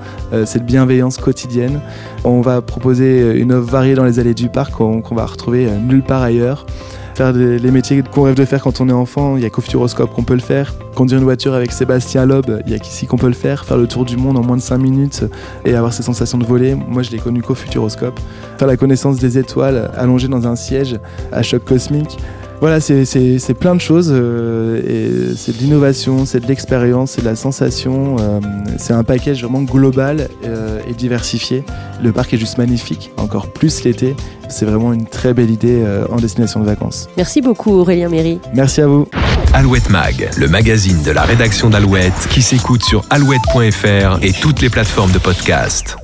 Cette 0.45 0.67
bienveillance 0.67 1.19
quotidienne. 1.19 1.81
On 2.25 2.41
va 2.41 2.61
proposer 2.61 3.39
une 3.39 3.53
offre 3.53 3.71
variée 3.71 3.95
dans 3.95 4.05
les 4.05 4.19
allées 4.19 4.35
du 4.35 4.49
parc 4.49 4.75
qu'on 4.75 5.01
va 5.15 5.27
retrouver 5.27 5.69
nulle 5.87 6.03
part 6.03 6.23
ailleurs 6.23 6.67
faire 7.15 7.33
les 7.33 7.71
métiers 7.71 8.03
qu'on 8.03 8.23
rêve 8.23 8.35
de 8.35 8.45
faire 8.45 8.63
quand 8.63 8.81
on 8.81 8.89
est 8.89 8.93
enfant. 8.93 9.37
Il 9.37 9.43
y 9.43 9.47
a 9.47 9.51
qu'au 9.51 9.61
Futuroscope 9.61 10.13
qu'on 10.13 10.25
peut 10.25 10.35
le 10.35 10.41
faire. 10.41 10.75
Conduire 10.95 11.19
une 11.19 11.25
voiture 11.25 11.55
avec 11.55 11.73
Sébastien 11.73 12.27
Loeb, 12.27 12.47
il 12.67 12.73
y 12.73 12.75
a 12.75 12.79
qu'ici 12.79 13.07
qu'on 13.07 13.17
peut 13.17 13.29
le 13.29 13.35
faire. 13.35 13.65
Faire 13.65 13.77
le 13.77 13.87
tour 13.87 14.05
du 14.05 14.17
monde 14.17 14.37
en 14.37 14.43
moins 14.43 14.57
de 14.57 14.63
5 14.63 14.79
minutes 14.79 15.25
et 15.65 15.75
avoir 15.75 15.93
ces 15.93 16.03
sensations 16.03 16.39
de 16.39 16.45
voler. 16.45 16.75
Moi, 16.75 17.03
je 17.03 17.11
l'ai 17.11 17.19
connu 17.19 17.43
qu'au 17.43 17.55
Futuroscope. 17.55 18.19
Faire 18.59 18.69
la 18.69 18.77
connaissance 18.77 19.19
des 19.19 19.39
étoiles 19.39 19.91
allongées 19.97 20.29
dans 20.29 20.47
un 20.47 20.57
siège 20.57 20.99
à 21.33 21.43
choc 21.43 21.65
cosmique. 21.65 22.19
Voilà, 22.65 22.81
c'est 22.81 23.55
plein 23.61 23.75
de 23.75 23.81
choses. 23.83 24.09
Euh, 24.11 25.35
c'est 25.37 25.55
de 25.55 25.63
l'innovation, 25.63 26.25
c'est 26.25 26.41
de 26.41 26.47
l'expérience, 26.47 27.11
c'est 27.11 27.21
de 27.21 27.27
la 27.27 27.37
sensation. 27.37 28.17
Euh, 28.19 28.41
c'est 28.79 28.95
un 28.95 29.05
package 29.05 29.43
vraiment 29.43 29.61
global 29.61 30.29
euh, 30.47 30.81
et 30.89 30.95
diversifié. 30.95 31.63
Le 32.03 32.11
parc 32.11 32.33
est 32.33 32.39
juste 32.39 32.57
magnifique, 32.57 33.11
encore 33.19 33.49
plus 33.49 33.85
l'été. 33.85 34.17
C'est 34.49 34.65
vraiment 34.65 34.95
une 34.95 35.05
très 35.05 35.35
belle 35.35 35.51
idée 35.51 35.85
en 36.11 36.17
destination 36.17 36.59
de 36.61 36.65
vacances. 36.65 37.11
Merci 37.19 37.43
beaucoup 37.43 37.71
Aurélien 37.71 38.09
Méry. 38.09 38.41
Merci 38.55 38.81
à 38.81 38.87
vous. 38.87 39.07
Alouette 39.53 39.91
Mag, 39.91 40.31
le 40.39 40.49
magazine 40.49 41.03
de 41.03 41.11
la 41.11 41.25
rédaction 41.25 41.69
d'Alouette 41.69 42.29
qui 42.31 42.41
s'écoute 42.41 42.83
sur 42.83 43.05
alouette.fr 43.11 44.21
et 44.23 44.33
toutes 44.33 44.63
les 44.63 44.71
plateformes 44.71 45.13
de 45.13 45.19
podcast. 45.19 45.99